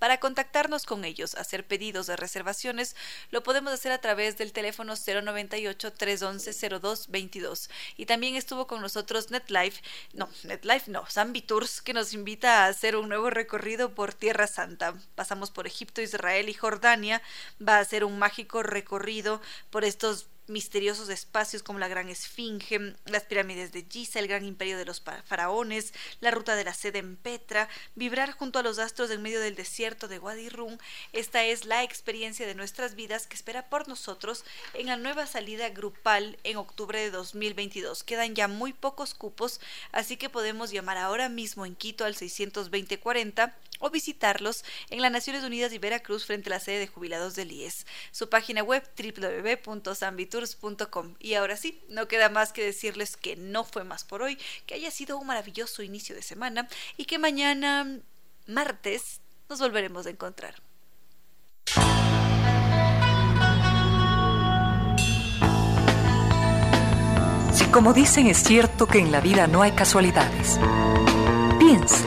Para 0.00 0.18
contactarnos 0.18 0.86
con 0.86 1.04
ellos, 1.04 1.34
hacer 1.34 1.66
pedidos 1.66 2.06
de 2.06 2.16
reservaciones, 2.16 2.96
lo 3.30 3.42
podemos 3.42 3.70
hacer 3.72 3.92
a 3.92 4.00
través 4.00 4.38
del 4.38 4.52
teléfono 4.52 4.94
098-311-0222. 4.94 7.68
Y 7.98 8.06
también 8.06 8.34
estuvo 8.34 8.66
con 8.66 8.80
nosotros 8.80 9.30
NetLife, 9.30 9.82
no, 10.14 10.30
NetLife 10.44 10.90
no, 10.90 11.04
Zambi 11.04 11.42
Tours, 11.42 11.82
que 11.82 11.92
nos 11.92 12.14
invita 12.14 12.64
a 12.64 12.68
hacer 12.68 12.96
un 12.96 13.10
nuevo 13.10 13.28
recorrido 13.28 13.94
por 13.94 14.14
Tierra 14.14 14.46
Santa. 14.46 14.94
Pasamos 15.14 15.50
por 15.50 15.66
Egipto, 15.66 16.00
Israel 16.00 16.48
y 16.48 16.54
Jordania. 16.54 17.20
Va 17.60 17.78
a 17.78 17.84
ser 17.84 18.04
un 18.04 18.18
mágico 18.18 18.62
recorrido 18.62 19.42
por 19.68 19.84
estos 19.84 20.28
misteriosos 20.50 21.08
espacios 21.08 21.62
como 21.62 21.78
la 21.78 21.88
Gran 21.88 22.08
Esfinge, 22.08 22.94
las 23.06 23.24
pirámides 23.24 23.72
de 23.72 23.86
Giza, 23.88 24.18
el 24.18 24.28
gran 24.28 24.44
imperio 24.44 24.76
de 24.76 24.84
los 24.84 25.00
faraones, 25.00 25.94
la 26.20 26.30
ruta 26.30 26.56
de 26.56 26.64
la 26.64 26.74
sede 26.74 26.98
en 26.98 27.16
Petra, 27.16 27.68
vibrar 27.94 28.32
junto 28.32 28.58
a 28.58 28.62
los 28.62 28.78
astros 28.78 29.10
en 29.10 29.22
medio 29.22 29.40
del 29.40 29.54
desierto 29.54 30.08
de 30.08 30.18
Wadi 30.18 30.48
Rum. 30.48 30.76
Esta 31.12 31.44
es 31.44 31.64
la 31.64 31.82
experiencia 31.82 32.46
de 32.46 32.54
nuestras 32.54 32.94
vidas 32.94 33.26
que 33.26 33.36
espera 33.36 33.68
por 33.68 33.88
nosotros 33.88 34.44
en 34.74 34.86
la 34.86 34.96
nueva 34.96 35.26
salida 35.26 35.70
grupal 35.70 36.38
en 36.44 36.56
octubre 36.56 37.00
de 37.00 37.10
2022. 37.10 38.02
Quedan 38.04 38.34
ya 38.34 38.48
muy 38.48 38.72
pocos 38.72 39.14
cupos, 39.14 39.60
así 39.92 40.16
que 40.16 40.28
podemos 40.28 40.70
llamar 40.70 40.98
ahora 40.98 41.28
mismo 41.28 41.64
en 41.64 41.76
Quito 41.76 42.04
al 42.04 42.16
62040 42.16 43.54
o 43.80 43.90
visitarlos 43.90 44.64
en 44.90 45.02
las 45.02 45.10
Naciones 45.10 45.42
Unidas 45.42 45.72
y 45.72 45.78
Veracruz 45.78 46.24
frente 46.24 46.48
a 46.48 46.54
la 46.54 46.60
sede 46.60 46.78
de 46.78 46.86
jubilados 46.86 47.34
del 47.34 47.50
IES. 47.50 47.86
Su 48.12 48.28
página 48.28 48.62
web 48.62 48.88
www.sambitur 48.96 50.30
y 51.18 51.34
ahora 51.34 51.56
sí, 51.56 51.80
no 51.88 52.08
queda 52.08 52.28
más 52.28 52.52
que 52.52 52.64
decirles 52.64 53.16
que 53.16 53.36
no 53.36 53.64
fue 53.64 53.84
más 53.84 54.04
por 54.04 54.22
hoy, 54.22 54.38
que 54.66 54.74
haya 54.74 54.90
sido 54.90 55.18
un 55.18 55.26
maravilloso 55.26 55.82
inicio 55.82 56.14
de 56.14 56.22
semana 56.22 56.68
y 56.96 57.04
que 57.04 57.18
mañana, 57.18 57.98
martes, 58.46 59.20
nos 59.48 59.58
volveremos 59.58 60.06
a 60.06 60.10
encontrar. 60.10 60.54
Si 67.52 67.64
como 67.66 67.92
dicen 67.92 68.26
es 68.28 68.38
cierto 68.42 68.86
que 68.86 68.98
en 68.98 69.12
la 69.12 69.20
vida 69.20 69.46
no 69.46 69.62
hay 69.62 69.72
casualidades, 69.72 70.58
piense, 71.58 72.06